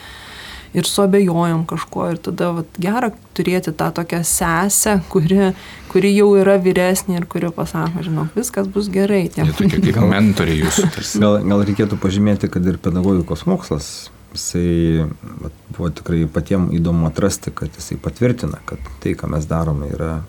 ir 0.72 0.88
suabejojom 0.88 1.66
kažkuo 1.68 2.06
ir 2.14 2.22
tada 2.24 2.52
vat, 2.60 2.80
gera 2.80 3.10
turėti 3.36 3.74
tą 3.76 3.90
tokią 3.98 4.22
sesę, 4.24 4.96
kuri, 5.12 5.50
kuri 5.92 6.14
jau 6.14 6.30
yra 6.40 6.56
vyresnė 6.62 7.18
ir 7.20 7.26
kuri 7.28 7.52
pasako, 7.52 8.06
žinok, 8.06 8.32
viskas 8.38 8.70
bus 8.72 8.88
gerai. 8.92 9.26
Jie 9.28 9.50
tokie 9.52 9.82
kaip 9.84 10.00
mentoriai 10.14 10.62
jūsų. 10.64 10.88
Gal, 11.20 11.42
gal 11.44 11.66
reikėtų 11.68 12.00
pažymėti, 12.00 12.48
kad 12.52 12.64
ir 12.72 12.80
pedagogikos 12.80 13.44
mokslas 13.50 13.92
jisai 14.34 15.06
buvo 15.74 15.90
tikrai 15.94 16.24
patiems 16.30 16.74
įdomu 16.76 17.08
atrasti, 17.10 17.52
kad 17.54 17.74
jisai 17.78 17.98
patvirtina, 18.02 18.62
kad 18.68 18.82
tai, 19.02 19.14
ką 19.18 19.30
mes 19.34 19.46
darome, 19.50 19.90
yra 19.94 20.20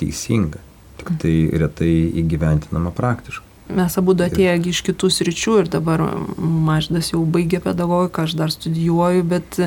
teisinga, 0.00 0.60
tik 1.00 1.14
tai 1.22 1.36
retai 1.62 1.94
įgyventinama 2.22 2.94
praktiškai. 2.96 3.48
Mes 3.72 3.94
abu 3.96 4.12
atėję 4.18 4.56
iš 4.68 4.82
kitų 4.84 5.08
sričių 5.12 5.52
ir 5.62 5.68
dabar 5.70 6.02
Maždas 6.36 7.12
jau 7.12 7.22
baigė 7.24 7.60
pedagogiką, 7.62 8.26
aš 8.26 8.34
dar 8.36 8.52
studijuoju, 8.52 9.22
bet 9.24 9.58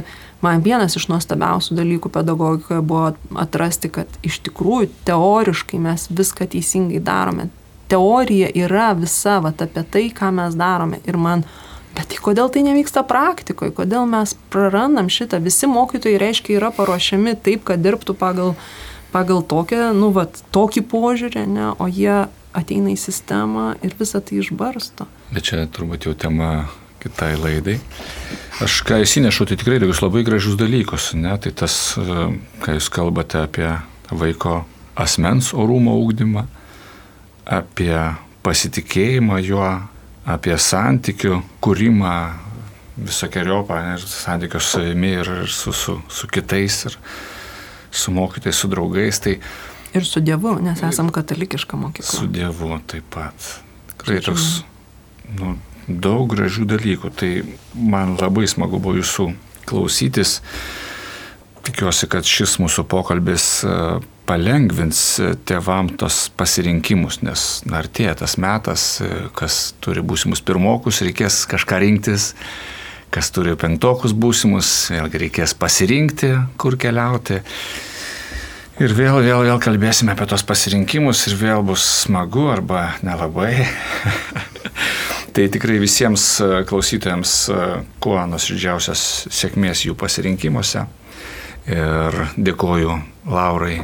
man 0.45 0.61
vienas 0.65 0.97
iš 0.99 1.07
nuostabiausių 1.09 1.77
dalykų 1.79 2.11
pedagogikoje 2.13 2.83
buvo 2.85 3.13
atrasti, 3.41 3.89
kad 3.89 4.19
iš 4.25 4.41
tikrųjų 4.45 4.91
teoriškai 5.07 5.79
mes 5.81 6.09
viską 6.11 6.49
teisingai 6.53 7.01
darome. 7.01 7.47
Teorija 7.89 8.51
yra 8.57 8.91
visa 8.97 9.39
vat, 9.45 9.63
apie 9.63 9.85
tai, 9.89 10.05
ką 10.13 10.31
mes 10.35 10.57
darome. 10.59 11.01
Ir 11.07 11.17
man 11.21 11.45
Bet 11.95 12.11
tai 12.11 12.19
kodėl 12.19 12.49
tai 12.51 12.65
nevyksta 12.65 13.05
praktikoje, 13.07 13.71
kodėl 13.75 14.07
mes 14.09 14.35
prarandam 14.51 15.07
šitą, 15.11 15.39
visi 15.43 15.69
mokytojai 15.71 16.19
reiškia 16.19 16.57
yra 16.57 16.71
paruošiami 16.75 17.37
taip, 17.45 17.63
kad 17.67 17.83
dirbtų 17.83 18.17
pagal, 18.19 18.55
pagal 19.15 19.43
tokią, 19.47 19.93
nu, 19.95 20.11
vat, 20.15 20.41
tokį 20.55 20.83
požiūrį, 20.91 21.45
ne, 21.47 21.69
o 21.79 21.87
jie 21.87 22.25
ateina 22.55 22.91
į 22.91 22.97
sistemą 22.99 23.75
ir 23.83 23.95
visą 23.99 24.19
tai 24.23 24.41
išbarsto. 24.41 25.07
Bet 25.31 25.47
čia 25.47 25.63
turbūt 25.71 26.07
jau 26.09 26.15
tema 26.19 26.67
kitai 27.03 27.35
laidai. 27.37 27.77
Aš 28.63 28.79
ką 28.87 29.01
įsinešu, 29.03 29.47
tai 29.49 29.59
tikrai 29.59 29.79
tokius 29.83 30.01
labai 30.01 30.23
gražius 30.27 30.55
dalykus, 30.59 31.11
ne, 31.19 31.35
tai 31.39 31.51
tas, 31.55 31.95
kai 32.63 32.77
jūs 32.77 32.87
kalbate 32.93 33.43
apie 33.43 33.71
vaiko 34.09 34.63
asmens 34.95 35.51
orumo 35.53 35.97
ūkdymą, 36.01 36.45
apie 37.45 37.99
pasitikėjimą 38.45 39.41
juo, 39.45 39.69
apie 40.25 40.57
santykių 40.57 41.39
kūrimą 41.63 42.15
visokiojopą, 42.95 43.79
santykių 43.99 44.61
su 44.61 44.79
savimi 44.79 45.11
ir 45.19 45.31
su, 45.51 45.73
su, 45.75 45.99
su 46.09 46.29
kitais, 46.31 46.85
ir 46.89 46.97
su 47.91 48.13
mokytais, 48.15 48.55
su 48.55 48.69
draugais. 48.71 49.19
Tai, 49.21 49.35
ir 49.93 50.07
su 50.07 50.23
Dievu, 50.23 50.55
nes 50.63 50.81
esam 50.87 51.11
katalikiška 51.13 51.77
mokykla. 51.79 52.07
Su 52.09 52.29
Dievu 52.31 52.79
taip 52.89 53.07
pat. 53.13 53.51
Tikrai 53.93 54.21
toks 54.25 54.49
nu, 55.37 55.55
daug 55.87 56.27
gražių 56.33 56.65
dalykų. 56.73 57.13
Tai 57.19 57.31
man 57.75 58.15
labai 58.19 58.47
smagu 58.49 58.79
buvo 58.79 58.97
jūsų 58.99 59.29
klausytis. 59.69 60.39
Tikiuosi, 61.65 62.09
kad 62.09 62.27
šis 62.29 62.59
mūsų 62.61 62.85
pokalbis 62.89 63.65
palengvins 64.25 64.99
tėvam 65.47 65.91
tos 65.99 66.25
pasirinkimus, 66.37 67.21
nes 67.25 67.43
artėja 67.73 68.15
tas 68.21 68.37
metas, 68.41 68.85
kas 69.37 69.75
turi 69.83 70.03
būsimus 70.05 70.41
pirmokus, 70.45 71.03
reikės 71.05 71.43
kažką 71.49 71.79
rinktis, 71.83 72.31
kas 73.13 73.31
turi 73.33 73.55
penktokus 73.59 74.15
būsimus, 74.17 74.71
vėlgi 74.93 75.21
reikės 75.27 75.55
pasirinkti, 75.57 76.33
kur 76.61 76.77
keliauti. 76.81 77.41
Ir 78.75 78.91
vėl, 78.91 79.21
vėl, 79.23 79.45
vėl 79.47 79.61
kalbėsime 79.63 80.11
apie 80.11 80.27
tos 80.27 80.43
pasirinkimus 80.43 81.21
ir 81.29 81.37
vėl 81.39 81.63
bus 81.63 81.85
smagu 82.01 82.49
arba 82.51 82.89
nelabai. 83.05 83.63
Tai 85.35 85.47
tikrai 85.51 85.77
visiems 85.79 86.27
klausytojams 86.67 87.33
kuo 88.03 88.19
nusirdžiausios 88.31 89.01
sėkmės 89.31 89.87
jų 89.87 89.95
pasirinkimuose. 89.99 90.85
Ir 91.71 92.23
dėkoju 92.35 92.99
Laurai 93.31 93.79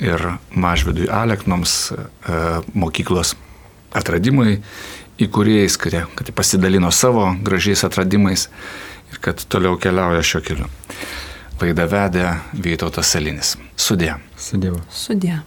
ir 0.00 0.26
Mažvidui 0.56 1.08
Aleknoms 1.12 1.92
mokyklos 2.74 3.34
atradimui 3.96 4.60
įkūrėjais, 5.20 5.76
kurie 5.80 6.04
kad 6.16 6.30
pasidalino 6.36 6.90
savo 6.94 7.26
gražiais 7.44 7.84
atradimais 7.84 8.48
ir 9.12 9.20
kad 9.20 9.42
toliau 9.52 9.76
keliauja 9.80 10.24
šio 10.24 10.40
keliu. 10.44 10.70
Laidą 11.60 11.84
vedė 11.92 12.26
Vytautas 12.56 13.12
Salinis. 13.12 13.56
Sudė. 13.76 14.14
Sudėjau. 14.40 14.80
Sudė. 14.88 15.40